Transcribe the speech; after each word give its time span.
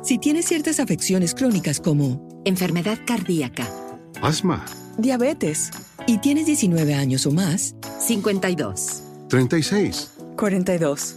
Si 0.00 0.18
tienes 0.18 0.46
ciertas 0.46 0.80
afecciones 0.80 1.34
crónicas 1.34 1.78
como 1.78 2.26
Enfermedad 2.44 2.98
cardíaca. 3.06 3.68
Asma, 4.22 4.64
Diabetes. 4.98 5.70
y 6.06 6.18
tienes 6.18 6.46
19 6.46 6.94
años 6.94 7.26
o 7.26 7.30
más, 7.30 7.76
52. 8.00 9.02
36. 9.28 10.10
42. 10.36 11.16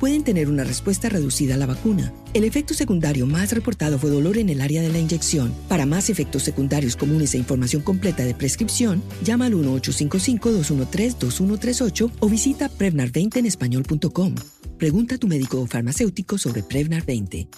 pueden 0.00 0.24
tener 0.24 0.48
una 0.48 0.64
respuesta 0.64 1.08
reducida 1.08 1.54
a 1.54 1.58
la 1.58 1.66
vacuna. 1.66 2.12
El 2.32 2.42
efecto 2.44 2.74
secundario 2.74 3.26
más 3.26 3.52
reportado 3.52 3.98
fue 3.98 4.10
dolor 4.10 4.38
en 4.38 4.48
el 4.48 4.60
área 4.60 4.82
de 4.82 4.90
la 4.90 4.98
inyección. 4.98 5.54
Para 5.68 5.86
más 5.86 6.10
efectos 6.10 6.42
secundarios 6.42 6.96
comunes 6.96 7.34
e 7.34 7.38
información 7.38 7.82
completa 7.82 8.24
de 8.24 8.34
prescripción, 8.34 9.00
llama 9.22 9.46
al 9.46 9.54
1-855-213-2138 9.54 12.10
o 12.18 12.28
visita 12.28 12.68
Prevnar20 12.68 13.36
en 13.36 13.46
español.com. 13.46 14.34
Pregunta 14.78 15.14
a 15.14 15.18
tu 15.18 15.28
médico 15.28 15.60
o 15.60 15.66
farmacéutico 15.66 16.36
sobre 16.38 16.62
Prevnar 16.62 17.06
20. 17.06 17.48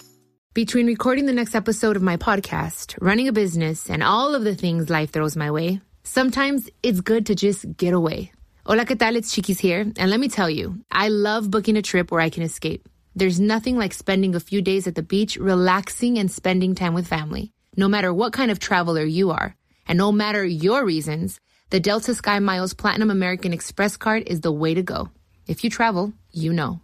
Between 0.53 0.87
recording 0.87 1.27
the 1.27 1.33
next 1.33 1.53
episode 1.53 1.95
of 1.95 2.01
my 2.01 2.17
podcast, 2.17 2.95
running 2.99 3.27
a 3.27 3.31
business, 3.31 3.91
and 3.91 4.01
all 4.01 4.33
of 4.33 4.43
the 4.43 4.55
things 4.55 4.89
life 4.89 5.11
throws 5.11 5.35
my 5.35 5.51
way, 5.51 5.81
sometimes 6.03 6.67
it's 6.81 6.99
good 6.99 7.27
to 7.27 7.35
just 7.35 7.67
get 7.77 7.93
away. 7.93 8.31
Hola, 8.69 8.83
¿qué 8.83 8.97
tal? 8.97 9.15
It's 9.15 9.31
Chiquis 9.31 9.61
here. 9.61 9.79
And 9.97 10.09
let 10.09 10.19
me 10.19 10.27
tell 10.27 10.49
you, 10.49 10.79
I 10.91 11.07
love 11.07 11.49
booking 11.49 11.77
a 11.77 11.81
trip 11.81 12.11
where 12.11 12.19
I 12.19 12.29
can 12.29 12.43
escape. 12.43 12.89
There's 13.15 13.39
nothing 13.39 13.77
like 13.77 13.93
spending 13.93 14.35
a 14.35 14.41
few 14.41 14.61
days 14.61 14.87
at 14.87 14.95
the 14.95 15.01
beach, 15.01 15.37
relaxing 15.37 16.17
and 16.17 16.29
spending 16.29 16.75
time 16.75 16.93
with 16.93 17.07
family. 17.07 17.53
No 17.77 17.87
matter 17.87 18.13
what 18.13 18.33
kind 18.33 18.51
of 18.51 18.59
traveler 18.59 19.05
you 19.05 19.31
are, 19.31 19.55
and 19.87 19.97
no 19.97 20.11
matter 20.11 20.43
your 20.43 20.83
reasons, 20.83 21.39
the 21.69 21.79
Delta 21.79 22.13
Sky 22.13 22.39
Miles 22.39 22.73
Platinum 22.73 23.09
American 23.09 23.53
Express 23.53 23.95
card 23.95 24.23
is 24.27 24.41
the 24.41 24.51
way 24.51 24.73
to 24.73 24.83
go. 24.83 25.11
If 25.47 25.63
you 25.63 25.69
travel, 25.69 26.11
you 26.33 26.51
know. 26.51 26.81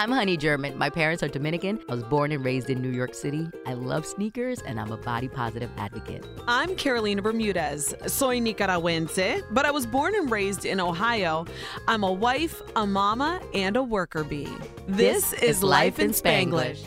I'm 0.00 0.12
Honey 0.12 0.38
German. 0.38 0.78
My 0.78 0.88
parents 0.88 1.22
are 1.22 1.28
Dominican. 1.28 1.78
I 1.86 1.92
was 1.92 2.04
born 2.04 2.32
and 2.32 2.42
raised 2.42 2.70
in 2.70 2.80
New 2.80 2.88
York 2.88 3.12
City. 3.12 3.50
I 3.66 3.74
love 3.74 4.06
sneakers 4.06 4.62
and 4.62 4.80
I'm 4.80 4.90
a 4.90 4.96
body 4.96 5.28
positive 5.28 5.68
advocate. 5.76 6.24
I'm 6.48 6.74
Carolina 6.74 7.20
Bermudez. 7.20 7.94
Soy 8.06 8.40
Nicaragüense, 8.40 9.42
but 9.50 9.66
I 9.66 9.70
was 9.70 9.84
born 9.84 10.14
and 10.14 10.30
raised 10.30 10.64
in 10.64 10.80
Ohio. 10.80 11.44
I'm 11.86 12.02
a 12.02 12.10
wife, 12.10 12.62
a 12.76 12.86
mama, 12.86 13.42
and 13.52 13.76
a 13.76 13.82
worker 13.82 14.24
bee. 14.24 14.48
This, 14.88 15.34
is 15.34 15.62
Life 15.62 15.98
in 15.98 16.12
Spanglish. 16.12 16.82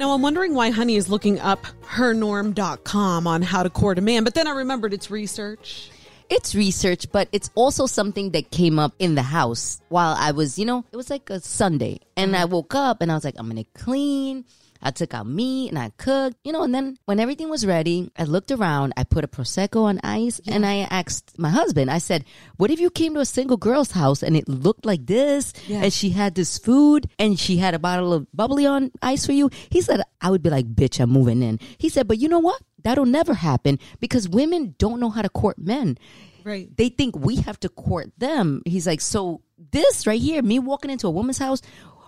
Now, 0.00 0.10
I'm 0.10 0.22
wondering 0.22 0.52
why 0.52 0.70
Honey 0.70 0.96
is 0.96 1.08
looking 1.08 1.38
up 1.38 1.64
hernorm.com 1.84 3.28
on 3.28 3.40
how 3.42 3.62
to 3.62 3.70
court 3.70 3.98
a 3.98 4.00
man, 4.00 4.24
but 4.24 4.34
then 4.34 4.48
I 4.48 4.50
remembered 4.50 4.92
it's 4.92 5.12
research. 5.12 5.92
It's 6.30 6.54
research, 6.54 7.10
but 7.10 7.28
it's 7.32 7.50
also 7.54 7.86
something 7.86 8.32
that 8.32 8.50
came 8.50 8.78
up 8.78 8.94
in 8.98 9.14
the 9.14 9.22
house 9.22 9.80
while 9.88 10.14
I 10.18 10.32
was, 10.32 10.58
you 10.58 10.66
know, 10.66 10.84
it 10.92 10.96
was 10.96 11.08
like 11.10 11.30
a 11.30 11.40
Sunday. 11.40 12.00
And 12.16 12.36
I 12.36 12.42
mm-hmm. 12.42 12.52
woke 12.52 12.74
up 12.74 13.00
and 13.00 13.10
I 13.10 13.14
was 13.14 13.24
like, 13.24 13.36
I'm 13.38 13.48
going 13.48 13.64
to 13.64 13.70
clean. 13.78 14.44
I 14.80 14.90
took 14.90 15.14
out 15.14 15.26
meat 15.26 15.70
and 15.70 15.78
I 15.78 15.90
cooked, 15.96 16.36
you 16.44 16.52
know, 16.52 16.62
and 16.62 16.74
then 16.74 16.98
when 17.06 17.18
everything 17.18 17.48
was 17.48 17.66
ready, 17.66 18.10
I 18.16 18.24
looked 18.24 18.50
around, 18.50 18.92
I 18.96 19.04
put 19.04 19.24
a 19.24 19.28
Prosecco 19.28 19.82
on 19.84 20.00
ice 20.04 20.40
and 20.46 20.64
I 20.64 20.86
asked 20.90 21.38
my 21.38 21.50
husband, 21.50 21.90
I 21.90 21.98
said, 21.98 22.24
what 22.56 22.70
if 22.70 22.78
you 22.78 22.90
came 22.90 23.14
to 23.14 23.20
a 23.20 23.26
single 23.26 23.56
girl's 23.56 23.90
house 23.90 24.22
and 24.22 24.36
it 24.36 24.48
looked 24.48 24.86
like 24.86 25.06
this 25.06 25.52
Yeah. 25.66 25.82
and 25.82 25.92
she 25.92 26.10
had 26.10 26.34
this 26.34 26.58
food 26.58 27.08
and 27.18 27.38
she 27.38 27.56
had 27.56 27.74
a 27.74 27.78
bottle 27.78 28.12
of 28.12 28.26
bubbly 28.32 28.66
on 28.66 28.92
ice 29.02 29.26
for 29.26 29.32
you? 29.32 29.50
He 29.70 29.80
said, 29.80 30.02
I 30.20 30.30
would 30.30 30.42
be 30.42 30.50
like, 30.50 30.66
bitch, 30.66 31.00
I'm 31.00 31.10
moving 31.10 31.42
in. 31.42 31.58
He 31.78 31.88
said, 31.88 32.06
but 32.06 32.18
you 32.18 32.28
know 32.28 32.38
what? 32.38 32.62
That'll 32.82 33.06
never 33.06 33.34
happen 33.34 33.78
because 34.00 34.28
women 34.28 34.74
don't 34.78 35.00
know 35.00 35.10
how 35.10 35.22
to 35.22 35.28
court 35.28 35.58
men 35.58 35.98
Right. 36.44 36.74
they 36.76 36.88
think 36.88 37.16
we 37.18 37.36
have 37.36 37.58
to 37.60 37.68
court 37.68 38.12
them. 38.18 38.62
He's 38.64 38.86
like, 38.86 39.00
so 39.00 39.42
this 39.72 40.06
right 40.06 40.20
here, 40.20 40.40
me 40.42 40.58
walking 40.58 40.90
into 40.90 41.06
a 41.06 41.10
woman's 41.10 41.38
house, 41.38 41.60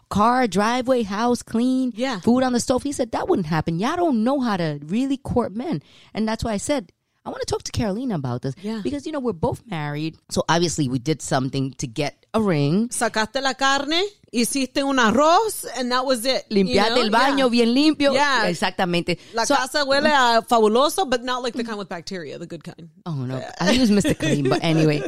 car, 0.08 0.46
driveway, 0.46 1.02
house 1.02 1.42
clean, 1.42 1.92
Yeah. 1.94 2.20
food 2.20 2.42
on 2.42 2.52
the 2.52 2.60
stove. 2.60 2.82
He 2.84 2.92
said 2.92 3.12
that 3.12 3.28
wouldn't 3.28 3.46
happen. 3.46 3.78
Y'all 3.78 3.96
don't 3.96 4.24
know 4.24 4.40
how 4.40 4.56
to 4.56 4.78
really 4.86 5.16
court 5.16 5.54
men, 5.54 5.82
and 6.14 6.26
that's 6.26 6.42
why 6.44 6.52
I 6.52 6.56
said. 6.58 6.92
I 7.22 7.28
want 7.28 7.40
to 7.42 7.46
talk 7.46 7.62
to 7.64 7.72
Carolina 7.72 8.14
about 8.14 8.40
this 8.40 8.54
Yeah. 8.62 8.80
because 8.82 9.04
you 9.04 9.12
know 9.12 9.20
we're 9.20 9.34
both 9.34 9.62
married, 9.66 10.16
so 10.30 10.42
obviously 10.48 10.88
we 10.88 10.98
did 10.98 11.20
something 11.20 11.72
to 11.74 11.86
get 11.86 12.19
a 12.34 12.40
ring. 12.40 12.88
Sacaste 12.90 13.40
la 13.42 13.54
carne, 13.54 14.00
hiciste 14.32 14.78
un 14.82 14.98
arroz, 14.98 15.66
and 15.76 15.90
that 15.90 16.04
was 16.06 16.24
it. 16.24 16.44
you 16.50 16.64
Limpiaste 16.64 16.90
know? 16.94 17.02
el 17.02 17.10
baño 17.10 17.38
Yeah. 17.38 17.48
bien 17.48 17.74
limpio. 17.74 18.12
Yeah. 18.14 18.46
exactamente. 18.46 19.18
La 19.34 19.44
So- 19.44 19.56
casa 19.56 19.84
huele 19.84 20.06
a 20.10 20.42
fabuloso, 20.42 21.08
but 21.10 21.24
not 21.24 21.42
like 21.42 21.54
the 21.54 21.64
kind 21.64 21.78
with 21.78 21.88
bacteria, 21.88 22.38
the 22.38 22.46
good 22.46 22.62
kind. 22.62 22.88
Oh 23.06 23.14
no, 23.24 23.42
I 23.60 23.72
use 23.72 23.90
Mr. 23.90 24.16
Clean, 24.18 24.48
but 24.48 24.60
anyway. 24.62 25.02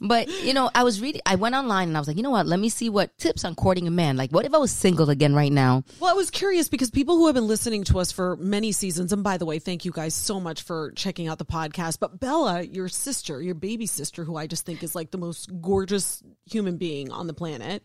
But 0.00 0.28
you 0.44 0.54
know, 0.54 0.70
I 0.74 0.84
was 0.84 1.00
reading. 1.00 1.20
I 1.26 1.34
went 1.34 1.54
online 1.56 1.88
and 1.88 1.96
I 1.96 2.00
was 2.00 2.06
like, 2.08 2.16
you 2.16 2.22
know 2.22 2.30
what? 2.30 2.46
Let 2.46 2.60
me 2.60 2.68
see 2.68 2.88
what 2.88 3.16
tips 3.18 3.44
on 3.44 3.54
courting 3.56 3.88
a 3.88 3.90
man. 3.90 4.16
Like, 4.16 4.30
what 4.30 4.44
if 4.44 4.54
I 4.54 4.58
was 4.58 4.70
single 4.70 5.10
again 5.10 5.34
right 5.34 5.52
now? 5.52 5.82
Well, 5.98 6.10
I 6.10 6.14
was 6.14 6.30
curious 6.30 6.68
because 6.68 6.90
people 6.90 7.16
who 7.16 7.26
have 7.26 7.34
been 7.34 7.48
listening 7.48 7.84
to 7.84 7.98
us 7.98 8.12
for 8.12 8.36
many 8.36 8.70
seasons, 8.72 9.12
and 9.12 9.24
by 9.24 9.36
the 9.38 9.46
way, 9.46 9.58
thank 9.58 9.84
you 9.84 9.90
guys 9.90 10.14
so 10.14 10.38
much 10.38 10.62
for 10.62 10.92
checking 10.92 11.26
out 11.26 11.38
the 11.38 11.44
podcast. 11.44 11.98
But 11.98 12.20
Bella, 12.20 12.62
your 12.62 12.88
sister, 12.88 13.42
your 13.42 13.54
baby 13.56 13.86
sister, 13.86 14.22
who 14.24 14.36
I 14.36 14.46
just 14.46 14.64
think 14.64 14.82
is 14.84 14.94
like 14.94 15.10
the 15.10 15.18
most 15.18 15.50
gorgeous 15.60 16.22
human 16.46 16.67
being 16.76 17.10
on 17.10 17.26
the 17.26 17.34
planet, 17.34 17.82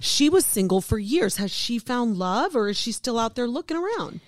she 0.00 0.28
was 0.28 0.44
single 0.44 0.80
for 0.80 0.98
years. 0.98 1.36
Has 1.36 1.50
she 1.50 1.78
found 1.78 2.16
love 2.16 2.54
or 2.56 2.68
is 2.68 2.76
she 2.76 2.92
still 2.92 3.18
out 3.18 3.34
there 3.36 3.48
looking 3.48 3.76
around? 3.76 4.20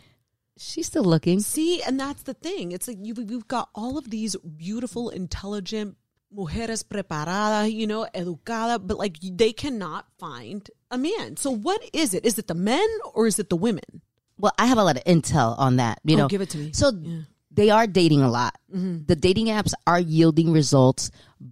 She's 0.56 0.86
still 0.86 1.04
looking. 1.04 1.40
See, 1.40 1.82
and 1.82 1.98
that's 1.98 2.22
the 2.22 2.34
thing. 2.34 2.72
It's 2.72 2.86
like 2.86 2.98
you, 3.00 3.14
we've 3.14 3.48
got 3.48 3.70
all 3.74 3.96
of 3.98 4.10
these 4.10 4.36
beautiful, 4.36 5.08
intelligent 5.10 5.96
mujeres 6.36 6.84
preparadas, 6.84 7.72
you 7.72 7.86
know, 7.86 8.06
educada, 8.14 8.78
but 8.86 8.98
like 8.98 9.16
they 9.22 9.52
cannot 9.52 10.06
find 10.18 10.70
a 10.90 10.98
man. 10.98 11.36
So 11.36 11.50
what 11.50 11.82
is 11.92 12.14
it? 12.14 12.24
Is 12.24 12.38
it 12.38 12.46
the 12.46 12.54
men 12.54 12.86
or 13.14 13.26
is 13.26 13.38
it 13.38 13.48
the 13.48 13.56
women? 13.56 14.02
Well, 14.38 14.52
I 14.58 14.66
have 14.66 14.78
a 14.78 14.84
lot 14.84 14.96
of 14.96 15.04
intel 15.04 15.58
on 15.58 15.76
that. 15.76 16.00
You 16.04 16.16
Oh, 16.16 16.18
know, 16.20 16.28
give 16.28 16.40
it 16.40 16.50
to 16.50 16.58
me. 16.58 16.70
So 16.72 16.92
Yeah. 16.94 17.22
they 17.50 17.70
are 17.70 17.86
dating 17.86 18.20
a 18.22 18.30
lot. 18.30 18.56
Mm-hmm. 18.72 19.04
The 19.06 19.16
dating 19.16 19.46
apps 19.46 19.72
are 19.86 19.98
yielding 20.00 20.52
results, 20.52 21.10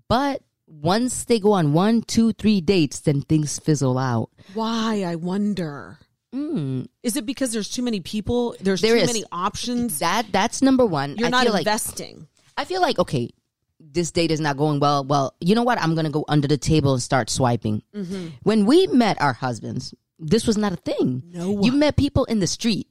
but 0.08 0.42
once 0.68 1.24
they 1.24 1.40
go 1.40 1.52
on 1.52 1.72
one, 1.72 2.02
two, 2.02 2.32
three 2.34 2.60
dates, 2.60 3.00
then 3.00 3.22
things 3.22 3.58
fizzle 3.58 3.98
out. 3.98 4.30
Why? 4.54 5.02
I 5.06 5.16
wonder. 5.16 5.98
Mm, 6.34 6.86
Is 7.02 7.16
it 7.16 7.24
because 7.24 7.52
there's 7.52 7.70
too 7.70 7.82
many 7.82 8.00
people? 8.00 8.54
There's 8.60 8.82
There 8.82 8.96
too 8.96 9.02
is. 9.02 9.08
many 9.08 9.24
options. 9.32 9.98
that 10.00 10.26
that's 10.30 10.60
number 10.60 10.84
one. 10.84 11.16
You're 11.16 11.28
I 11.28 11.30
not 11.30 11.44
feel 11.44 11.52
like 11.54 11.62
investing. 11.62 12.28
I 12.56 12.64
feel 12.66 12.82
like 12.82 12.98
okay, 12.98 13.30
this 13.80 14.10
date 14.10 14.30
is 14.30 14.38
not 14.40 14.58
going 14.58 14.78
well. 14.78 15.04
Well, 15.04 15.34
you 15.40 15.54
know 15.54 15.62
what? 15.62 15.80
I'm 15.80 15.94
gonna 15.94 16.10
go 16.10 16.26
under 16.28 16.46
the 16.46 16.58
table 16.58 16.92
and 16.92 17.02
start 17.02 17.30
swiping. 17.30 17.82
Mm-hmm. 17.94 18.26
When 18.42 18.66
we 18.66 18.86
met 18.88 19.18
our 19.22 19.32
husbands, 19.32 19.94
this 20.18 20.46
was 20.46 20.58
not 20.58 20.72
a 20.72 20.76
thing. 20.76 21.22
No. 21.32 21.62
you 21.62 21.72
met 21.72 21.96
people 21.96 22.24
in 22.26 22.40
the 22.40 22.46
street. 22.46 22.88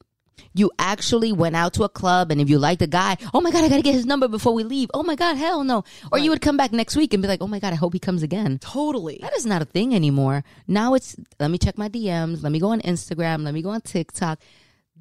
You 0.54 0.72
actually 0.80 1.32
went 1.32 1.56
out 1.56 1.74
to 1.74 1.84
a 1.84 1.90
club, 1.90 2.32
and 2.32 2.42
if 2.42 2.50
you 2.50 2.60
liked 2.60 2.80
the 2.80 2.88
guy, 2.88 3.18
oh 3.34 3.42
my 3.42 3.52
god, 3.52 3.64
I 3.64 3.70
gotta 3.70 3.82
get 3.82 3.94
his 3.94 4.06
number 4.06 4.28
before 4.28 4.54
we 4.54 4.64
leave. 4.64 4.90
Oh 4.94 5.04
my 5.04 5.16
god, 5.16 5.36
hell 5.36 5.64
no. 5.64 5.84
Or 6.12 6.20
you 6.20 6.30
would 6.30 6.42
come 6.42 6.58
back 6.58 6.72
next 6.72 6.96
week 6.96 7.14
and 7.14 7.22
be 7.22 7.28
like, 7.28 7.42
oh 7.42 7.48
my 7.48 7.60
god, 7.60 7.74
I 7.74 7.76
hope 7.76 7.94
he 7.94 8.00
comes 8.00 8.24
again. 8.24 8.60
Totally. 8.60 9.20
That 9.22 9.36
is 9.36 9.46
not 9.46 9.62
a 9.62 9.66
thing 9.66 9.94
anymore. 9.96 10.44
Now 10.68 10.94
it's 10.94 11.16
let 11.40 11.52
me 11.52 11.58
check 11.58 11.78
my 11.78 11.90
DMs, 11.90 12.44
let 12.44 12.52
me 12.52 12.60
go 12.60 12.70
on 12.70 12.82
Instagram, 12.82 13.44
let 13.44 13.54
me 13.54 13.62
go 13.62 13.70
on 13.70 13.82
TikTok. 13.82 14.40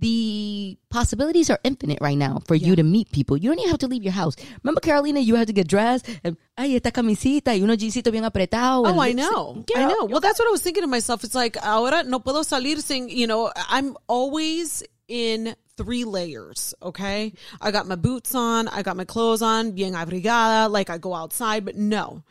the 0.00 0.76
possibilities 0.90 1.50
are 1.50 1.58
infinite 1.64 1.98
right 2.00 2.18
now 2.18 2.40
for 2.46 2.54
you 2.54 2.76
to 2.76 2.82
meet 2.82 3.10
people. 3.12 3.36
You 3.36 3.50
don't 3.50 3.58
even 3.58 3.70
have 3.70 3.78
to 3.80 3.86
leave 3.86 4.02
your 4.02 4.12
house. 4.12 4.36
Remember, 4.62 4.80
Carolina, 4.80 5.20
you 5.20 5.36
had 5.36 5.46
to 5.46 5.52
get 5.52 5.68
dressed 5.68 6.08
and, 6.22 6.36
ay, 6.58 6.76
esta 6.76 6.90
camisita 6.90 7.54
y 7.54 7.60
unos 7.62 7.78
jeansito 7.78 8.12
bien 8.12 8.24
apretado. 8.24 8.86
Oh, 8.86 9.00
I 9.00 9.12
know. 9.12 9.64
Yeah, 9.74 9.86
I 9.86 9.88
know. 9.88 10.04
Well, 10.04 10.20
that's 10.20 10.38
what 10.38 10.48
I 10.48 10.50
was 10.50 10.62
thinking 10.62 10.82
to 10.82 10.86
myself. 10.86 11.24
It's 11.24 11.34
like, 11.34 11.56
ahora 11.62 12.02
no 12.04 12.20
puedo 12.20 12.44
salir 12.44 12.80
sin, 12.82 13.08
you 13.08 13.26
know, 13.26 13.50
I'm 13.68 13.96
always 14.06 14.82
in 15.08 15.54
three 15.76 16.04
layers, 16.04 16.74
okay? 16.82 17.32
I 17.60 17.70
got 17.70 17.86
my 17.86 17.96
boots 17.96 18.34
on, 18.34 18.68
I 18.68 18.82
got 18.82 18.96
my 18.96 19.04
clothes 19.04 19.42
on, 19.42 19.72
bien 19.72 19.94
abrigada, 19.94 20.70
like 20.70 20.90
I 20.90 20.98
go 20.98 21.14
outside, 21.14 21.64
but 21.64 21.76
no. 21.76 22.22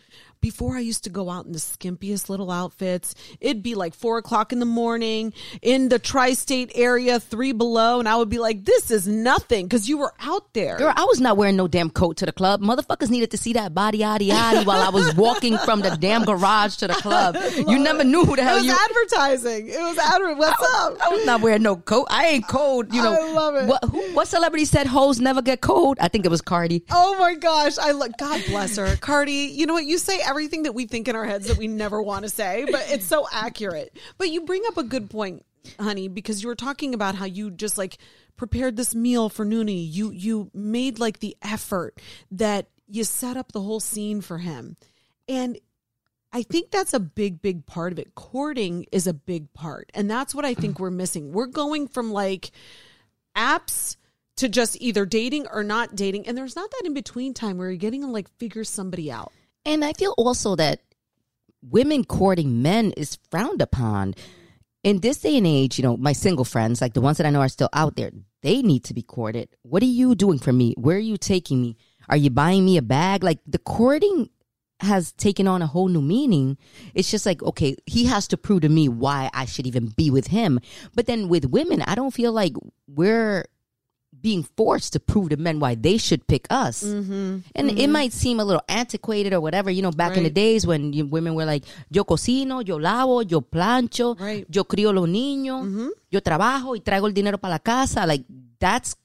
Before 0.42 0.76
I 0.76 0.80
used 0.80 1.04
to 1.06 1.10
go 1.10 1.30
out 1.30 1.46
in 1.46 1.52
the 1.54 1.60
skimpiest 1.60 2.30
little 2.30 2.52
outfits. 2.52 3.16
It'd 3.40 3.64
be 3.64 3.76
like 3.76 3.94
four 3.94 4.18
o'clock 4.18 4.54
in 4.54 4.60
the 4.60 4.66
morning 4.66 5.34
in 5.62 5.90
the 5.90 5.98
tri 6.00 6.34
state 6.34 6.72
area, 6.76 7.20
three 7.20 7.52
below, 7.52 8.00
and 8.00 8.08
I 8.08 8.16
would 8.16 8.30
be 8.30 8.38
like, 8.38 8.64
this 8.66 8.92
is 8.92 9.08
nothing 9.08 9.66
because 9.66 9.90
you 9.90 9.98
were 9.98 10.14
out 10.20 10.54
there. 10.54 10.78
Girl, 10.78 10.94
I 10.96 11.06
was 11.06 11.20
not 11.20 11.38
wearing 11.38 11.56
no 11.56 11.68
damn 11.68 11.90
coat 11.90 12.18
to 12.18 12.26
the 12.26 12.32
club. 12.32 12.62
Motherfuckers 12.62 13.10
needed 13.10 13.32
to 13.32 13.38
see 13.38 13.54
that 13.54 13.74
body 13.74 14.00
yaddy 14.00 14.30
yaddy 14.30 14.66
while 14.66 14.82
I 14.82 14.90
was 14.90 15.16
walking 15.16 15.58
from 15.60 15.82
the 15.82 15.92
damn 16.00 16.24
garage 16.26 16.76
to 16.78 16.88
the 16.88 16.94
club. 16.94 17.38
You 17.66 17.80
never 17.80 18.04
knew 18.04 18.24
who 18.26 18.36
the 18.36 18.42
it 18.42 18.46
hell 18.46 18.58
was 18.58 18.66
you. 18.66 18.72
advertising. 18.72 19.68
It 19.70 19.80
was 19.80 19.98
advertising. 19.98 20.38
What's 20.38 20.62
up? 20.76 21.02
I 21.02 21.10
was 21.10 21.26
not 21.26 21.42
wearing 21.42 21.64
no 21.64 21.78
coat. 21.78 22.08
I 22.12 22.28
ain't 22.28 22.48
cold. 22.48 22.94
You 22.94 23.02
know. 23.02 23.14
I 23.14 23.32
love 23.32 23.56
it. 23.56 23.66
What, 23.68 23.84
who, 23.86 24.14
what 24.14 24.28
celebrity 24.28 24.66
said 24.66 24.86
hoes 24.88 25.20
never 25.20 25.42
get 25.42 25.62
cold? 25.62 25.98
I 26.00 26.08
think 26.08 26.26
it 26.26 26.30
was 26.30 26.42
Cardi. 26.42 26.84
Oh 26.92 27.18
my 27.18 27.34
gosh. 27.36 27.78
I 27.78 27.92
look 27.92 28.12
God 28.20 28.44
bless 28.48 28.76
her. 28.78 28.96
Cardi, 28.98 29.32
you 29.32 29.66
know 29.66 29.74
what? 29.74 29.86
You 29.86 29.98
say 29.98 30.20
everything 30.20 30.35
that 30.64 30.74
we 30.74 30.86
think 30.86 31.08
in 31.08 31.16
our 31.16 31.26
heads 31.26 31.48
that 31.48 31.58
we 31.58 31.68
never 31.68 32.02
want 32.02 32.24
to 32.24 32.30
say, 32.30 32.66
but 32.72 32.86
it's 32.90 33.06
so 33.06 33.28
accurate. 33.32 33.98
But 34.18 34.30
you 34.30 34.42
bring 34.42 34.64
up 34.68 34.78
a 34.78 34.84
good 34.84 35.10
point, 35.10 35.46
honey, 35.80 36.08
because 36.08 36.42
you 36.42 36.50
were 36.50 36.56
talking 36.56 36.94
about 36.94 37.16
how 37.16 37.26
you 37.26 37.52
just 37.52 37.78
like 37.78 37.98
prepared 38.38 38.76
this 38.76 38.94
meal 38.94 39.30
for 39.30 39.46
Noonie. 39.46 39.88
You 39.92 40.12
you 40.12 40.52
made 40.54 41.00
like 41.00 41.20
the 41.20 41.36
effort 41.42 42.00
that 42.32 42.68
you 42.88 43.04
set 43.04 43.38
up 43.38 43.52
the 43.52 43.62
whole 43.62 43.80
scene 43.80 44.22
for 44.22 44.38
him. 44.38 44.76
And 45.28 45.58
I 46.32 46.44
think 46.44 46.70
that's 46.70 46.94
a 46.94 47.00
big, 47.00 47.42
big 47.42 47.66
part 47.66 47.94
of 47.94 48.00
it. 48.00 48.14
Courting 48.14 48.86
is 48.92 49.08
a 49.08 49.14
big 49.14 49.54
part. 49.54 49.90
And 49.94 50.12
that's 50.12 50.36
what 50.36 50.46
I 50.46 50.54
think 50.54 50.80
we're 50.80 50.92
missing. 50.92 51.32
We're 51.32 51.46
going 51.46 51.88
from 51.88 52.12
like 52.12 52.52
apps 53.36 53.96
to 54.36 54.50
just 54.50 54.76
either 54.82 55.06
dating 55.06 55.48
or 55.48 55.64
not 55.64 55.96
dating. 55.96 56.28
And 56.28 56.38
there's 56.38 56.56
not 56.56 56.70
that 56.72 56.84
in 56.86 56.94
between 56.94 57.34
time 57.34 57.58
where 57.58 57.70
you're 57.70 57.78
getting 57.78 58.02
to 58.02 58.08
like 58.08 58.30
figure 58.38 58.66
somebody 58.66 59.12
out. 59.12 59.32
And 59.66 59.84
I 59.84 59.94
feel 59.94 60.14
also 60.18 60.56
that 60.56 60.82
women 61.62 62.04
courting 62.04 62.62
men 62.62 62.92
is 62.92 63.18
frowned 63.32 63.62
upon. 63.62 64.14
In 64.84 65.00
this 65.00 65.20
day 65.20 65.38
and 65.38 65.48
age, 65.48 65.80
you 65.80 65.84
know, 65.84 65.98
my 65.98 66.14
single 66.14 66.46
friends, 66.46 66.80
like 66.80 66.94
the 66.94 67.02
ones 67.02 67.18
that 67.18 67.26
I 67.26 67.32
know 67.32 67.42
are 67.42 67.50
still 67.50 67.70
out 67.74 67.96
there, 67.96 68.12
they 68.44 68.62
need 68.62 68.84
to 68.84 68.94
be 68.94 69.02
courted. 69.02 69.50
What 69.64 69.82
are 69.82 69.88
you 69.88 70.14
doing 70.14 70.38
for 70.38 70.54
me? 70.54 70.76
Where 70.78 70.98
are 70.98 71.00
you 71.00 71.18
taking 71.18 71.62
me? 71.62 71.78
Are 72.08 72.18
you 72.18 72.30
buying 72.30 72.64
me 72.64 72.78
a 72.78 72.84
bag? 72.84 73.24
Like 73.24 73.40
the 73.48 73.58
courting 73.58 74.30
has 74.82 75.12
taken 75.14 75.48
on 75.48 75.64
a 75.64 75.68
whole 75.68 75.88
new 75.88 76.02
meaning. 76.02 76.58
It's 76.94 77.10
just 77.10 77.26
like, 77.26 77.42
okay, 77.42 77.76
he 77.88 78.06
has 78.06 78.28
to 78.28 78.38
prove 78.38 78.62
to 78.62 78.70
me 78.70 78.88
why 78.88 79.32
I 79.34 79.46
should 79.46 79.66
even 79.66 79.88
be 79.88 80.12
with 80.12 80.28
him. 80.28 80.60
But 80.94 81.08
then 81.08 81.30
with 81.30 81.46
women, 81.46 81.82
I 81.82 81.96
don't 81.96 82.14
feel 82.14 82.32
like 82.32 82.54
we're 82.88 83.46
being 84.26 84.42
forced 84.42 84.94
to 84.94 85.00
prove 85.00 85.30
to 85.30 85.38
men 85.38 85.60
why 85.60 85.76
they 85.76 86.00
should 86.00 86.26
pick 86.26 86.48
us. 86.50 86.82
Mm-hmm. 86.82 87.46
And 87.54 87.70
it 87.70 87.78
mm-hmm. 87.78 87.92
might 87.92 88.12
seem 88.12 88.40
a 88.40 88.44
little 88.44 88.64
antiquated 88.68 89.34
or 89.34 89.40
whatever, 89.40 89.70
you 89.70 89.84
know, 89.84 89.92
back 89.92 90.18
in 90.18 90.24
the 90.24 90.32
days 90.32 90.66
when 90.66 90.94
you, 90.94 91.06
women 91.06 91.36
were 91.36 91.46
like, 91.46 91.64
yo 91.92 92.04
cocino, 92.04 92.68
yo 92.68 92.78
lavo, 92.78 93.20
yo 93.20 93.42
plancho, 93.42 94.20
Right. 94.20 94.44
yo 94.50 94.64
crío 94.64 94.92
los 94.92 95.08
niños, 95.08 95.62
mm-hmm. 95.62 95.90
yo 96.10 96.22
trabajo 96.22 96.76
y 96.76 96.80
traigo 96.82 97.06
el 97.06 97.14
dinero 97.14 97.38
para 97.38 97.54
la 97.54 97.60
casa. 97.60 98.08
Like 98.08 98.26
that's 98.60 98.96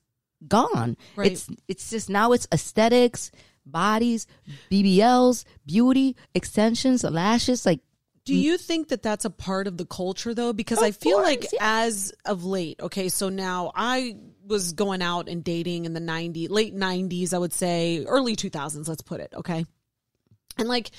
gone. 0.48 0.96
Right. 1.16 1.32
It's 1.32 1.48
it's 1.68 1.90
just 1.90 2.08
now 2.08 2.32
it's 2.32 2.48
aesthetics, 2.50 3.30
bodies, 3.66 4.26
BBLs, 4.70 5.44
beauty, 5.66 6.16
extensions, 6.32 7.04
lashes. 7.04 7.66
Like 7.66 7.80
Do 8.24 8.34
you 8.34 8.56
think 8.56 8.88
that 8.88 9.02
that's 9.02 9.26
a 9.26 9.30
part 9.30 9.66
of 9.66 9.76
the 9.76 9.84
culture 9.84 10.32
though? 10.32 10.54
Because 10.54 10.82
I 10.82 10.92
feel 10.92 11.20
like 11.20 11.44
yeah. 11.52 11.84
as 11.84 12.14
of 12.24 12.44
late, 12.44 12.80
okay, 12.80 13.10
so 13.10 13.28
now 13.28 13.70
I 13.74 14.16
was 14.50 14.72
going 14.72 15.00
out 15.00 15.28
and 15.28 15.42
dating 15.42 15.86
in 15.86 15.94
the 15.94 16.00
90s, 16.00 16.50
late 16.50 16.74
90s, 16.74 17.32
I 17.32 17.38
would 17.38 17.52
say, 17.52 18.04
early 18.06 18.36
2000s, 18.36 18.88
let's 18.88 19.02
put 19.02 19.20
it, 19.20 19.32
okay? 19.34 19.64
And 20.60 20.68
like, 20.68 20.90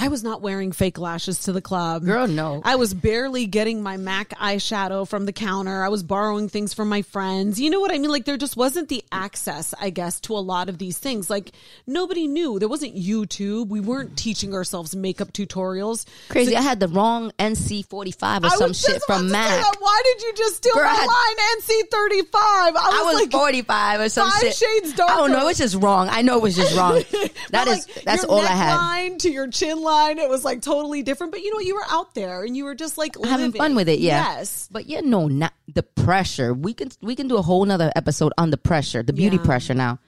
I 0.00 0.06
was 0.06 0.22
not 0.22 0.40
wearing 0.42 0.70
fake 0.70 0.96
lashes 0.96 1.40
to 1.40 1.52
the 1.52 1.60
club. 1.60 2.04
Girl, 2.04 2.28
no. 2.28 2.62
I 2.64 2.76
was 2.76 2.94
barely 2.94 3.46
getting 3.46 3.82
my 3.82 3.96
MAC 3.96 4.28
eyeshadow 4.38 5.08
from 5.08 5.26
the 5.26 5.32
counter. 5.32 5.82
I 5.82 5.88
was 5.88 6.04
borrowing 6.04 6.48
things 6.48 6.72
from 6.72 6.88
my 6.88 7.02
friends. 7.02 7.60
You 7.60 7.68
know 7.68 7.80
what 7.80 7.90
I 7.92 7.98
mean? 7.98 8.08
Like, 8.08 8.24
there 8.24 8.36
just 8.36 8.56
wasn't 8.56 8.88
the 8.90 9.02
access, 9.10 9.74
I 9.80 9.90
guess, 9.90 10.20
to 10.20 10.34
a 10.34 10.38
lot 10.38 10.68
of 10.68 10.78
these 10.78 10.98
things. 10.98 11.28
Like, 11.28 11.50
nobody 11.84 12.28
knew. 12.28 12.60
There 12.60 12.68
wasn't 12.68 12.94
YouTube. 12.94 13.70
We 13.70 13.80
weren't 13.80 14.16
teaching 14.16 14.54
ourselves 14.54 14.94
makeup 14.94 15.32
tutorials. 15.32 16.06
crazy. 16.28 16.52
So- 16.52 16.58
I 16.58 16.62
had 16.62 16.78
the 16.78 16.86
wrong 16.88 17.32
NC 17.40 17.84
forty 17.86 18.12
five 18.12 18.44
or 18.44 18.46
I 18.46 18.50
some 18.50 18.68
was 18.68 18.80
shit 18.80 19.02
from 19.04 19.32
Mac. 19.32 19.48
that. 19.48 19.74
Why 19.80 20.00
did 20.04 20.22
you 20.22 20.32
just 20.34 20.58
steal 20.58 20.74
Girl, 20.74 20.84
I 20.86 20.92
my 20.92 21.06
line 21.06 21.60
NC 21.60 21.90
thirty 21.90 22.22
five? 22.22 22.76
I 22.76 23.00
I 23.00 23.02
was, 23.04 23.14
was 23.14 23.22
like, 23.22 23.32
45 23.32 24.00
or 24.00 24.08
some 24.10 24.30
five 24.30 24.40
shit. 24.42 24.54
shades 24.54 24.92
I 24.92 24.96
don't 24.96 25.30
know. 25.30 25.34
darker. 25.34 25.42
It 25.42 25.44
was 25.46 25.58
just 25.58 25.74
wrong. 25.74 26.08
I 26.08 26.22
know 26.22 26.36
it 26.36 26.42
was 26.42 26.54
just 26.54 26.76
wrong. 26.76 27.02
That 27.50 27.66
is 27.66 27.86
like, 27.96 28.04
that's 28.04 28.24
all 28.24 28.40
I 28.40 28.46
had. 28.46 28.76
Line 29.08 29.18
to 29.18 29.30
your 29.30 29.48
chin 29.48 29.80
line, 29.82 30.18
it 30.18 30.28
was 30.28 30.44
like 30.44 30.62
totally 30.62 31.02
different. 31.02 31.32
But 31.32 31.42
you 31.42 31.52
know, 31.52 31.60
you 31.60 31.74
were 31.74 31.84
out 31.88 32.14
there 32.14 32.44
and 32.44 32.56
you 32.56 32.64
were 32.64 32.74
just 32.74 32.98
like 32.98 33.16
having 33.24 33.52
fun 33.52 33.74
with 33.74 33.88
it. 33.88 34.00
Yeah. 34.00 34.36
Yes. 34.36 34.68
But 34.70 34.86
you 34.88 35.02
know, 35.02 35.28
not 35.28 35.52
the 35.72 35.82
pressure. 35.82 36.52
We 36.54 36.74
can 36.74 36.90
we 37.00 37.14
can 37.16 37.28
do 37.28 37.36
a 37.36 37.42
whole 37.42 37.64
nother 37.64 37.90
episode 37.96 38.32
on 38.38 38.50
the 38.50 38.56
pressure, 38.58 39.02
the 39.02 39.12
beauty 39.12 39.36
Yeah. 39.36 39.44
pressure. 39.44 39.74
Now, 39.74 39.98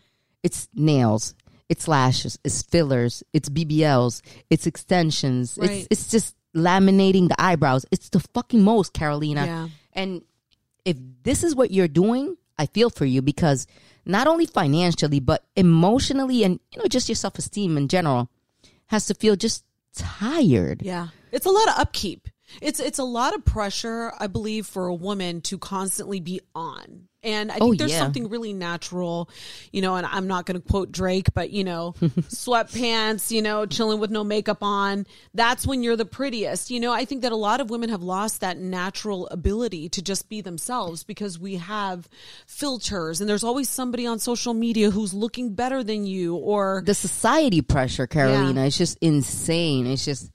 it's 0.43 0.69
nails, 0.75 1.35
it's 1.69 1.87
lashes, 1.89 2.39
it's 2.45 2.63
fillers, 2.63 3.23
it's 3.33 3.49
BBLs, 3.49 4.23
it's 4.51 4.67
extensions. 4.67 5.57
Right. 5.61 5.71
It's 5.71 5.89
it's 5.91 6.11
just 6.11 6.37
laminating 6.55 7.29
the 7.29 7.41
eyebrows. 7.41 7.87
It's 7.91 8.09
the 8.09 8.21
fucking 8.21 8.63
most, 8.63 8.93
Carolina. 8.93 9.47
Yeah. 9.47 9.69
And 9.93 10.23
if 10.85 10.97
this 11.23 11.45
is 11.45 11.55
what 11.55 11.71
you're 11.71 11.89
doing, 11.89 12.37
I 12.59 12.67
feel 12.67 12.91
for 12.91 13.05
you 13.05 13.23
because 13.23 13.67
not 14.07 14.27
only 14.27 14.47
financially 14.47 15.21
but 15.21 15.45
emotionally 15.57 16.43
and 16.43 16.59
you 16.73 16.81
know 16.81 16.89
just 16.89 17.09
your 17.09 17.17
self 17.17 17.39
esteem 17.39 17.77
in 17.77 17.87
general 17.87 18.31
has 18.91 19.07
to 19.07 19.15
feel 19.15 19.37
just 19.37 19.65
tired. 19.95 20.83
Yeah. 20.83 21.09
It's 21.31 21.47
a 21.47 21.51
lot 21.51 21.69
of 21.69 21.79
upkeep. 21.79 22.29
It's 22.61 22.81
it's 22.81 22.99
a 22.99 23.05
lot 23.05 23.35
of 23.35 23.45
pressure, 23.45 24.13
I 24.19 24.27
believe, 24.27 24.67
for 24.67 24.87
a 24.87 24.95
woman 24.95 25.41
to 25.43 25.59
constantly 25.59 26.21
be 26.21 26.41
on. 26.55 27.09
And 27.23 27.53
I 27.53 27.57
oh, 27.57 27.59
think 27.59 27.75
Oh, 27.75 27.75
there's 27.77 27.91
yeah. 27.93 27.99
something 27.99 28.29
really 28.29 28.53
natural, 28.53 29.29
you 29.73 29.83
know, 29.83 29.97
and 29.97 30.07
I'm 30.07 30.27
not 30.27 30.47
going 30.47 30.61
to 30.61 30.67
quote 30.67 30.91
Drake, 30.91 31.35
but 31.35 31.51
you 31.51 31.65
know, 31.65 31.93
sweatpants, 32.01 33.31
you 33.31 33.43
know, 33.43 33.67
chilling 33.67 34.01
with 34.01 34.11
no 34.11 34.25
makeup 34.25 34.63
on. 34.63 35.07
That's 35.35 35.67
when 35.67 35.83
you're 35.83 35.97
the 35.97 36.07
prettiest. 36.07 36.71
You 36.71 36.81
know, 36.81 36.93
I 36.93 37.05
think 37.05 37.23
that 37.23 37.33
a 37.33 37.37
lot 37.37 37.61
of 37.61 37.69
women 37.71 37.91
have 37.91 38.03
lost 38.03 38.41
that 38.41 38.57
natural 38.59 39.29
ability 39.29 39.91
to 39.91 40.03
just 40.03 40.29
be 40.29 40.41
themselves 40.41 41.05
because 41.05 41.39
we 41.39 41.57
have 41.57 42.09
filters 42.47 43.21
and 43.21 43.29
there's 43.29 43.45
always 43.45 43.69
somebody 43.69 44.07
on 44.07 44.19
social 44.19 44.55
media 44.55 44.91
who's 44.91 45.13
looking 45.13 45.55
better 45.55 45.85
than 45.85 46.07
you 46.07 46.37
or 46.37 46.83
the 46.87 46.95
society 46.95 47.61
pressure, 47.61 48.07
Carolina, 48.07 48.65
it's 48.65 48.79
just 48.79 48.97
insane. 49.01 49.87
It's 49.87 50.05
just 50.05 50.31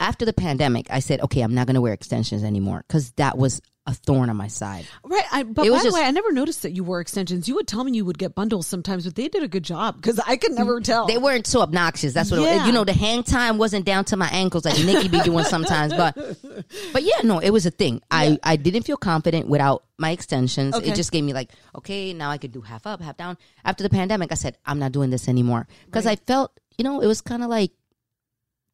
after 0.00 0.24
the 0.24 0.32
pandemic, 0.32 0.86
I 0.90 1.00
said, 1.00 1.20
okay, 1.22 1.40
I'm 1.42 1.54
not 1.54 1.66
going 1.66 1.74
to 1.74 1.80
wear 1.80 1.92
extensions 1.92 2.42
anymore 2.42 2.84
because 2.86 3.12
that 3.12 3.36
was 3.36 3.60
a 3.86 3.92
thorn 3.92 4.30
on 4.30 4.36
my 4.36 4.46
side. 4.48 4.86
Right, 5.04 5.24
I, 5.30 5.42
but 5.42 5.66
It 5.66 5.70
by 5.70 5.76
the 5.76 5.84
just- 5.84 5.94
way, 5.94 6.02
I 6.02 6.10
never 6.10 6.32
noticed 6.32 6.62
that 6.62 6.70
you 6.70 6.82
wore 6.84 7.02
extensions. 7.02 7.48
You 7.48 7.56
would 7.56 7.68
tell 7.68 7.84
me 7.84 7.92
you 7.92 8.06
would 8.06 8.16
get 8.16 8.34
bundles 8.34 8.66
sometimes, 8.66 9.04
but 9.04 9.14
they 9.14 9.28
did 9.28 9.42
a 9.42 9.48
good 9.48 9.62
job 9.62 9.96
because 9.96 10.18
I 10.20 10.36
could 10.38 10.52
never 10.52 10.80
tell. 10.80 11.06
They 11.06 11.18
weren't 11.18 11.46
so 11.46 11.60
obnoxious. 11.60 12.14
That's 12.14 12.30
what 12.30 12.40
Yeah. 12.40 12.64
you 12.64 12.72
know. 12.72 12.84
The 12.84 12.94
hang 12.94 13.24
time 13.24 13.58
wasn't 13.58 13.84
down 13.84 14.06
to 14.06 14.16
my 14.16 14.28
ankles 14.28 14.64
like 14.64 14.82
Nikki 14.82 15.08
be 15.08 15.20
doing 15.20 15.44
sometimes, 15.44 15.92
but 15.92 16.14
but 16.94 17.02
yeah, 17.02 17.20
no, 17.24 17.40
it 17.40 17.50
was 17.50 17.66
a 17.66 17.70
thing. 17.70 18.00
I 18.10 18.38
I 18.42 18.56
didn't 18.56 18.84
feel 18.84 18.96
confident 18.96 19.48
without 19.48 19.84
my 19.98 20.12
extensions. 20.12 20.74
Okay. 20.74 20.88
It 20.88 20.94
just 20.94 21.12
gave 21.12 21.22
me 21.22 21.34
like, 21.34 21.50
okay, 21.76 22.14
now 22.14 22.30
I 22.30 22.38
could 22.38 22.52
do 22.52 22.62
half 22.62 22.86
up, 22.86 23.02
half 23.02 23.18
down. 23.18 23.36
After 23.66 23.82
the 23.82 23.90
pandemic, 23.90 24.32
I 24.32 24.36
said 24.36 24.56
I'm 24.64 24.78
not 24.78 24.92
doing 24.92 25.10
this 25.10 25.28
anymore 25.28 25.68
because 25.84 26.06
I 26.06 26.16
felt, 26.16 26.58
you 26.78 26.84
know, 26.84 27.00
it 27.02 27.06
was 27.06 27.20
kind 27.20 27.42
of 27.42 27.50
like 27.50 27.72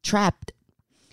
trapped. 0.03 0.53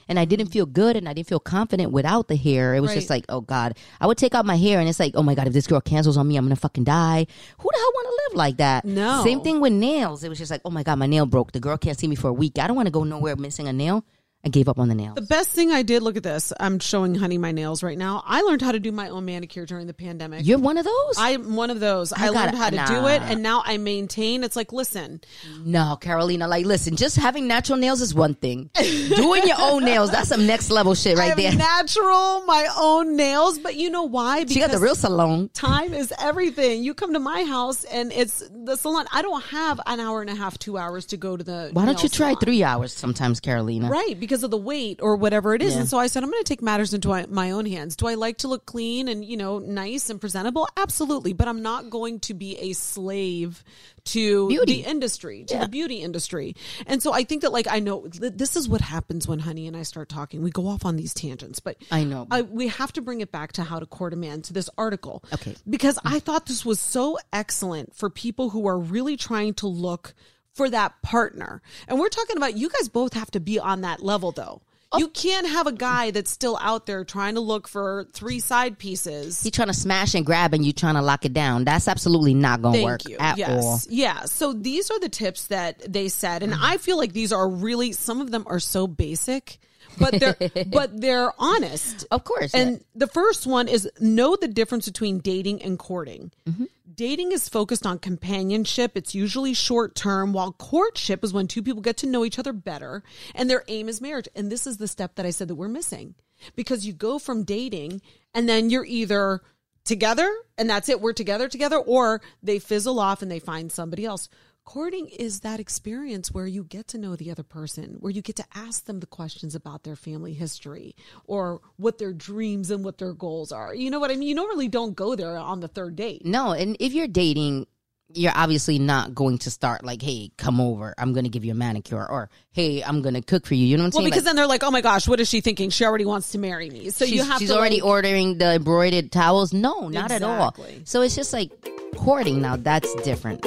And 0.09 0.19
I 0.19 0.25
didn't 0.25 0.47
feel 0.47 0.67
good 0.67 0.97
and 0.97 1.09
I 1.09 1.13
didn't 1.13 1.29
feel 1.29 1.41
confident 1.41 1.93
without 1.93 2.29
the 2.29 2.37
hair. 2.37 2.75
It 2.75 2.81
was 2.81 2.95
just 2.95 3.11
like, 3.11 3.25
oh 3.29 3.41
God. 3.43 3.77
I 4.01 4.07
would 4.07 4.17
take 4.19 4.35
out 4.35 4.47
my 4.47 4.57
hair 4.57 4.81
and 4.81 4.89
it's 4.89 4.99
like, 4.99 5.13
oh 5.15 5.23
my 5.23 5.35
God, 5.35 5.47
if 5.47 5.53
this 5.53 5.67
girl 5.67 5.81
cancels 5.81 6.17
on 6.17 6.27
me, 6.27 6.37
I'm 6.37 6.45
gonna 6.45 6.57
fucking 6.57 6.85
die. 6.85 7.27
Who 7.59 7.69
the 7.71 7.79
hell 7.79 7.93
wanna 7.95 8.09
live 8.29 8.37
like 8.37 8.57
that? 8.57 8.85
No. 8.85 9.23
Same 9.23 9.41
thing 9.43 9.61
with 9.61 9.73
nails. 9.73 10.25
It 10.25 10.29
was 10.29 10.39
just 10.39 10.51
like, 10.51 10.63
oh 10.65 10.71
my 10.71 10.83
God, 10.83 10.99
my 10.99 11.07
nail 11.07 11.27
broke. 11.27 11.53
The 11.53 11.61
girl 11.61 11.77
can't 11.77 11.99
see 11.99 12.09
me 12.09 12.17
for 12.17 12.29
a 12.29 12.33
week. 12.33 12.59
I 12.59 12.67
don't 12.67 12.77
wanna 12.77 12.91
go 12.91 13.05
nowhere 13.05 13.37
missing 13.37 13.69
a 13.69 13.73
nail. 13.73 14.05
I 14.45 14.51
gave 14.51 14.69
up 14.69 14.79
on 14.79 14.89
the 14.89 14.95
nails. 14.95 15.17
The 15.17 15.23
best 15.23 15.51
thing 15.51 15.73
I 15.73 15.83
did, 15.83 16.03
look 16.05 16.17
at 16.17 16.23
this. 16.23 16.53
I'm 16.61 16.79
showing 16.79 17.17
Honey 17.17 17.39
my 17.39 17.51
nails 17.51 17.83
right 17.83 17.99
now. 17.99 18.23
I 18.25 18.43
learned 18.43 18.63
how 18.63 18.71
to 18.71 18.79
do 18.79 18.93
my 18.93 19.09
own 19.09 19.25
manicure 19.25 19.67
during 19.67 19.89
the 19.89 19.95
pandemic. 19.95 20.47
You're 20.47 20.61
one 20.61 20.79
of 20.79 20.85
those? 20.85 21.15
I'm 21.19 21.57
one 21.57 21.71
of 21.71 21.81
those. 21.81 22.13
I 22.13 22.27
I, 22.27 22.31
learned 22.31 22.57
how 22.57 22.71
to 22.71 22.77
nah. 22.77 22.87
do 22.87 23.07
it 23.09 23.23
and 23.23 23.43
now 23.43 23.63
I 23.65 23.79
maintain. 23.79 24.45
It's 24.45 24.55
like, 24.55 24.73
listen, 24.73 25.21
no, 25.65 25.97
Carolina. 25.97 26.47
Like, 26.47 26.67
listen, 26.67 26.97
just 26.97 27.17
having 27.17 27.49
natural 27.49 27.79
nails 27.79 28.01
is 28.01 28.15
one 28.15 28.35
thing. 28.35 28.71
Doing 28.77 29.47
your 29.47 29.57
own 29.59 29.85
nails, 29.85 30.11
that's 30.13 30.29
some 30.29 30.47
next 30.47 30.71
level 30.71 30.95
shit 30.95 31.19
right 31.19 31.37
there. 31.37 31.55
natural, 31.55 32.45
my 32.45 32.69
own 32.77 33.17
nails. 33.17 33.59
But 33.59 33.75
you 33.75 33.91
know 33.91 34.05
why? 34.05 34.45
she 34.45 34.61
got 34.61 34.71
the 34.71 34.79
real 34.79 34.95
salon. 34.95 35.51
time 35.53 35.93
is 35.95 36.13
everything. 36.21 36.83
You 36.83 36.95
come 36.95 37.15
to 37.15 37.21
my 37.21 37.43
house 37.45 37.85
and 37.85 38.13
it's 38.13 38.49
the 38.51 38.77
salon. 38.77 39.07
I 39.13 39.23
don't 39.23 39.43
have 39.45 39.81
an 39.87 39.99
hour 39.99 40.21
and 40.21 40.31
a 40.31 40.35
half, 40.35 40.59
two 40.59 40.79
hours 40.79 41.07
to 41.07 41.17
go 41.17 41.37
to 41.37 41.43
the. 41.43 41.71
Why 41.73 41.87
don't 41.87 42.03
you 42.03 42.09
try 42.09 42.29
salon. 42.29 42.41
three 42.41 42.63
hours 42.63 42.93
sometimes, 42.93 43.41
Carolina? 43.41 43.89
Right, 43.89 44.19
because 44.29 44.43
of 44.45 44.51
the 44.51 44.59
weight 44.59 45.01
or 45.03 45.17
whatever 45.17 45.55
it 45.55 45.63
is. 45.63 45.73
Yeah. 45.73 45.81
And 45.81 45.89
so 45.89 45.97
I 45.99 46.07
said, 46.07 46.23
I'm 46.23 46.31
going 46.31 46.43
to 46.45 46.49
take 46.49 46.61
matters 46.61 46.93
into 46.93 47.09
my- 47.09 47.25
my 47.31 47.51
own 47.53 47.65
hands. 47.65 47.97
Do 47.97 48.07
I 48.07 48.15
like 48.15 48.39
to 48.39 48.49
look 48.49 48.67
clean 48.67 49.09
and, 49.09 49.25
you 49.25 49.39
know, 49.39 49.59
nice 49.59 50.11
and 50.11 50.21
presentable? 50.21 50.69
Absolutely. 50.77 51.33
But 51.33 51.49
I'm 51.49 51.63
not 51.63 51.89
going 51.89 52.21
to 52.21 52.35
be 52.35 52.59
a 52.59 52.75
slave 52.75 53.65
to 54.05 54.49
Beauty. 54.49 54.83
the 54.83 54.89
industry, 54.89 55.45
to 55.45 55.55
Yeah. 55.55 55.61
the 55.61 55.69
beauty 55.69 55.97
industry. 55.97 56.57
And 56.87 57.03
so 57.03 57.13
I 57.13 57.25
think 57.25 57.43
that, 57.43 57.53
like, 57.53 57.67
I 57.69 57.79
know 57.79 58.07
th- 58.07 58.35
this 58.37 58.57
is 58.57 58.69
what 58.69 58.81
happens 58.81 59.27
when 59.27 59.39
Honey 59.39 59.67
and 59.67 59.77
I 59.77 59.83
start 59.83 60.09
talking. 60.09 60.43
We 60.43 60.51
go 60.51 60.67
off 60.67 60.85
on 60.85 60.97
these 60.97 61.13
tangents, 61.15 61.61
but 61.61 61.77
I 61.91 62.05
know. 62.05 62.27
I, 62.31 62.43
we 62.43 62.69
have 62.69 62.93
to 62.95 63.03
bring 63.03 63.21
it 63.23 63.33
back 63.33 63.53
to 63.55 63.63
how 63.65 63.79
to 63.79 63.87
court 63.87 64.13
a 64.13 64.17
man 64.17 64.43
to 64.43 64.53
this 64.53 64.69
article. 64.79 65.25
Okay. 65.33 65.55
Because 65.69 65.99
I 66.05 66.21
thought 66.21 66.47
this 66.47 66.65
was 66.65 66.81
so 66.81 67.19
excellent 67.33 67.95
for 67.95 68.09
people 68.11 68.51
who 68.51 68.67
are 68.67 68.79
really 68.79 69.17
trying 69.17 69.55
to 69.55 69.67
look 69.67 70.15
for 70.59 70.69
that 70.69 71.01
partner. 71.01 71.63
And 71.87 71.99
we're 71.99 72.11
talking 72.11 72.37
about 72.37 72.57
you 72.57 72.69
guys 72.69 72.89
both 72.89 73.15
have 73.15 73.31
to 73.31 73.41
be 73.41 73.59
on 73.59 73.81
that 73.83 74.03
level 74.03 74.33
though. 74.33 74.61
You 74.97 75.09
can't 75.09 75.47
have 75.47 75.67
a 75.67 75.73
guy 75.73 76.13
that's 76.13 76.31
still 76.31 76.59
out 76.61 76.87
there 76.87 77.05
trying 77.05 77.35
to 77.35 77.43
look 77.43 77.69
for 77.69 78.07
three 78.15 78.41
side 78.41 78.79
pieces. 78.79 79.43
He 79.43 79.51
trying 79.51 79.69
to 79.69 79.75
smash 79.75 80.15
and 80.15 80.25
grab 80.25 80.55
and 80.55 80.65
you 80.65 80.73
trying 80.73 80.95
to 80.95 81.03
lock 81.03 81.27
it 81.27 81.35
down. 81.35 81.65
That's 81.65 81.89
absolutely 81.89 82.33
not 82.33 82.63
going 82.63 82.73
to 82.73 82.79
Thank 82.79 82.89
work 82.89 83.09
you. 83.09 83.19
at 83.19 83.37
yes. 83.37 83.65
all. 83.65 83.81
Yeah. 83.91 84.23
So 84.25 84.55
these 84.55 84.91
are 84.91 84.99
the 84.99 85.11
tips 85.11 85.49
that 85.49 85.93
they 85.93 86.09
said. 86.09 86.43
And 86.43 86.55
I 86.55 86.79
feel 86.79 86.97
like 86.97 87.13
these 87.13 87.33
are 87.35 87.47
really, 87.47 87.93
some 87.93 88.23
of 88.23 88.31
them 88.31 88.45
are 88.47 88.61
so 88.61 88.87
basic, 88.87 89.59
but 89.99 90.19
they're, 90.19 90.37
but 90.67 90.99
they're 90.99 91.33
honest. 91.39 92.07
Of 92.11 92.25
course. 92.25 92.55
And 92.55 92.83
the 92.95 93.09
first 93.09 93.47
one 93.47 93.69
is 93.69 93.91
know 94.01 94.37
the 94.37 94.49
difference 94.49 94.87
between 94.87 95.19
dating 95.19 95.61
and 95.61 95.79
courting. 95.79 96.33
Mm-hmm. 96.49 96.65
Dating 96.99 97.31
is 97.31 97.49
focused 97.49 97.87
on 97.87 98.01
companionship. 98.01 98.97
It's 98.97 99.15
usually 99.15 99.55
short 99.55 99.95
term, 99.95 100.33
while 100.33 100.51
courtship 100.51 101.23
is 101.23 101.33
when 101.33 101.47
two 101.47 101.63
people 101.63 101.81
get 101.81 101.97
to 101.99 102.09
know 102.09 102.25
each 102.25 102.41
other 102.41 102.53
better 102.53 103.05
and 103.37 103.49
their 103.49 103.63
aim 103.69 103.89
is 103.89 104.01
marriage. 104.01 104.27
And 104.35 104.51
this 104.51 104.67
is 104.67 104.79
the 104.79 104.89
step 104.89 105.15
that 105.15 105.25
I 105.25 105.31
said 105.31 105.47
that 105.47 105.55
we're 105.55 105.69
missing 105.69 106.17
because 106.57 106.85
you 106.85 106.93
go 106.93 107.21
from 107.21 107.45
dating 107.45 108.03
and 108.35 108.49
then 108.49 108.69
you're 108.69 108.85
either 108.85 109.43
together 109.85 110.29
and 110.59 110.69
that's 110.69 110.89
it, 110.89 111.01
we're 111.01 111.13
together 111.13 111.47
together, 111.47 111.77
or 111.77 112.21
they 112.43 112.59
fizzle 112.59 112.99
off 112.99 113.23
and 113.23 113.31
they 113.31 113.39
find 113.39 113.71
somebody 113.71 114.05
else. 114.05 114.29
Courting 114.69 115.09
is 115.09 115.41
that 115.41 115.61
experience 115.61 116.31
where 116.31 116.47
you 116.47 116.63
get 116.63 116.89
to 116.89 116.99
know 116.99 117.17
the 117.17 117.31
other 117.31 117.43
person, 117.43 117.97
where 118.01 118.11
you 118.13 118.21
get 118.21 118.37
to 118.37 118.45
ask 118.55 118.85
them 118.85 119.01
the 119.01 119.07
questions 119.07 119.55
about 119.55 119.83
their 119.83 119.97
family 119.97 120.35
history 120.35 120.95
or 121.25 121.63
what 121.79 121.97
their 121.97 122.13
dreams 122.13 122.71
and 122.71 122.85
what 122.85 122.99
their 122.99 123.15
goals 123.15 123.51
are. 123.51 123.75
You 123.75 123.91
know 123.91 123.99
what 123.99 124.11
I 124.11 124.17
mean? 124.17 124.29
You 124.29 124.35
normally 124.35 124.69
don't 124.69 124.95
go 124.95 125.17
there 125.17 125.39
on 125.39 125.61
the 125.61 125.69
third 125.69 125.97
date. 125.97 126.27
No, 126.27 126.53
and 126.53 126.77
if 126.81 126.93
you're 126.93 127.09
dating, 127.09 127.67
you're 128.13 128.35
obviously 128.35 128.79
not 128.79 129.15
going 129.15 129.39
to 129.39 129.51
start 129.51 129.87
like, 129.87 130.03
"Hey, 130.03 130.33
come 130.37 130.61
over. 130.61 130.95
I'm 130.99 131.15
going 131.15 131.25
to 131.25 131.31
give 131.31 131.47
you 131.47 131.53
a 131.53 131.55
manicure," 131.55 132.07
or 132.07 132.29
"Hey, 132.53 132.83
I'm 132.85 133.01
going 133.01 133.15
to 133.15 133.23
cook 133.23 133.47
for 133.47 133.55
you." 133.55 133.65
You 133.65 133.79
know 133.79 133.85
what 133.85 133.87
I'm 133.87 133.91
Well, 133.93 134.03
saying? 134.03 134.11
because 134.11 134.25
Like, 134.25 134.29
then 134.29 134.37
they're 134.37 134.47
like, 134.47 134.65
"Oh 134.65 134.71
my 134.71 134.83
gosh, 134.83 135.09
what 135.09 135.19
is 135.19 135.31
she 135.31 135.41
thinking? 135.41 135.71
She 135.71 135.87
already 135.87 136.05
wants 136.05 136.33
to 136.33 136.39
marry 136.39 136.69
me." 136.69 136.91
So 136.91 137.07
you 137.07 137.23
have 137.23 137.39
she's 137.39 137.49
to 137.49 137.57
already 137.57 137.77
like- 137.77 137.87
ordering 137.87 138.37
the 138.37 138.57
embroidered 138.57 139.13
towels. 139.13 139.55
No, 139.55 139.89
not 139.89 140.11
at 140.11 140.23
all. 140.23 140.55
So 140.85 141.01
it's 141.01 141.17
just 141.17 141.33
like 141.33 141.53
courting. 141.97 142.43
Now 142.43 142.57
that's 142.57 142.95
different. 142.97 143.47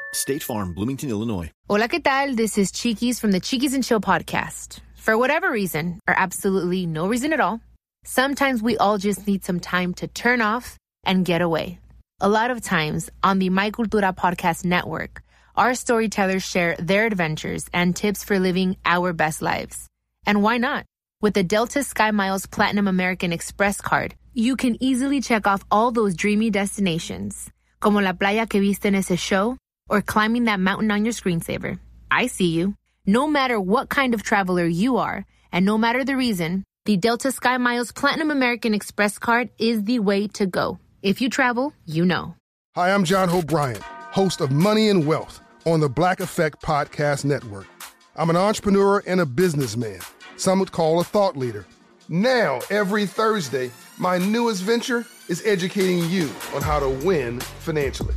State 0.13 0.43
Farm, 0.43 0.73
Bloomington, 0.73 1.09
Illinois. 1.09 1.49
Hola, 1.69 1.87
¿qué 1.87 2.03
tal? 2.03 2.35
This 2.35 2.57
is 2.57 2.71
Chiquis 2.71 3.17
from 3.19 3.31
the 3.31 3.39
Chiquis 3.39 3.73
and 3.73 3.83
Chill 3.83 4.01
podcast. 4.01 4.79
For 4.95 5.17
whatever 5.17 5.49
reason, 5.49 5.99
or 6.05 6.13
absolutely 6.17 6.85
no 6.85 7.07
reason 7.07 7.31
at 7.31 7.39
all, 7.39 7.61
sometimes 8.03 8.61
we 8.61 8.77
all 8.77 8.97
just 8.97 9.25
need 9.25 9.45
some 9.45 9.59
time 9.61 9.93
to 9.95 10.07
turn 10.07 10.41
off 10.41 10.77
and 11.05 11.23
get 11.25 11.41
away. 11.41 11.79
A 12.19 12.27
lot 12.27 12.51
of 12.51 12.61
times 12.61 13.09
on 13.23 13.39
the 13.39 13.49
My 13.49 13.71
Cultura 13.71 14.13
podcast 14.13 14.65
network, 14.65 15.23
our 15.55 15.73
storytellers 15.73 16.43
share 16.43 16.75
their 16.77 17.05
adventures 17.05 17.65
and 17.73 17.95
tips 17.95 18.23
for 18.23 18.37
living 18.37 18.75
our 18.85 19.13
best 19.13 19.41
lives. 19.41 19.87
And 20.25 20.43
why 20.43 20.57
not? 20.57 20.85
With 21.21 21.35
the 21.35 21.43
Delta 21.43 21.83
Sky 21.83 22.11
Miles 22.11 22.45
Platinum 22.45 22.87
American 22.87 23.31
Express 23.31 23.79
card, 23.79 24.15
you 24.33 24.57
can 24.57 24.75
easily 24.83 25.21
check 25.21 25.47
off 25.47 25.63
all 25.71 25.91
those 25.91 26.15
dreamy 26.15 26.49
destinations, 26.51 27.49
como 27.79 28.01
la 28.01 28.11
playa 28.13 28.45
que 28.47 28.59
viste 28.59 28.85
en 28.85 28.95
ese 28.95 29.17
show, 29.17 29.57
or 29.91 30.01
climbing 30.01 30.45
that 30.45 30.59
mountain 30.59 30.89
on 30.89 31.05
your 31.05 31.13
screensaver. 31.13 31.77
I 32.09 32.27
see 32.27 32.47
you. 32.47 32.75
No 33.05 33.27
matter 33.27 33.59
what 33.59 33.89
kind 33.89 34.13
of 34.13 34.23
traveler 34.23 34.65
you 34.65 34.97
are, 34.97 35.25
and 35.51 35.65
no 35.65 35.77
matter 35.77 36.03
the 36.05 36.15
reason, 36.15 36.63
the 36.85 36.97
Delta 36.97 37.31
Sky 37.31 37.57
Miles 37.57 37.91
Platinum 37.91 38.31
American 38.31 38.73
Express 38.73 39.19
card 39.19 39.49
is 39.59 39.83
the 39.83 39.99
way 39.99 40.27
to 40.29 40.47
go. 40.47 40.79
If 41.03 41.21
you 41.21 41.29
travel, 41.29 41.73
you 41.85 42.05
know. 42.05 42.35
Hi, 42.75 42.91
I'm 42.93 43.03
John 43.03 43.27
Hope 43.27 43.47
Bryant, 43.47 43.83
host 43.83 44.39
of 44.39 44.51
Money 44.51 44.89
and 44.89 45.05
Wealth 45.05 45.41
on 45.65 45.81
the 45.81 45.89
Black 45.89 46.21
Effect 46.21 46.61
Podcast 46.61 47.25
Network. 47.25 47.67
I'm 48.15 48.29
an 48.29 48.37
entrepreneur 48.37 49.03
and 49.05 49.19
a 49.19 49.25
businessman. 49.25 49.99
Some 50.37 50.59
would 50.59 50.71
call 50.71 50.99
a 50.99 51.03
thought 51.03 51.35
leader. 51.35 51.67
Now, 52.07 52.59
every 52.69 53.05
Thursday, 53.05 53.71
my 53.97 54.17
newest 54.17 54.63
venture 54.63 55.05
is 55.27 55.45
educating 55.45 56.09
you 56.09 56.29
on 56.53 56.61
how 56.61 56.79
to 56.79 56.89
win 56.89 57.39
financially. 57.39 58.15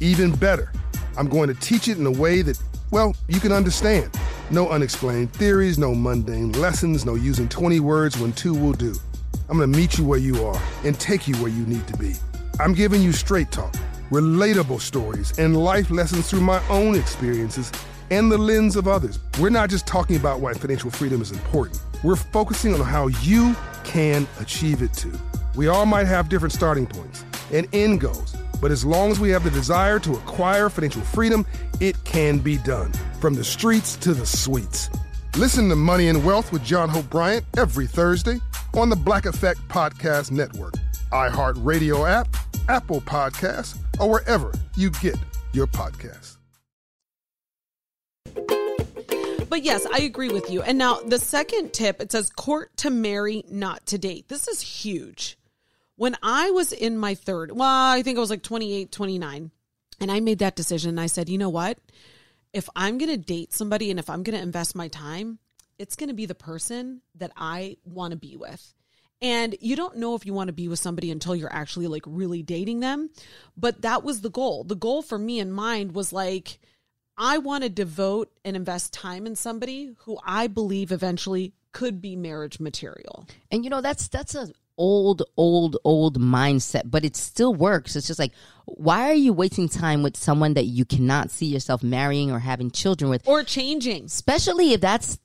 Even 0.00 0.34
better, 0.36 0.72
I'm 1.16 1.28
going 1.28 1.48
to 1.48 1.54
teach 1.54 1.88
it 1.88 1.98
in 1.98 2.06
a 2.06 2.10
way 2.10 2.42
that, 2.42 2.58
well, 2.90 3.14
you 3.28 3.40
can 3.40 3.52
understand. 3.52 4.10
No 4.50 4.68
unexplained 4.68 5.32
theories, 5.32 5.78
no 5.78 5.94
mundane 5.94 6.52
lessons, 6.52 7.04
no 7.04 7.14
using 7.14 7.48
20 7.48 7.80
words 7.80 8.18
when 8.18 8.32
two 8.32 8.54
will 8.54 8.72
do. 8.72 8.94
I'm 9.48 9.58
going 9.58 9.70
to 9.70 9.78
meet 9.78 9.98
you 9.98 10.04
where 10.04 10.18
you 10.18 10.44
are 10.44 10.60
and 10.84 10.98
take 10.98 11.28
you 11.28 11.34
where 11.36 11.50
you 11.50 11.66
need 11.66 11.86
to 11.88 11.96
be. 11.96 12.14
I'm 12.60 12.72
giving 12.72 13.02
you 13.02 13.12
straight 13.12 13.50
talk, 13.50 13.74
relatable 14.10 14.80
stories, 14.80 15.36
and 15.38 15.56
life 15.56 15.90
lessons 15.90 16.30
through 16.30 16.40
my 16.40 16.66
own 16.68 16.94
experiences 16.94 17.70
and 18.10 18.30
the 18.30 18.38
lens 18.38 18.76
of 18.76 18.86
others. 18.86 19.18
We're 19.40 19.50
not 19.50 19.70
just 19.70 19.86
talking 19.86 20.16
about 20.16 20.40
why 20.40 20.54
financial 20.54 20.90
freedom 20.90 21.20
is 21.20 21.32
important, 21.32 21.80
we're 22.02 22.16
focusing 22.16 22.74
on 22.74 22.80
how 22.80 23.08
you 23.08 23.56
can 23.82 24.26
achieve 24.40 24.82
it 24.82 24.92
too. 24.92 25.12
We 25.54 25.68
all 25.68 25.86
might 25.86 26.06
have 26.06 26.28
different 26.28 26.52
starting 26.52 26.86
points 26.86 27.24
and 27.52 27.66
end 27.72 28.00
goals, 28.00 28.36
but 28.64 28.70
as 28.72 28.82
long 28.82 29.10
as 29.10 29.20
we 29.20 29.28
have 29.28 29.44
the 29.44 29.50
desire 29.50 29.98
to 29.98 30.14
acquire 30.14 30.70
financial 30.70 31.02
freedom, 31.02 31.44
it 31.80 32.02
can 32.04 32.38
be 32.38 32.56
done. 32.56 32.90
From 33.20 33.34
the 33.34 33.44
streets 33.44 33.94
to 33.96 34.14
the 34.14 34.24
suites. 34.24 34.88
Listen 35.36 35.68
to 35.68 35.76
Money 35.76 36.08
and 36.08 36.24
Wealth 36.24 36.50
with 36.50 36.64
John 36.64 36.88
Hope 36.88 37.10
Bryant 37.10 37.44
every 37.58 37.86
Thursday 37.86 38.40
on 38.72 38.88
the 38.88 38.96
Black 38.96 39.26
Effect 39.26 39.60
Podcast 39.68 40.30
Network, 40.30 40.72
iHeartRadio 41.12 42.08
app, 42.08 42.26
Apple 42.70 43.02
Podcasts, 43.02 43.76
or 44.00 44.08
wherever 44.08 44.50
you 44.78 44.88
get 44.92 45.16
your 45.52 45.66
podcasts. 45.66 46.38
But 49.50 49.62
yes, 49.62 49.86
I 49.92 49.98
agree 49.98 50.30
with 50.30 50.48
you. 50.48 50.62
And 50.62 50.78
now 50.78 51.00
the 51.00 51.18
second 51.18 51.74
tip, 51.74 52.00
it 52.00 52.12
says 52.12 52.30
court 52.30 52.74
to 52.78 52.88
marry, 52.88 53.44
not 53.50 53.84
to 53.88 53.98
date. 53.98 54.28
This 54.28 54.48
is 54.48 54.62
huge. 54.62 55.36
When 55.96 56.16
I 56.22 56.50
was 56.50 56.72
in 56.72 56.98
my 56.98 57.14
third, 57.14 57.52
well, 57.52 57.68
I 57.68 58.02
think 58.02 58.18
I 58.18 58.20
was 58.20 58.30
like 58.30 58.42
28, 58.42 58.90
29, 58.90 59.50
and 60.00 60.10
I 60.10 60.20
made 60.20 60.40
that 60.40 60.56
decision 60.56 60.90
and 60.90 61.00
I 61.00 61.06
said, 61.06 61.28
you 61.28 61.38
know 61.38 61.50
what? 61.50 61.78
If 62.52 62.68
I'm 62.74 62.98
going 62.98 63.10
to 63.10 63.16
date 63.16 63.52
somebody 63.52 63.90
and 63.90 63.98
if 63.98 64.10
I'm 64.10 64.22
going 64.22 64.36
to 64.36 64.42
invest 64.42 64.74
my 64.74 64.88
time, 64.88 65.38
it's 65.78 65.96
going 65.96 66.08
to 66.08 66.14
be 66.14 66.26
the 66.26 66.34
person 66.34 67.02
that 67.16 67.32
I 67.36 67.76
want 67.84 68.12
to 68.12 68.16
be 68.16 68.36
with. 68.36 68.74
And 69.22 69.56
you 69.60 69.76
don't 69.76 69.96
know 69.96 70.14
if 70.14 70.26
you 70.26 70.34
want 70.34 70.48
to 70.48 70.52
be 70.52 70.68
with 70.68 70.78
somebody 70.78 71.10
until 71.10 71.34
you're 71.34 71.52
actually 71.52 71.86
like 71.86 72.02
really 72.06 72.42
dating 72.42 72.80
them. 72.80 73.10
But 73.56 73.82
that 73.82 74.04
was 74.04 74.20
the 74.20 74.30
goal. 74.30 74.64
The 74.64 74.76
goal 74.76 75.02
for 75.02 75.18
me 75.18 75.40
in 75.40 75.50
mind 75.50 75.94
was 75.94 76.12
like, 76.12 76.58
I 77.16 77.38
want 77.38 77.64
to 77.64 77.70
devote 77.70 78.30
and 78.44 78.56
invest 78.56 78.92
time 78.92 79.26
in 79.26 79.36
somebody 79.36 79.94
who 80.00 80.18
I 80.24 80.48
believe 80.48 80.92
eventually 80.92 81.54
could 81.72 82.00
be 82.00 82.16
marriage 82.16 82.60
material. 82.60 83.26
And 83.50 83.64
you 83.64 83.70
know 83.70 83.80
that's 83.80 84.08
that's 84.08 84.34
a 84.34 84.50
old 84.76 85.22
old 85.36 85.76
old 85.84 86.18
mindset, 86.20 86.82
but 86.90 87.04
it 87.04 87.16
still 87.16 87.54
works. 87.54 87.96
It's 87.96 88.06
just 88.06 88.18
like 88.18 88.32
why 88.66 89.10
are 89.10 89.14
you 89.14 89.32
wasting 89.32 89.68
time 89.68 90.02
with 90.02 90.16
someone 90.16 90.54
that 90.54 90.64
you 90.64 90.84
cannot 90.84 91.30
see 91.30 91.46
yourself 91.46 91.82
marrying 91.82 92.30
or 92.32 92.38
having 92.38 92.70
children 92.70 93.10
with 93.10 93.26
or 93.28 93.42
changing? 93.44 94.06
Especially 94.06 94.72
if 94.72 94.80
that's 94.80 95.18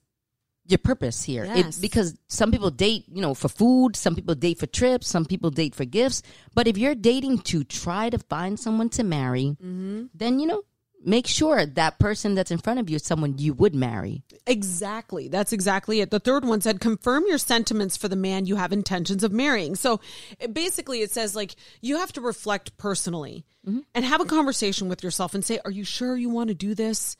your 0.66 0.78
purpose 0.78 1.22
here. 1.24 1.44
It- 1.44 1.56
Yes. 1.56 1.78
because 1.80 2.14
some 2.28 2.52
people 2.52 2.70
date, 2.70 3.04
you 3.12 3.20
know, 3.20 3.34
for 3.34 3.48
food, 3.48 3.96
some 3.96 4.14
people 4.14 4.34
date 4.36 4.58
for 4.58 4.66
trips, 4.66 5.08
some 5.08 5.24
people 5.24 5.50
date 5.50 5.74
for 5.74 5.84
gifts. 5.84 6.22
But 6.54 6.68
if 6.68 6.78
you're 6.78 6.94
dating 6.94 7.38
to 7.50 7.64
try 7.64 8.08
to 8.10 8.18
find 8.18 8.60
someone 8.60 8.88
to 8.90 9.02
marry, 9.02 9.56
Mm-hmm. 9.60 10.04
then 10.14 10.38
you 10.38 10.46
know, 10.46 10.62
make 11.04 11.26
sure 11.26 11.64
that 11.64 11.98
person 11.98 12.34
that's 12.34 12.50
in 12.50 12.58
front 12.58 12.80
of 12.80 12.90
you 12.90 12.96
is 12.96 13.04
someone 13.04 13.38
you 13.38 13.54
would 13.54 13.74
marry. 13.74 14.22
Exactly. 14.46 15.28
That's 15.28 15.52
exactly 15.52 16.00
it. 16.00 16.10
The 16.10 16.20
third 16.20 16.44
one 16.44 16.60
said, 16.60 16.80
confirm 16.80 17.24
your 17.26 17.38
sentiments 17.38 17.96
for 17.96 18.08
the 18.08 18.16
man 18.16 18.46
you 18.46 18.56
have 18.56 18.72
intentions 18.72 19.24
of 19.24 19.32
marrying. 19.32 19.76
So 19.76 20.00
it, 20.38 20.52
basically, 20.52 21.00
it 21.00 21.12
says, 21.12 21.34
like, 21.34 21.56
you 21.80 21.96
have 21.98 22.12
to 22.12 22.20
reflect 22.20 22.76
personally 22.76 23.44
mm-hmm. 23.66 23.80
and 23.94 24.04
have 24.04 24.20
a 24.20 24.26
conversation 24.26 24.88
with 24.88 25.02
yourself 25.02 25.34
and 25.34 25.44
say, 25.44 25.58
Are 25.64 25.70
you 25.70 25.84
sure 25.84 26.16
you 26.16 26.28
want 26.28 26.48
to 26.48 26.54
do 26.54 26.74
this? 26.74 27.16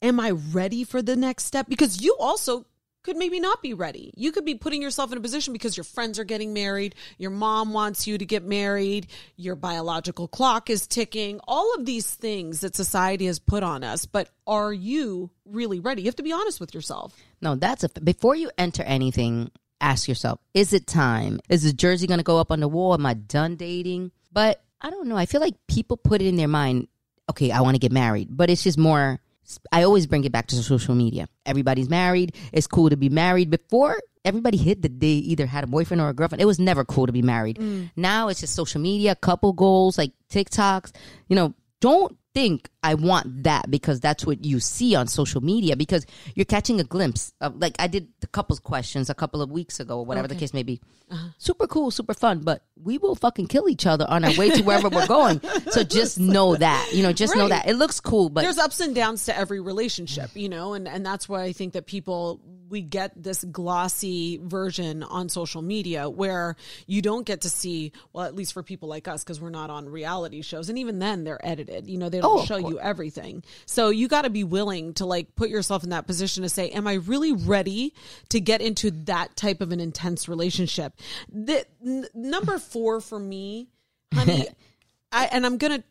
Am 0.00 0.18
I 0.18 0.30
ready 0.30 0.84
for 0.84 1.00
the 1.00 1.14
next 1.14 1.44
step? 1.44 1.68
Because 1.68 2.02
you 2.02 2.16
also 2.18 2.66
could 3.02 3.16
maybe 3.16 3.40
not 3.40 3.62
be 3.62 3.74
ready. 3.74 4.12
You 4.16 4.32
could 4.32 4.44
be 4.44 4.54
putting 4.54 4.80
yourself 4.80 5.12
in 5.12 5.18
a 5.18 5.20
position 5.20 5.52
because 5.52 5.76
your 5.76 5.84
friends 5.84 6.18
are 6.18 6.24
getting 6.24 6.52
married, 6.52 6.94
your 7.18 7.30
mom 7.30 7.72
wants 7.72 8.06
you 8.06 8.18
to 8.18 8.24
get 8.24 8.44
married, 8.44 9.08
your 9.36 9.56
biological 9.56 10.28
clock 10.28 10.70
is 10.70 10.86
ticking, 10.86 11.40
all 11.46 11.74
of 11.74 11.84
these 11.84 12.12
things 12.12 12.60
that 12.60 12.76
society 12.76 13.26
has 13.26 13.38
put 13.38 13.62
on 13.62 13.82
us. 13.84 14.06
But 14.06 14.28
are 14.46 14.72
you 14.72 15.30
really 15.44 15.80
ready? 15.80 16.02
You 16.02 16.06
have 16.06 16.16
to 16.16 16.22
be 16.22 16.32
honest 16.32 16.60
with 16.60 16.74
yourself. 16.74 17.16
No, 17.40 17.56
that's 17.56 17.84
a 17.84 17.88
before 17.88 18.36
you 18.36 18.50
enter 18.56 18.82
anything, 18.82 19.50
ask 19.80 20.06
yourself, 20.06 20.38
is 20.54 20.72
it 20.72 20.86
time? 20.86 21.40
Is 21.48 21.64
the 21.64 21.72
jersey 21.72 22.06
going 22.06 22.18
to 22.18 22.24
go 22.24 22.38
up 22.38 22.52
on 22.52 22.60
the 22.60 22.68
wall? 22.68 22.94
Am 22.94 23.04
I 23.04 23.14
done 23.14 23.56
dating? 23.56 24.12
But 24.32 24.62
I 24.80 24.90
don't 24.90 25.08
know. 25.08 25.16
I 25.16 25.26
feel 25.26 25.40
like 25.40 25.54
people 25.68 25.96
put 25.96 26.22
it 26.22 26.26
in 26.26 26.36
their 26.36 26.48
mind, 26.48 26.88
okay, 27.30 27.50
I 27.50 27.60
want 27.60 27.74
to 27.74 27.80
get 27.80 27.92
married, 27.92 28.28
but 28.30 28.50
it's 28.50 28.62
just 28.62 28.78
more 28.78 29.20
I 29.70 29.82
always 29.82 30.06
bring 30.06 30.24
it 30.24 30.32
back 30.32 30.46
to 30.48 30.56
social 30.56 30.94
media. 30.94 31.28
Everybody's 31.46 31.88
married. 31.88 32.36
It's 32.52 32.66
cool 32.66 32.90
to 32.90 32.96
be 32.96 33.08
married. 33.08 33.50
Before 33.50 34.00
everybody 34.24 34.56
hit 34.56 34.82
that 34.82 35.00
they 35.00 35.06
either 35.06 35.46
had 35.46 35.64
a 35.64 35.66
boyfriend 35.66 36.00
or 36.00 36.08
a 36.08 36.14
girlfriend, 36.14 36.40
it 36.40 36.46
was 36.46 36.58
never 36.58 36.84
cool 36.84 37.06
to 37.06 37.12
be 37.12 37.22
married. 37.22 37.58
Mm. 37.58 37.90
Now 37.96 38.28
it's 38.28 38.40
just 38.40 38.54
social 38.54 38.80
media, 38.80 39.14
couple 39.14 39.52
goals 39.52 39.98
like 39.98 40.12
TikToks. 40.30 40.92
You 41.28 41.36
know, 41.36 41.54
don't 41.80 42.16
think 42.34 42.68
I 42.82 42.94
want 42.94 43.44
that 43.44 43.70
because 43.70 44.00
that's 44.00 44.26
what 44.26 44.44
you 44.44 44.58
see 44.60 44.94
on 44.94 45.06
social 45.06 45.40
media 45.40 45.76
because 45.76 46.04
you're 46.34 46.44
catching 46.44 46.80
a 46.80 46.84
glimpse 46.84 47.32
of 47.40 47.56
like 47.60 47.76
I 47.78 47.86
did 47.86 48.08
the 48.20 48.26
couples 48.26 48.58
questions 48.58 49.08
a 49.08 49.14
couple 49.14 49.40
of 49.40 49.50
weeks 49.50 49.78
ago 49.80 49.98
or 49.98 50.04
whatever 50.04 50.26
the 50.28 50.34
case 50.34 50.52
may 50.52 50.62
be. 50.62 50.80
Uh-huh. 51.10 51.28
Super 51.38 51.66
cool, 51.66 51.90
super 51.90 52.14
fun, 52.14 52.40
but 52.40 52.64
we 52.82 52.98
will 52.98 53.14
fucking 53.14 53.46
kill 53.46 53.68
each 53.68 53.86
other 53.86 54.06
on 54.08 54.24
our 54.24 54.34
way 54.36 54.50
to 54.50 54.62
wherever 54.62 54.88
we're 54.88 55.06
going. 55.06 55.40
So 55.70 55.82
just 55.98 56.18
know 56.18 56.56
that. 56.56 56.90
You 56.92 57.02
know, 57.02 57.12
just 57.12 57.36
know 57.36 57.48
that. 57.48 57.68
It 57.68 57.74
looks 57.74 58.00
cool, 58.00 58.28
but 58.30 58.40
there's 58.42 58.58
ups 58.58 58.80
and 58.80 58.94
downs 58.94 59.26
to 59.26 59.36
every 59.36 59.60
relationship, 59.60 60.30
you 60.34 60.48
know, 60.48 60.74
and 60.74 60.88
and 60.88 61.04
that's 61.06 61.28
why 61.28 61.42
I 61.42 61.52
think 61.52 61.74
that 61.74 61.86
people 61.86 62.40
we 62.68 62.80
get 62.80 63.12
this 63.22 63.44
glossy 63.44 64.40
version 64.42 65.02
on 65.02 65.28
social 65.28 65.60
media 65.60 66.08
where 66.08 66.56
you 66.86 67.02
don't 67.02 67.26
get 67.26 67.42
to 67.42 67.50
see, 67.50 67.92
well, 68.14 68.24
at 68.24 68.34
least 68.34 68.54
for 68.54 68.62
people 68.62 68.88
like 68.88 69.06
us, 69.08 69.22
because 69.22 69.38
we're 69.42 69.50
not 69.50 69.68
on 69.68 69.86
reality 69.90 70.40
shows, 70.40 70.70
and 70.70 70.78
even 70.78 70.98
then 70.98 71.22
they're 71.24 71.44
edited. 71.46 71.86
You 71.86 71.98
know, 71.98 72.08
they 72.08 72.20
don't 72.20 72.40
Oh, 72.40 72.44
show 72.46 72.56
you 72.56 72.71
everything. 72.78 73.42
So 73.66 73.90
you 73.90 74.08
got 74.08 74.22
to 74.22 74.30
be 74.30 74.44
willing 74.44 74.94
to 74.94 75.06
like 75.06 75.34
put 75.34 75.48
yourself 75.50 75.84
in 75.84 75.90
that 75.90 76.06
position 76.06 76.42
to 76.42 76.48
say, 76.48 76.70
"Am 76.70 76.86
I 76.86 76.94
really 76.94 77.32
ready 77.32 77.94
to 78.30 78.40
get 78.40 78.60
into 78.60 78.90
that 79.04 79.36
type 79.36 79.60
of 79.60 79.72
an 79.72 79.80
intense 79.80 80.28
relationship?" 80.28 80.94
The 81.32 81.64
n- 81.84 82.06
number 82.14 82.58
four 82.58 83.00
for 83.00 83.18
me, 83.18 83.68
honey, 84.12 84.48
I 85.12 85.26
and 85.26 85.44
I'm 85.46 85.58
gonna 85.58 85.82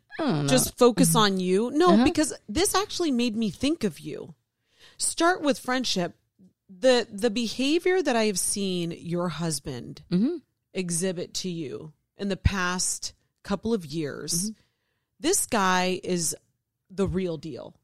just 0.47 0.77
focus 0.77 1.15
on 1.15 1.39
you. 1.39 1.71
No, 1.71 2.03
because 2.03 2.33
this 2.49 2.75
actually 2.75 3.11
made 3.11 3.35
me 3.35 3.49
think 3.49 3.83
of 3.83 3.99
you. 3.99 4.35
Start 4.97 5.41
with 5.41 5.57
friendship. 5.57 6.15
The 6.69 7.07
the 7.11 7.29
behavior 7.29 8.01
that 8.01 8.15
I 8.15 8.25
have 8.25 8.39
seen 8.39 8.91
your 8.91 9.29
husband 9.29 10.03
exhibit 10.73 11.33
to 11.35 11.49
you 11.49 11.93
in 12.17 12.29
the 12.29 12.37
past 12.37 13.13
couple 13.43 13.73
of 13.73 13.85
years, 13.85 14.51
this 15.19 15.45
guy 15.47 15.99
is 16.03 16.35
the 16.93 17.07
real 17.07 17.37
deal. 17.37 17.75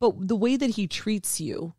But 0.00 0.28
the 0.28 0.36
way 0.36 0.56
that 0.56 0.70
he 0.70 0.86
treats 0.86 1.40
you, 1.40 1.74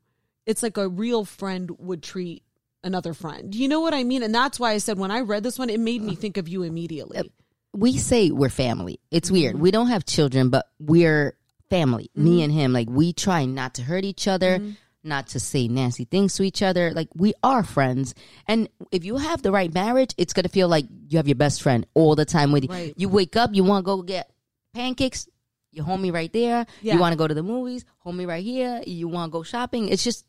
it's 0.46 0.64
like 0.64 0.78
a 0.78 0.88
real 0.88 1.26
friend 1.26 1.72
would 1.80 2.02
treat 2.02 2.44
another 2.84 3.14
friend. 3.14 3.54
You 3.54 3.68
know 3.68 3.82
what 3.82 3.94
I 3.94 4.04
mean? 4.04 4.24
And 4.24 4.34
that's 4.34 4.60
why 4.60 4.72
I 4.72 4.78
said 4.78 4.98
when 4.98 5.12
I 5.12 5.22
read 5.22 5.44
this 5.44 5.60
one, 5.60 5.70
it 5.70 5.80
made 5.80 6.02
me 6.02 6.16
think 6.16 6.38
of 6.38 6.48
you 6.48 6.64
immediately. 6.64 7.32
we 7.74 7.98
say 7.98 8.32
we're 8.32 8.50
family. 8.50 9.00
It's 9.12 9.30
weird. 9.30 9.56
Mm-hmm. 9.56 9.64
We 9.64 9.72
don't 9.72 9.88
have 9.88 10.06
children, 10.06 10.50
but 10.50 10.68
we're 10.80 11.36
family. 11.70 12.10
Me 12.16 12.38
mm-hmm. 12.38 12.44
and 12.44 12.54
him. 12.54 12.74
Like 12.74 12.90
we 12.90 13.12
try 13.12 13.46
not 13.46 13.74
to 13.76 13.82
hurt 13.82 14.06
each 14.06 14.28
other, 14.28 14.60
mm-hmm. 14.60 14.72
not 15.04 15.28
to 15.30 15.40
say 15.40 15.68
nasty 15.68 16.06
things 16.06 16.36
to 16.36 16.44
each 16.44 16.62
other. 16.62 16.92
Like 16.92 17.10
we 17.16 17.34
are 17.44 17.64
friends. 17.64 18.16
And 18.48 18.70
if 18.92 19.04
you 19.04 19.18
have 19.18 19.42
the 19.42 19.52
right 19.52 19.74
marriage, 19.74 20.14
it's 20.18 20.34
gonna 20.34 20.48
feel 20.48 20.68
like 20.70 20.86
you 21.10 21.18
have 21.18 21.28
your 21.28 21.36
best 21.36 21.62
friend 21.62 21.86
all 21.96 22.16
the 22.16 22.26
time 22.26 22.52
with 22.52 22.64
you. 22.64 22.70
Right. 22.70 22.94
You 22.96 23.10
wake 23.10 23.36
up, 23.36 23.50
you 23.54 23.64
wanna 23.64 23.84
go 23.84 24.02
get 24.04 24.32
pancakes, 24.74 25.28
your 25.76 25.86
homie 25.86 26.14
right 26.14 26.32
there. 26.32 26.66
Yeah. 26.82 26.94
You 26.94 27.00
wanna 27.00 27.16
go 27.16 27.28
to 27.28 27.34
the 27.34 27.44
movies, 27.44 27.86
homie 28.06 28.28
right 28.28 28.44
here. 28.44 28.82
You 28.88 29.08
wanna 29.08 29.32
go 29.32 29.44
shopping. 29.44 29.90
It's 29.90 30.04
just 30.04 30.26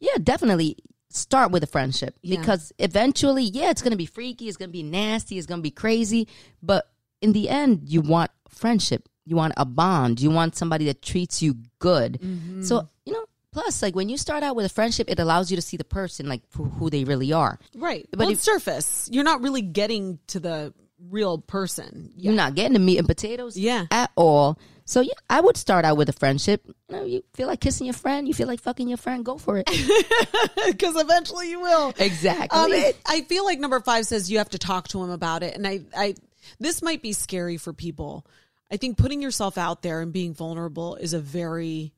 yeah, 0.00 0.16
definitely 0.22 0.76
start 1.08 1.50
with 1.52 1.62
a 1.62 1.66
friendship 1.66 2.16
Yeah. 2.22 2.40
because 2.40 2.72
eventually, 2.78 3.44
yeah, 3.44 3.70
it's 3.70 3.82
gonna 3.82 3.96
be 3.96 4.06
freaky, 4.06 4.48
it's 4.48 4.56
gonna 4.56 4.72
be 4.72 4.82
nasty, 4.82 5.38
it's 5.38 5.46
gonna 5.46 5.62
be 5.62 5.70
crazy, 5.70 6.28
but 6.62 6.90
in 7.22 7.32
the 7.32 7.48
end, 7.48 7.82
you 7.88 8.00
want 8.00 8.30
friendship, 8.48 9.08
you 9.24 9.36
want 9.36 9.54
a 9.56 9.64
bond, 9.64 10.20
you 10.20 10.30
want 10.30 10.56
somebody 10.56 10.84
that 10.86 11.00
treats 11.02 11.40
you 11.42 11.56
good. 11.78 12.18
Mm-hmm. 12.20 12.62
So 12.62 12.88
you 13.06 13.12
know, 13.12 13.24
plus, 13.52 13.80
like 13.82 13.94
when 13.94 14.08
you 14.08 14.18
start 14.18 14.42
out 14.42 14.56
with 14.56 14.66
a 14.66 14.68
friendship, 14.68 15.08
it 15.08 15.18
allows 15.20 15.50
you 15.50 15.56
to 15.56 15.62
see 15.62 15.76
the 15.76 15.84
person 15.84 16.28
like 16.28 16.42
who 16.52 16.90
they 16.90 17.04
really 17.04 17.32
are. 17.32 17.58
Right. 17.76 18.06
But 18.10 18.18
But 18.18 18.30
if- 18.32 18.40
surface. 18.42 19.08
You're 19.12 19.24
not 19.24 19.40
really 19.40 19.62
getting 19.62 20.18
to 20.28 20.40
the 20.40 20.74
real 21.10 21.38
person. 21.38 22.12
You're 22.16 22.34
not 22.34 22.54
getting 22.54 22.72
the 22.74 22.78
meat 22.78 22.98
and 22.98 23.06
potatoes, 23.06 23.56
Yeah. 23.56 23.86
at 23.90 24.10
all. 24.16 24.58
So 24.86 25.00
yeah, 25.00 25.14
I 25.30 25.40
would 25.40 25.56
start 25.56 25.84
out 25.86 25.96
with 25.96 26.08
a 26.10 26.12
friendship. 26.12 26.62
You 26.66 26.74
know, 26.96 27.04
you 27.04 27.24
feel 27.34 27.46
like 27.48 27.60
kissing 27.60 27.86
your 27.86 27.94
friend, 27.94 28.28
you 28.28 28.34
feel 28.34 28.46
like 28.46 28.60
fucking 28.60 28.86
your 28.88 28.98
friend, 28.98 29.24
go 29.24 29.38
for 29.38 29.62
it. 29.64 29.70
Because 30.66 30.96
eventually 31.00 31.50
you 31.50 31.60
will. 31.60 31.92
exactly. 31.98 32.58
Um, 32.58 32.72
it, 32.72 32.96
I 33.06 33.22
feel 33.22 33.44
like 33.44 33.58
number 33.58 33.80
five 33.80 34.06
says 34.06 34.30
you 34.30 34.38
have 34.38 34.50
to 34.50 34.58
talk 34.58 34.88
to 34.88 35.02
him 35.02 35.10
about 35.10 35.42
it, 35.42 35.54
and 35.54 35.66
I, 35.66 35.80
I, 35.96 36.14
this 36.58 36.82
might 36.82 37.02
be 37.02 37.12
scary 37.12 37.56
for 37.58 37.72
people. 37.72 38.26
I 38.70 38.76
think 38.76 38.96
putting 38.98 39.22
yourself 39.22 39.56
out 39.58 39.82
there 39.82 40.00
and 40.00 40.12
being 40.12 40.34
vulnerable 40.34 40.96
is 40.96 41.12
a 41.12 41.20
very 41.20 41.92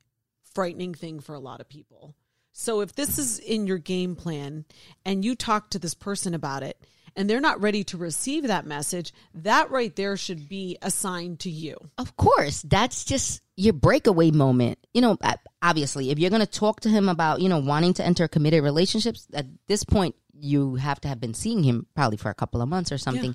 frightening 0.54 0.94
thing 0.94 1.20
for 1.20 1.34
a 1.34 1.38
lot 1.40 1.60
of 1.60 1.68
people. 1.68 2.14
So 2.52 2.80
if 2.80 2.94
this 2.94 3.18
is 3.18 3.38
in 3.38 3.66
your 3.66 3.78
game 3.78 4.16
plan 4.16 4.64
and 5.04 5.24
you 5.24 5.34
talk 5.36 5.70
to 5.70 5.78
this 5.78 5.94
person 5.94 6.34
about 6.34 6.62
it 6.62 6.78
and 7.16 7.28
they're 7.28 7.40
not 7.40 7.60
ready 7.60 7.82
to 7.84 7.96
receive 7.96 8.46
that 8.46 8.66
message, 8.66 9.12
that 9.34 9.70
right 9.70 9.94
there 9.96 10.16
should 10.16 10.48
be 10.48 10.76
assigned 10.82 11.40
to 11.40 11.50
you. 11.50 11.76
Of 11.98 12.16
course, 12.16 12.62
that's 12.62 13.04
just 13.04 13.40
your 13.56 13.72
breakaway 13.72 14.30
moment. 14.30 14.78
You 14.92 15.00
know, 15.00 15.18
obviously, 15.62 16.10
if 16.10 16.18
you're 16.18 16.30
going 16.30 16.40
to 16.40 16.46
talk 16.46 16.80
to 16.80 16.88
him 16.88 17.08
about, 17.08 17.40
you 17.40 17.48
know, 17.48 17.58
wanting 17.58 17.94
to 17.94 18.04
enter 18.04 18.28
committed 18.28 18.62
relationships, 18.62 19.26
at 19.32 19.46
this 19.66 19.84
point, 19.84 20.14
you 20.38 20.74
have 20.74 21.00
to 21.00 21.08
have 21.08 21.18
been 21.18 21.34
seeing 21.34 21.62
him 21.62 21.86
probably 21.94 22.18
for 22.18 22.30
a 22.30 22.34
couple 22.34 22.60
of 22.60 22.68
months 22.68 22.92
or 22.92 22.98
something. 22.98 23.34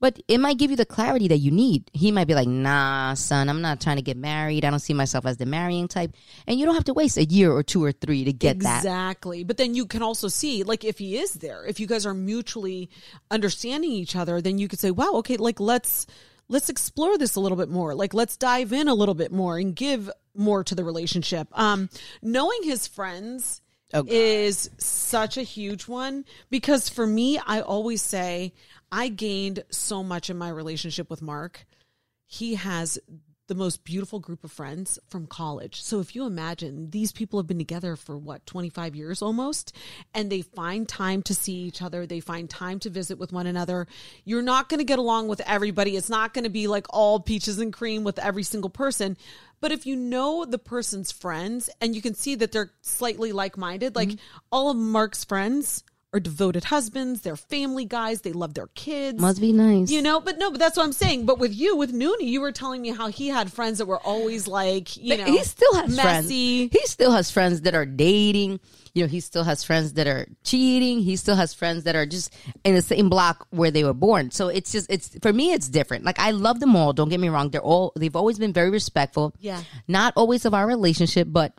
But 0.00 0.18
it 0.28 0.38
might 0.38 0.56
give 0.56 0.70
you 0.70 0.78
the 0.78 0.86
clarity 0.86 1.28
that 1.28 1.38
you 1.38 1.50
need. 1.50 1.90
He 1.92 2.10
might 2.10 2.26
be 2.26 2.34
like, 2.34 2.48
nah, 2.48 3.12
son, 3.14 3.50
I'm 3.50 3.60
not 3.60 3.80
trying 3.82 3.96
to 3.96 4.02
get 4.02 4.16
married. 4.16 4.64
I 4.64 4.70
don't 4.70 4.78
see 4.78 4.94
myself 4.94 5.26
as 5.26 5.36
the 5.36 5.44
marrying 5.44 5.88
type. 5.88 6.14
And 6.46 6.58
you 6.58 6.64
don't 6.64 6.74
have 6.74 6.84
to 6.84 6.94
waste 6.94 7.18
a 7.18 7.24
year 7.24 7.52
or 7.52 7.62
two 7.62 7.84
or 7.84 7.92
three 7.92 8.24
to 8.24 8.32
get 8.32 8.60
that. 8.60 8.78
exactly. 8.78 9.44
But 9.44 9.58
then 9.58 9.74
you 9.74 9.84
can 9.84 10.00
also 10.02 10.28
see, 10.28 10.62
like, 10.62 10.84
if 10.84 10.98
he 10.98 11.18
is 11.18 11.34
there, 11.34 11.66
if 11.66 11.78
you 11.78 11.86
guys 11.86 12.06
are 12.06 12.14
mutually 12.14 12.88
understanding 13.30 13.90
each 13.90 14.16
other, 14.16 14.40
then 14.40 14.56
you 14.58 14.68
could 14.68 14.80
say, 14.80 14.90
"Wow, 14.90 15.12
okay, 15.16 15.36
like 15.36 15.60
let's 15.60 16.06
let's 16.48 16.70
explore 16.70 17.18
this 17.18 17.36
a 17.36 17.40
little 17.40 17.58
bit 17.58 17.68
more. 17.68 17.94
Like, 17.94 18.14
let's 18.14 18.36
dive 18.38 18.72
in 18.72 18.88
a 18.88 18.94
little 18.94 19.14
bit 19.14 19.30
more 19.32 19.58
and 19.58 19.76
give 19.76 20.10
more 20.34 20.64
to 20.64 20.74
the 20.74 20.82
relationship." 20.82 21.46
Um, 21.52 21.90
knowing 22.22 22.60
his 22.62 22.86
friends 22.86 23.60
Oh, 23.92 24.04
is 24.06 24.70
such 24.78 25.36
a 25.36 25.42
huge 25.42 25.88
one 25.88 26.24
because 26.48 26.88
for 26.88 27.04
me, 27.04 27.40
I 27.44 27.60
always 27.60 28.00
say 28.00 28.52
I 28.92 29.08
gained 29.08 29.64
so 29.70 30.02
much 30.02 30.30
in 30.30 30.38
my 30.38 30.48
relationship 30.48 31.10
with 31.10 31.22
Mark. 31.22 31.66
He 32.26 32.54
has 32.54 32.98
the 33.50 33.54
most 33.56 33.82
beautiful 33.82 34.20
group 34.20 34.44
of 34.44 34.52
friends 34.52 34.96
from 35.08 35.26
college. 35.26 35.82
So 35.82 35.98
if 35.98 36.14
you 36.14 36.24
imagine 36.24 36.90
these 36.90 37.10
people 37.10 37.40
have 37.40 37.48
been 37.48 37.58
together 37.58 37.96
for 37.96 38.16
what, 38.16 38.46
25 38.46 38.94
years 38.94 39.22
almost, 39.22 39.74
and 40.14 40.30
they 40.30 40.42
find 40.42 40.88
time 40.88 41.20
to 41.24 41.34
see 41.34 41.54
each 41.54 41.82
other, 41.82 42.06
they 42.06 42.20
find 42.20 42.48
time 42.48 42.78
to 42.78 42.90
visit 42.90 43.18
with 43.18 43.32
one 43.32 43.48
another. 43.48 43.88
You're 44.24 44.40
not 44.40 44.68
going 44.68 44.78
to 44.78 44.84
get 44.84 45.00
along 45.00 45.26
with 45.26 45.40
everybody. 45.46 45.96
It's 45.96 46.08
not 46.08 46.32
going 46.32 46.44
to 46.44 46.48
be 46.48 46.68
like 46.68 46.86
all 46.90 47.18
peaches 47.18 47.58
and 47.58 47.72
cream 47.72 48.04
with 48.04 48.20
every 48.20 48.44
single 48.44 48.70
person. 48.70 49.16
But 49.60 49.72
if 49.72 49.84
you 49.84 49.96
know 49.96 50.44
the 50.44 50.56
person's 50.56 51.10
friends 51.10 51.68
and 51.80 51.96
you 51.96 52.02
can 52.02 52.14
see 52.14 52.36
that 52.36 52.52
they're 52.52 52.70
slightly 52.82 53.32
like 53.32 53.58
minded, 53.58 53.96
like 53.96 54.12
all 54.52 54.70
of 54.70 54.76
Mark's 54.76 55.24
friends 55.24 55.82
are 56.12 56.20
devoted 56.20 56.64
husbands, 56.64 57.20
they're 57.20 57.36
family 57.36 57.84
guys, 57.84 58.22
they 58.22 58.32
love 58.32 58.54
their 58.54 58.66
kids. 58.68 59.20
Must 59.20 59.40
be 59.40 59.52
nice. 59.52 59.90
You 59.90 60.02
know, 60.02 60.20
but 60.20 60.38
no, 60.38 60.50
but 60.50 60.58
that's 60.58 60.76
what 60.76 60.84
I'm 60.84 60.92
saying. 60.92 61.26
But 61.26 61.38
with 61.38 61.54
you, 61.54 61.76
with 61.76 61.92
Noonie, 61.92 62.22
you 62.22 62.40
were 62.40 62.52
telling 62.52 62.82
me 62.82 62.90
how 62.90 63.08
he 63.08 63.28
had 63.28 63.52
friends 63.52 63.78
that 63.78 63.86
were 63.86 64.00
always 64.00 64.48
like, 64.48 64.96
you 64.96 65.16
know, 65.16 65.24
he 65.24 65.42
still 65.44 65.74
has 65.74 65.94
friends. 65.94 66.26
messy. 66.26 66.68
He 66.68 66.80
still 66.86 67.12
has 67.12 67.30
friends 67.30 67.60
that 67.62 67.74
are 67.74 67.86
dating. 67.86 68.58
You 68.92 69.04
know, 69.04 69.08
he 69.08 69.20
still 69.20 69.44
has 69.44 69.62
friends 69.62 69.92
that 69.92 70.08
are 70.08 70.26
cheating. 70.42 70.98
He 70.98 71.14
still 71.14 71.36
has 71.36 71.54
friends 71.54 71.84
that 71.84 71.94
are 71.94 72.06
just 72.06 72.34
in 72.64 72.74
the 72.74 72.82
same 72.82 73.08
block 73.08 73.46
where 73.50 73.70
they 73.70 73.84
were 73.84 73.94
born. 73.94 74.32
So 74.32 74.48
it's 74.48 74.72
just 74.72 74.90
it's 74.90 75.16
for 75.22 75.32
me 75.32 75.52
it's 75.52 75.68
different. 75.68 76.04
Like 76.04 76.18
I 76.18 76.32
love 76.32 76.58
them 76.58 76.74
all, 76.74 76.92
don't 76.92 77.08
get 77.08 77.20
me 77.20 77.28
wrong. 77.28 77.50
They're 77.50 77.60
all 77.60 77.92
they've 77.94 78.16
always 78.16 78.38
been 78.38 78.52
very 78.52 78.70
respectful. 78.70 79.32
Yeah. 79.38 79.62
Not 79.86 80.14
always 80.16 80.44
of 80.44 80.54
our 80.54 80.66
relationship, 80.66 81.28
but 81.30 81.56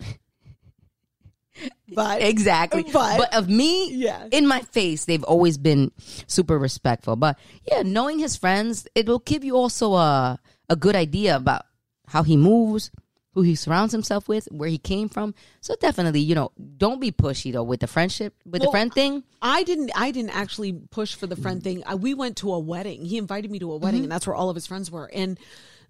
But 1.93 2.21
exactly. 2.21 2.83
But- 2.83 3.33
of 3.33 3.49
me, 3.49 3.91
Yeah. 3.93 4.27
in 4.31 4.47
my 4.47 4.61
face, 4.61 5.05
they've 5.05 5.23
always 5.23 5.57
been 5.57 5.91
super 6.27 6.57
respectful. 6.57 7.15
But 7.17 7.37
yeah, 7.69 7.81
knowing 7.83 8.19
his 8.19 8.35
friends, 8.37 8.87
it 8.95 9.07
will 9.07 9.19
give 9.19 9.43
you 9.43 9.55
also 9.57 9.93
a 9.95 10.39
a 10.69 10.75
good 10.75 10.95
idea 10.95 11.35
about 11.35 11.63
how 12.07 12.23
he 12.23 12.37
moves, 12.37 12.91
who 13.33 13.41
he 13.41 13.55
surrounds 13.55 13.91
himself 13.91 14.27
with, 14.29 14.45
where 14.51 14.69
he 14.69 14.77
came 14.77 15.09
from. 15.09 15.33
So 15.59 15.75
definitely, 15.81 16.21
you 16.21 16.33
know, 16.35 16.51
don't 16.77 17.01
be 17.01 17.11
pushy 17.11 17.51
though 17.51 17.63
with 17.63 17.81
the 17.81 17.87
friendship, 17.87 18.33
with 18.45 18.61
the 18.61 18.71
friend 18.71 18.93
thing. 18.93 19.23
I 19.41 19.63
didn't. 19.63 19.91
I 19.95 20.11
didn't 20.11 20.31
actually 20.35 20.71
push 20.91 21.13
for 21.15 21.27
the 21.27 21.35
friend 21.35 21.61
thing. 21.61 21.83
I, 21.85 21.95
we 21.95 22.13
went 22.13 22.37
to 22.37 22.53
a 22.53 22.59
wedding. 22.59 23.03
He 23.03 23.17
invited 23.17 23.51
me 23.51 23.59
to 23.59 23.71
a 23.73 23.77
wedding, 23.77 23.99
Mm-hmm. 23.99 24.03
and 24.05 24.11
that's 24.13 24.25
where 24.27 24.35
all 24.35 24.49
of 24.49 24.55
his 24.55 24.67
friends 24.67 24.89
were. 24.89 25.09
And 25.13 25.37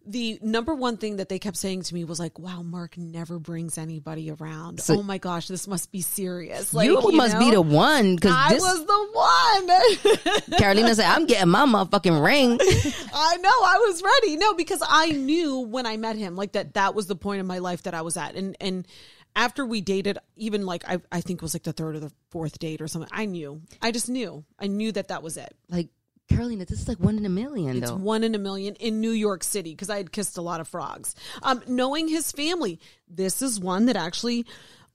the 0.05 0.39
number 0.41 0.73
one 0.73 0.97
thing 0.97 1.17
that 1.17 1.29
they 1.29 1.37
kept 1.39 1.57
saying 1.57 1.83
to 1.83 1.93
me 1.93 2.03
was 2.03 2.19
like, 2.19 2.39
"Wow, 2.39 2.63
Mark 2.63 2.97
never 2.97 3.37
brings 3.39 3.77
anybody 3.77 4.31
around. 4.31 4.81
So- 4.81 4.99
oh 4.99 5.03
my 5.03 5.17
gosh, 5.17 5.47
this 5.47 5.67
must 5.67 5.91
be 5.91 6.01
serious. 6.01 6.73
Like, 6.73 6.87
you, 6.87 6.99
must 7.11 7.37
be 7.37 7.51
the 7.51 7.61
one 7.61 8.15
because 8.15 8.33
I 8.35 8.49
this 8.49 8.61
was 8.61 8.85
the 8.85 10.49
one. 10.49 10.57
Carolina 10.57 10.95
said, 10.95 11.05
"I'm 11.05 11.25
getting 11.25 11.49
my 11.49 11.65
motherfucking 11.65 12.23
ring." 12.23 12.57
I 13.13 13.37
know 13.37 13.49
I 13.49 13.77
was 13.87 14.01
ready. 14.01 14.37
No, 14.37 14.53
because 14.53 14.81
I 14.87 15.11
knew 15.11 15.59
when 15.59 15.85
I 15.85 15.97
met 15.97 16.15
him, 16.15 16.35
like 16.35 16.53
that 16.53 16.73
that 16.73 16.95
was 16.95 17.07
the 17.07 17.15
point 17.15 17.39
in 17.39 17.45
my 17.45 17.59
life 17.59 17.83
that 17.83 17.93
I 17.93 18.01
was 18.01 18.17
at. 18.17 18.35
And 18.35 18.57
and 18.59 18.87
after 19.35 19.65
we 19.65 19.81
dated, 19.81 20.17
even 20.35 20.65
like 20.65 20.83
I 20.87 20.99
I 21.11 21.21
think 21.21 21.39
it 21.39 21.43
was 21.43 21.53
like 21.53 21.63
the 21.63 21.73
third 21.73 21.95
or 21.95 21.99
the 21.99 22.11
fourth 22.31 22.57
date 22.59 22.81
or 22.81 22.87
something, 22.87 23.09
I 23.13 23.25
knew. 23.25 23.61
I 23.81 23.91
just 23.91 24.09
knew. 24.09 24.43
I 24.59 24.67
knew 24.67 24.91
that 24.93 25.09
that 25.09 25.21
was 25.21 25.37
it. 25.37 25.55
like 25.69 25.89
Carolina, 26.35 26.65
this 26.65 26.81
is 26.81 26.87
like 26.87 26.99
one 26.99 27.17
in 27.17 27.25
a 27.25 27.29
million 27.29 27.77
It's 27.77 27.89
though. 27.89 27.97
one 27.97 28.23
in 28.23 28.35
a 28.35 28.39
million 28.39 28.75
in 28.75 29.01
New 29.01 29.11
York 29.11 29.43
City 29.43 29.71
because 29.71 29.89
I 29.89 29.97
had 29.97 30.11
kissed 30.11 30.37
a 30.37 30.41
lot 30.41 30.59
of 30.61 30.67
frogs. 30.67 31.15
Um, 31.43 31.61
knowing 31.67 32.07
his 32.07 32.31
family, 32.31 32.79
this 33.07 33.41
is 33.41 33.59
one 33.59 33.85
that 33.85 33.95
actually 33.95 34.45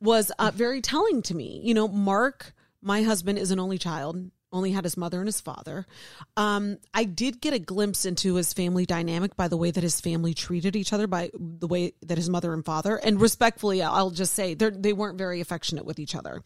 was 0.00 0.30
uh, 0.38 0.50
very 0.54 0.80
telling 0.80 1.22
to 1.22 1.34
me. 1.34 1.60
You 1.64 1.74
know, 1.74 1.88
Mark, 1.88 2.52
my 2.82 3.02
husband, 3.02 3.38
is 3.38 3.50
an 3.50 3.58
only 3.60 3.78
child. 3.78 4.30
Only 4.56 4.72
had 4.72 4.84
his 4.84 4.96
mother 4.96 5.18
and 5.18 5.28
his 5.28 5.42
father. 5.42 5.86
Um, 6.34 6.78
I 6.94 7.04
did 7.04 7.42
get 7.42 7.52
a 7.52 7.58
glimpse 7.58 8.06
into 8.06 8.36
his 8.36 8.54
family 8.54 8.86
dynamic 8.86 9.36
by 9.36 9.48
the 9.48 9.56
way 9.58 9.70
that 9.70 9.82
his 9.82 10.00
family 10.00 10.32
treated 10.32 10.74
each 10.74 10.94
other, 10.94 11.06
by 11.06 11.30
the 11.38 11.66
way 11.66 11.92
that 12.06 12.16
his 12.16 12.30
mother 12.30 12.54
and 12.54 12.64
father, 12.64 12.96
and 12.96 13.20
respectfully, 13.20 13.82
I'll 13.82 14.08
just 14.08 14.32
say 14.32 14.54
they 14.54 14.94
weren't 14.94 15.18
very 15.18 15.42
affectionate 15.42 15.84
with 15.84 15.98
each 15.98 16.14
other. 16.14 16.42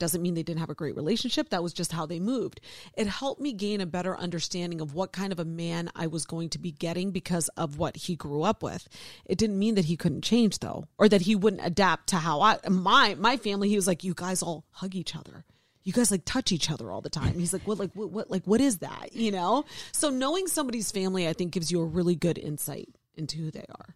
Doesn't 0.00 0.20
mean 0.20 0.34
they 0.34 0.42
didn't 0.42 0.58
have 0.58 0.70
a 0.70 0.74
great 0.74 0.96
relationship. 0.96 1.50
That 1.50 1.62
was 1.62 1.72
just 1.72 1.92
how 1.92 2.04
they 2.04 2.18
moved. 2.18 2.60
It 2.96 3.06
helped 3.06 3.40
me 3.40 3.52
gain 3.52 3.80
a 3.80 3.86
better 3.86 4.18
understanding 4.18 4.80
of 4.80 4.92
what 4.92 5.12
kind 5.12 5.32
of 5.32 5.38
a 5.38 5.44
man 5.44 5.88
I 5.94 6.08
was 6.08 6.26
going 6.26 6.48
to 6.50 6.58
be 6.58 6.72
getting 6.72 7.12
because 7.12 7.46
of 7.50 7.78
what 7.78 7.96
he 7.96 8.16
grew 8.16 8.42
up 8.42 8.64
with. 8.64 8.88
It 9.24 9.38
didn't 9.38 9.60
mean 9.60 9.76
that 9.76 9.84
he 9.84 9.96
couldn't 9.96 10.22
change 10.22 10.58
though, 10.58 10.88
or 10.98 11.08
that 11.08 11.20
he 11.20 11.36
wouldn't 11.36 11.64
adapt 11.64 12.08
to 12.08 12.16
how 12.16 12.40
I 12.40 12.58
my 12.68 13.14
my 13.14 13.36
family. 13.36 13.68
He 13.68 13.76
was 13.76 13.86
like, 13.86 14.02
you 14.02 14.14
guys 14.14 14.42
all 14.42 14.64
hug 14.72 14.96
each 14.96 15.14
other. 15.14 15.44
You 15.84 15.92
guys 15.92 16.10
like 16.10 16.22
touch 16.24 16.52
each 16.52 16.70
other 16.70 16.90
all 16.90 17.00
the 17.00 17.10
time. 17.10 17.38
He's 17.38 17.52
like, 17.52 17.62
what, 17.66 17.78
like, 17.78 17.90
what, 17.94 18.10
what, 18.10 18.30
like, 18.30 18.44
what 18.44 18.60
is 18.60 18.78
that? 18.78 19.12
You 19.12 19.32
know. 19.32 19.64
So 19.92 20.10
knowing 20.10 20.46
somebody's 20.46 20.90
family, 20.92 21.28
I 21.28 21.32
think, 21.32 21.52
gives 21.52 21.72
you 21.72 21.80
a 21.80 21.84
really 21.84 22.14
good 22.14 22.38
insight 22.38 22.88
into 23.14 23.38
who 23.38 23.50
they 23.50 23.64
are. 23.68 23.94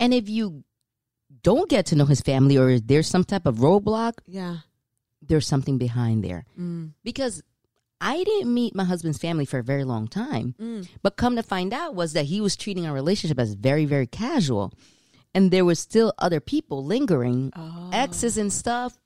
and 0.00 0.12
if 0.12 0.28
you 0.28 0.64
don't 1.42 1.68
get 1.68 1.86
to 1.86 1.96
know 1.96 2.04
his 2.04 2.20
family, 2.20 2.56
or 2.56 2.78
there's 2.78 3.06
some 3.08 3.24
type 3.24 3.46
of 3.46 3.56
roadblock, 3.56 4.18
Yeah. 4.26 4.58
there's 5.22 5.46
something 5.46 5.78
behind 5.78 6.22
there. 6.22 6.44
Mm. 6.58 6.92
Because 7.02 7.42
I 8.00 8.22
didn't 8.24 8.52
meet 8.52 8.74
my 8.74 8.84
husband's 8.84 9.18
family 9.18 9.44
for 9.44 9.58
a 9.58 9.62
very 9.64 9.84
long 9.84 10.06
time. 10.06 10.54
Mm. 10.60 10.88
But 11.02 11.16
come 11.16 11.34
to 11.36 11.42
find 11.42 11.72
out 11.72 11.94
was 11.94 12.12
that 12.12 12.26
he 12.26 12.40
was 12.40 12.56
treating 12.56 12.86
our 12.86 12.92
relationship 12.92 13.38
as 13.38 13.54
very, 13.54 13.86
very 13.86 14.06
casual. 14.06 14.72
And 15.34 15.50
there 15.50 15.64
was 15.64 15.78
still 15.80 16.12
other 16.18 16.40
people 16.40 16.84
lingering, 16.84 17.52
oh. 17.56 17.90
exes 17.92 18.36
and 18.38 18.52
stuff. 18.52 18.98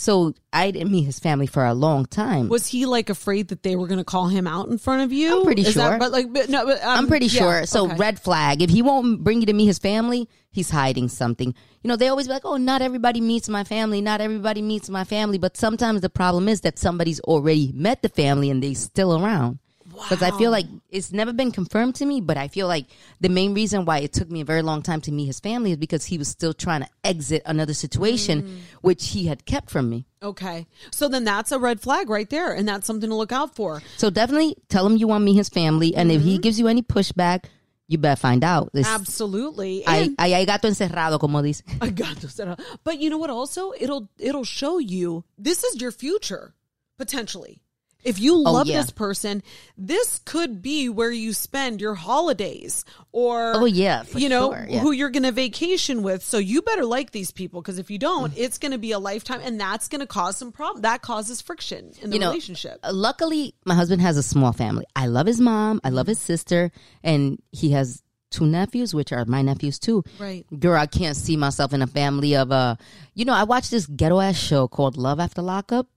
So 0.00 0.32
I 0.52 0.70
didn't 0.70 0.92
meet 0.92 1.02
his 1.02 1.18
family 1.18 1.48
for 1.48 1.66
a 1.66 1.74
long 1.74 2.06
time. 2.06 2.48
Was 2.48 2.68
he 2.68 2.86
like 2.86 3.10
afraid 3.10 3.48
that 3.48 3.64
they 3.64 3.74
were 3.74 3.88
going 3.88 3.98
to 3.98 4.04
call 4.04 4.28
him 4.28 4.46
out 4.46 4.68
in 4.68 4.78
front 4.78 5.02
of 5.02 5.12
you? 5.12 5.38
I'm 5.38 5.44
pretty 5.44 5.62
Is 5.62 5.74
that- 5.74 5.88
sure. 5.88 5.98
but 5.98 6.12
like, 6.12 6.32
but 6.32 6.48
no, 6.48 6.66
but, 6.66 6.80
um, 6.84 6.98
I'm 7.00 7.06
pretty 7.08 7.26
yeah, 7.26 7.40
sure. 7.40 7.66
So 7.66 7.86
okay. 7.86 7.96
red 7.96 8.20
flag. 8.20 8.62
If 8.62 8.70
he 8.70 8.80
won't 8.80 9.24
bring 9.24 9.40
you 9.40 9.46
to 9.46 9.52
meet 9.52 9.66
his 9.66 9.80
family, 9.80 10.28
he's 10.52 10.70
hiding 10.70 11.08
something. 11.08 11.52
You 11.82 11.88
know, 11.88 11.96
they 11.96 12.06
always 12.06 12.28
be 12.28 12.32
like, 12.32 12.44
"Oh, 12.44 12.58
not 12.58 12.80
everybody 12.80 13.20
meets 13.20 13.48
my 13.48 13.64
family. 13.64 14.00
Not 14.00 14.20
everybody 14.20 14.62
meets 14.62 14.88
my 14.88 15.02
family." 15.02 15.36
But 15.36 15.56
sometimes 15.56 16.00
the 16.00 16.10
problem 16.10 16.48
is 16.48 16.60
that 16.60 16.78
somebody's 16.78 17.18
already 17.20 17.72
met 17.74 18.02
the 18.02 18.08
family 18.08 18.50
and 18.50 18.62
they 18.62 18.74
still 18.74 19.20
around. 19.20 19.58
Because 19.98 20.22
I 20.22 20.30
feel 20.38 20.50
like 20.50 20.66
it's 20.90 21.12
never 21.12 21.32
been 21.32 21.50
confirmed 21.52 21.94
to 21.96 22.06
me, 22.06 22.20
but 22.20 22.36
I 22.36 22.48
feel 22.48 22.66
like 22.68 22.86
the 23.20 23.28
main 23.28 23.54
reason 23.54 23.84
why 23.84 23.98
it 23.98 24.12
took 24.12 24.30
me 24.30 24.40
a 24.40 24.44
very 24.44 24.62
long 24.62 24.82
time 24.82 25.00
to 25.02 25.12
meet 25.12 25.26
his 25.26 25.40
family 25.40 25.72
is 25.72 25.76
because 25.76 26.04
he 26.04 26.18
was 26.18 26.28
still 26.28 26.52
trying 26.54 26.82
to 26.82 26.88
exit 27.04 27.42
another 27.46 27.74
situation, 27.74 28.42
Mm. 28.42 28.58
which 28.82 29.08
he 29.10 29.26
had 29.26 29.44
kept 29.44 29.70
from 29.70 29.88
me. 29.90 30.06
Okay. 30.22 30.66
So 30.90 31.08
then 31.08 31.24
that's 31.24 31.52
a 31.52 31.58
red 31.58 31.80
flag 31.80 32.08
right 32.10 32.28
there. 32.30 32.52
And 32.52 32.66
that's 32.68 32.86
something 32.86 33.08
to 33.10 33.14
look 33.16 33.32
out 33.32 33.54
for. 33.54 33.82
So 33.96 34.10
definitely 34.10 34.56
tell 34.68 34.86
him 34.86 34.96
you 34.96 35.08
want 35.08 35.22
to 35.22 35.24
meet 35.26 35.36
his 35.36 35.48
family, 35.48 35.94
and 35.94 36.10
if 36.12 36.20
Mm-hmm. 36.20 36.28
he 36.30 36.38
gives 36.38 36.58
you 36.58 36.68
any 36.68 36.82
pushback, 36.82 37.44
you 37.90 37.96
better 37.96 38.20
find 38.20 38.44
out. 38.44 38.70
This- 38.74 38.86
Absolutely. 38.86 39.84
And- 39.86 40.16
ahí 40.18 40.32
hay 40.34 40.44
gato 40.44 40.68
encerrado, 40.68 41.18
como 41.18 41.40
dice. 41.42 41.62
I 41.80 41.88
got 41.90 42.16
this. 42.16 42.38
But 42.84 42.98
you 43.00 43.08
know 43.10 43.16
what? 43.18 43.30
Also, 43.30 43.72
it'll 43.80 44.08
it'll 44.18 44.44
show 44.44 44.78
you 44.78 45.24
this 45.38 45.64
is 45.64 45.80
your 45.80 45.90
future 45.90 46.54
potentially. 46.98 47.62
If 48.04 48.20
you 48.20 48.34
Oh, 48.34 48.52
love 48.52 48.68
yeah. 48.68 48.80
this 48.80 48.90
person, 48.92 49.42
this 49.76 50.20
could 50.24 50.62
be 50.62 50.88
where 50.88 51.10
you 51.10 51.32
spend 51.32 51.80
your 51.80 51.94
holidays, 51.94 52.84
or 53.12 53.52
Oh, 53.56 53.64
yeah, 53.64 54.04
you 54.14 54.28
know 54.28 54.52
sure, 54.52 54.66
yeah. 54.70 54.78
who 54.80 54.92
you're 54.92 55.10
going 55.10 55.24
to 55.24 55.32
vacation 55.32 56.02
with. 56.04 56.22
So 56.22 56.38
you 56.38 56.62
better 56.62 56.84
like 56.84 57.10
these 57.10 57.32
people 57.32 57.60
because 57.60 57.78
if 57.78 57.90
you 57.90 57.98
don't, 57.98 58.32
Mm. 58.32 58.38
it's 58.38 58.58
going 58.58 58.70
to 58.72 58.78
be 58.78 58.92
a 58.92 58.98
lifetime, 58.98 59.40
and 59.42 59.60
that's 59.60 59.88
going 59.88 60.00
to 60.00 60.06
cause 60.06 60.36
some 60.36 60.52
problem. 60.52 60.82
That 60.82 61.02
causes 61.02 61.40
friction 61.40 61.92
in 62.00 62.10
the 62.10 62.16
You 62.16 62.20
know, 62.20 62.28
relationship. 62.28 62.78
uh, 62.84 62.92
Luckily, 62.92 63.54
my 63.64 63.74
husband 63.74 64.00
has 64.02 64.16
a 64.16 64.22
small 64.22 64.52
family. 64.52 64.84
I 64.94 65.06
love 65.06 65.26
his 65.26 65.40
mom. 65.40 65.80
I 65.82 65.90
love 65.90 66.06
his 66.06 66.18
sister, 66.20 66.70
and 67.02 67.42
he 67.50 67.70
has 67.72 68.02
two 68.30 68.46
nephews, 68.46 68.94
which 68.94 69.10
are 69.12 69.24
my 69.24 69.42
nephews 69.42 69.78
too. 69.78 70.04
Right. 70.20 70.46
Girl, 70.58 70.78
I 70.78 70.86
can't 70.86 71.16
see 71.16 71.36
myself 71.36 71.72
in 71.72 71.82
a 71.82 71.86
family 71.86 72.36
of 72.36 72.52
uh 72.52 72.76
You 73.14 73.24
know, 73.24 73.32
I 73.32 73.42
watched 73.44 73.70
this 73.72 73.86
ghetto 73.86 74.20
ass 74.20 74.36
show 74.36 74.68
called 74.68 74.96
Love 74.96 75.18
After 75.18 75.42
Lockup. 75.42 75.88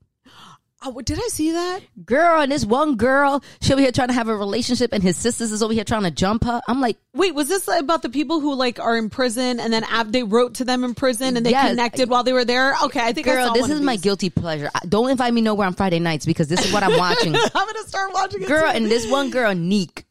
Oh, 0.84 1.00
did 1.02 1.20
I 1.20 1.28
see 1.28 1.52
that? 1.52 1.82
Girl, 2.06 2.41
and 2.41 2.52
this 2.52 2.65
one 2.65 2.96
girl, 2.96 3.44
she 3.62 3.72
over 3.72 3.82
here 3.82 3.91
trying 3.91 4.08
to 4.08 4.15
have 4.15 4.28
a 4.30 4.36
relationship, 4.36 4.94
and 4.94 5.04
his 5.04 5.15
sisters 5.15 5.52
is 5.52 5.62
over 5.62 5.74
here 5.74 5.84
trying 5.84 6.04
to 6.04 6.12
jump 6.12 6.44
her. 6.46 6.60
I'm 6.67 6.82
like, 6.82 6.98
Wait, 7.13 7.36
was 7.36 7.48
this 7.48 7.67
about 7.67 8.02
the 8.02 8.10
people 8.10 8.39
who 8.39 8.56
like 8.56 8.80
are 8.80 8.98
in 8.98 9.10
prison 9.12 9.60
and 9.60 9.72
then 9.72 9.84
they 10.10 10.24
wrote 10.24 10.56
to 10.56 10.65
them 10.65 10.84
in 10.84 10.96
prison 10.96 11.38
and 11.38 11.46
they 11.46 11.52
Yes. 11.52 11.70
connected 11.70 12.10
while 12.10 12.24
they 12.24 12.34
were 12.34 12.46
there? 12.46 12.74
Okay, 12.86 13.00
I 13.00 13.13
think 13.13 13.28
I 13.28 13.36
girl, 13.36 13.48
saw 13.48 13.54
this 13.54 13.70
is 13.70 13.80
my 13.82 13.96
guilty 13.96 14.30
pleasure. 14.32 14.72
I- 14.74 14.86
Don't 14.88 15.10
invite 15.12 15.34
me 15.34 15.41
nowhere 15.41 15.67
on 15.67 15.74
Friday 15.76 16.00
nights 16.00 16.26
because 16.26 16.48
this 16.48 16.65
is 16.65 16.74
what 16.74 16.82
I'm 16.84 16.98
watching. 16.98 17.36
I'm 17.36 17.50
gonna 17.54 17.84
start 17.88 18.12
watching 18.13 18.41
girl 18.44 18.65
and 18.65 18.86
this 18.88 19.10
one 19.10 19.30
girl 19.30 19.54
neek 19.54 20.06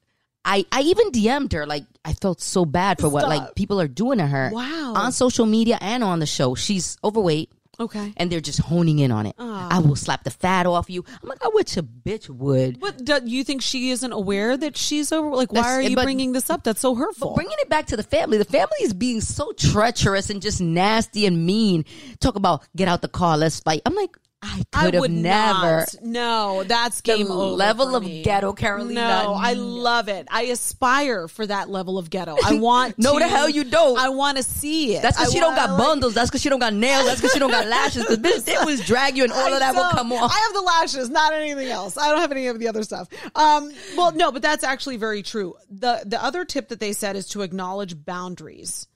I, 0.44 0.64
I 0.72 0.83
even 0.83 1.11
DM'd 1.11 1.52
her 1.52 1.66
like 1.66 1.85
I 2.04 2.14
felt 2.14 2.40
so 2.40 2.64
bad 2.64 2.98
for 3.00 3.09
what 3.11 3.24
like 3.28 3.54
people 3.56 3.78
are 3.80 3.88
doing 3.88 4.18
to 4.18 4.26
her 4.26 4.50
Wow. 4.52 4.94
on 4.96 5.12
social 5.12 5.44
media 5.46 5.76
and 5.80 6.02
on 6.04 6.18
the 6.18 6.26
show. 6.26 6.54
She's 6.54 6.96
overweight 7.04 7.50
Okay. 7.80 8.12
and 8.18 8.30
they're 8.30 8.40
just 8.40 8.60
honing 8.60 8.98
in 8.98 9.10
on 9.10 9.24
it. 9.26 9.34
I 9.38 9.78
oh. 9.78 9.80
will 9.80 9.96
slap 9.96 10.22
the 10.24 10.30
fat 10.30 10.66
off 10.66 10.90
you. 10.90 11.04
I'm 11.22 11.28
like, 11.28 11.42
I 11.44 11.48
wish 11.54 11.76
a 11.78 11.82
bitch 11.82 12.28
would. 12.28 12.78
But 12.78 13.04
do 13.04 13.22
you 13.24 13.42
think 13.42 13.62
she 13.62 13.90
isn't 13.90 14.12
aware 14.12 14.56
that 14.56 14.76
she's 14.76 15.10
over? 15.12 15.30
Like, 15.34 15.50
why 15.50 15.62
That's- 15.62 15.76
are 15.78 15.82
you 15.82 15.96
but- 15.96 16.04
bringing 16.04 16.32
this 16.32 16.50
up? 16.50 16.62
That's 16.62 16.80
so 16.80 16.94
hurtful. 16.94 17.34
Bringing 17.34 17.56
it 17.60 17.68
back 17.70 17.86
to 17.86 17.96
the 17.96 18.02
family, 18.02 18.38
the 18.38 18.44
family 18.44 18.76
is 18.82 18.92
being 18.92 19.20
so 19.20 19.52
treacherous 19.52 20.28
and 20.28 20.42
just 20.42 20.60
nasty 20.60 21.24
and 21.24 21.46
mean. 21.46 21.84
Talk 22.20 22.36
about 22.36 22.66
get 22.76 22.86
out 22.86 23.00
the 23.02 23.08
car, 23.08 23.38
let's 23.38 23.60
fight. 23.60 23.82
I'm 23.86 23.94
like, 23.94 24.16
I 24.42 24.62
I 24.72 24.85
could 24.87 24.94
have 24.94 25.00
would 25.03 25.11
never. 25.11 25.81
not. 25.81 25.96
No, 26.03 26.64
that's 26.64 27.03
game 27.03 27.26
The 27.26 27.33
over. 27.35 27.44
level 27.57 27.94
of 27.94 28.03
me. 28.03 28.22
ghetto, 28.22 28.55
Carolina. 28.55 28.94
No, 28.94 29.35
I 29.35 29.53
love 29.53 30.09
it. 30.09 30.29
I 30.31 30.44
aspire 30.44 31.29
for 31.29 31.46
that 31.46 31.68
level 31.68 31.98
of 31.98 32.09
ghetto. 32.09 32.37
I 32.42 32.55
want. 32.59 32.98
No, 32.98 33.18
to, 33.18 33.18
the 33.18 33.29
hell 33.29 33.50
you 33.50 33.64
don't. 33.64 33.98
I 33.98 34.09
want 34.09 34.38
to 34.38 34.42
see 34.42 34.96
it. 34.96 35.03
That's 35.03 35.18
because 35.18 35.31
I 35.31 35.35
she 35.35 35.40
don't 35.40 35.55
got 35.55 35.70
like- 35.70 35.79
bundles. 35.79 36.14
That's 36.14 36.31
because 36.31 36.40
she 36.40 36.48
don't 36.48 36.59
got 36.59 36.72
nails. 36.72 37.05
That's 37.05 37.20
because 37.20 37.33
she 37.35 37.38
don't 37.38 37.50
got 37.50 37.66
lashes. 37.66 38.05
Because 38.07 38.18
bitch, 38.18 38.44
they 38.46 38.57
was 38.64 38.81
drag 38.87 39.16
you 39.18 39.24
and 39.24 39.33
all 39.33 39.38
I 39.46 39.50
of 39.50 39.59
that 39.61 39.74
will 39.74 39.90
come 39.90 40.11
off. 40.12 40.33
I 40.33 40.38
have 40.38 40.55
the 40.55 40.62
lashes, 40.62 41.11
not 41.11 41.35
anything 41.35 41.68
else. 41.68 41.98
I 41.98 42.11
don't 42.11 42.20
have 42.20 42.33
any 42.33 42.46
of 42.46 42.59
the 42.59 42.68
other 42.68 42.83
stuff. 42.83 43.09
Um, 43.35 43.70
well, 43.94 44.12
no, 44.12 44.33
but 44.33 44.40
that's 44.40 44.64
actually 44.64 44.96
very 44.96 45.22
true. 45.22 45.55
the 45.70 46.03
The 46.07 46.22
other 46.22 46.46
tip 46.46 46.68
that 46.68 46.81
they 46.81 46.94
said 46.94 47.14
is 47.14 47.29
to 47.29 47.42
acknowledge 47.42 48.05
boundaries. 48.07 48.87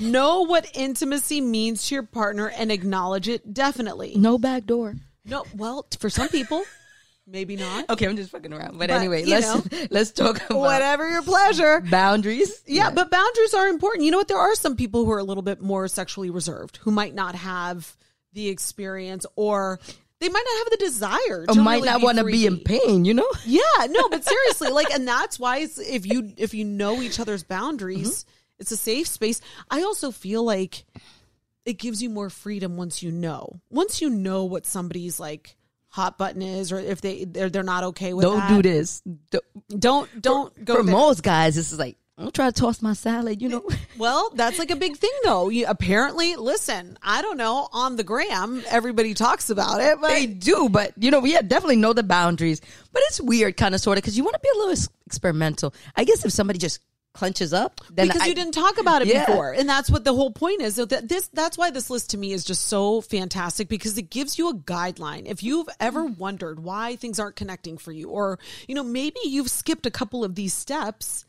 Know 0.00 0.42
what 0.42 0.68
intimacy 0.74 1.40
means 1.40 1.88
to 1.88 1.94
your 1.96 2.02
partner 2.04 2.48
and 2.50 2.70
acknowledge 2.72 3.28
it. 3.28 3.52
Definitely. 3.52 4.14
no 4.16 4.38
back 4.38 4.64
door. 4.64 4.94
No, 5.24 5.44
well, 5.54 5.86
for 6.00 6.10
some 6.10 6.28
people, 6.28 6.64
maybe 7.26 7.54
not. 7.56 7.88
Okay, 7.90 8.06
I'm 8.06 8.16
just 8.16 8.30
fucking 8.30 8.52
around. 8.52 8.72
But, 8.78 8.88
But, 8.88 8.90
anyway, 8.90 9.24
let's 9.24 9.46
know, 9.46 9.86
let's 9.90 10.10
talk 10.10 10.36
about 10.38 10.58
Whatever 10.58 11.08
your 11.08 11.22
pleasure. 11.22 11.80
boundaries. 11.80 12.62
Yeah, 12.66 12.90
but 12.90 13.10
boundaries 13.10 13.54
are 13.54 13.68
important. 13.68 14.04
You 14.04 14.10
know 14.10 14.18
what? 14.18 14.26
There 14.28 14.38
are 14.38 14.54
some 14.56 14.74
people 14.74 15.04
who 15.04 15.12
are 15.12 15.18
a 15.18 15.24
little 15.24 15.44
bit 15.44 15.60
more 15.60 15.86
sexually 15.86 16.30
reserved 16.30 16.78
who 16.78 16.90
might 16.90 17.14
not 17.14 17.36
have 17.36 17.96
the 18.32 18.48
experience 18.48 19.26
or 19.36 19.78
they 20.18 20.28
might 20.28 20.44
not 20.44 20.58
have 20.58 20.70
the 20.70 20.84
desire 20.84 21.44
or 21.48 21.54
might 21.62 21.74
really 21.76 21.86
not 21.88 22.02
want 22.02 22.18
to 22.18 22.24
be 22.24 22.46
in 22.46 22.58
pain. 22.58 23.04
You 23.04 23.14
know. 23.14 23.28
Yeah, 23.44 23.62
no, 23.88 24.08
but 24.08 24.24
seriously, 24.24 24.70
like, 24.70 24.90
and 24.92 25.06
that's 25.06 25.38
why 25.38 25.58
it's, 25.58 25.78
if 25.78 26.04
you 26.04 26.32
if 26.36 26.52
you 26.54 26.64
know 26.64 27.00
each 27.00 27.20
other's 27.20 27.44
boundaries, 27.44 28.24
Mm-hmm. 28.24 28.28
It's 28.62 28.72
a 28.72 28.76
safe 28.76 29.06
space. 29.06 29.40
I 29.70 29.82
also 29.82 30.10
feel 30.10 30.42
like 30.42 30.84
it 31.66 31.74
gives 31.74 32.02
you 32.02 32.08
more 32.08 32.30
freedom 32.30 32.76
once 32.76 33.02
you 33.02 33.10
know. 33.12 33.60
Once 33.70 34.00
you 34.00 34.08
know 34.08 34.44
what 34.44 34.64
somebody's 34.66 35.20
like 35.20 35.56
hot 35.88 36.16
button 36.16 36.40
is, 36.40 36.72
or 36.72 36.78
if 36.78 37.00
they 37.02 37.24
they're 37.24 37.50
they're 37.50 37.62
not 37.62 37.84
okay 37.84 38.14
with 38.14 38.24
Don't 38.24 38.38
that. 38.38 38.48
do 38.48 38.62
this. 38.62 39.02
Don't, 39.30 39.44
Don't 39.78 40.22
don't 40.22 40.64
go 40.64 40.76
for 40.76 40.82
there. 40.82 40.94
most 40.94 41.22
guys, 41.22 41.54
this 41.54 41.72
is 41.72 41.78
like 41.78 41.96
don't 42.18 42.34
try 42.34 42.46
to 42.46 42.52
toss 42.52 42.82
my 42.82 42.92
salad. 42.92 43.42
You 43.42 43.48
know. 43.48 43.68
Well, 43.98 44.30
that's 44.34 44.58
like 44.58 44.70
a 44.70 44.76
big 44.76 44.96
thing, 44.96 45.12
though. 45.22 45.48
You, 45.50 45.66
apparently, 45.68 46.34
listen, 46.34 46.98
I 47.02 47.22
don't 47.22 47.36
know. 47.36 47.68
On 47.72 47.94
the 47.94 48.02
gram, 48.02 48.62
everybody 48.68 49.14
talks 49.14 49.48
about 49.50 49.80
it, 49.80 50.00
but 50.00 50.08
they 50.08 50.26
do, 50.26 50.68
but 50.70 50.92
you 50.96 51.10
know, 51.10 51.20
we 51.20 51.32
yeah, 51.34 51.42
definitely 51.42 51.76
know 51.76 51.92
the 51.92 52.02
boundaries. 52.02 52.60
But 52.92 53.02
it's 53.06 53.20
weird, 53.20 53.56
kind 53.56 53.74
of, 53.74 53.80
sort 53.80 53.98
of, 53.98 54.02
because 54.02 54.16
you 54.16 54.24
want 54.24 54.34
to 54.34 54.40
be 54.40 54.48
a 54.54 54.58
little 54.58 54.84
experimental. 55.06 55.74
I 55.94 56.02
guess 56.04 56.24
if 56.24 56.32
somebody 56.32 56.58
just 56.58 56.80
clenches 57.14 57.52
up, 57.52 57.80
then 57.90 58.06
because 58.08 58.22
I- 58.22 58.26
you 58.26 58.34
didn't 58.34 58.54
talk 58.54 58.78
about 58.78 59.02
it 59.02 59.08
Yeah. 59.08 59.26
before, 59.26 59.52
and 59.52 59.68
that's 59.68 59.90
what 59.90 60.04
the 60.04 60.14
whole 60.14 60.30
point 60.30 60.62
is. 60.62 60.74
So 60.76 60.84
that 60.86 61.08
this 61.08 61.28
that's 61.32 61.58
why 61.58 61.70
this 61.70 61.90
list 61.90 62.10
to 62.10 62.18
me 62.18 62.32
is 62.32 62.44
just 62.44 62.66
so 62.66 63.00
fantastic 63.00 63.68
because 63.68 63.98
it 63.98 64.10
gives 64.10 64.38
you 64.38 64.48
a 64.48 64.54
guideline. 64.54 65.24
If 65.26 65.42
you've 65.42 65.68
ever 65.78 66.04
wondered 66.06 66.60
why 66.60 66.96
things 66.96 67.20
aren't 67.20 67.36
connecting 67.36 67.76
for 67.78 67.92
you, 67.92 68.08
or 68.08 68.38
you 68.66 68.74
know 68.74 68.82
maybe 68.82 69.18
you've 69.24 69.50
skipped 69.50 69.84
a 69.86 69.90
couple 69.90 70.24
of 70.24 70.34
these 70.34 70.54
steps. 70.54 71.24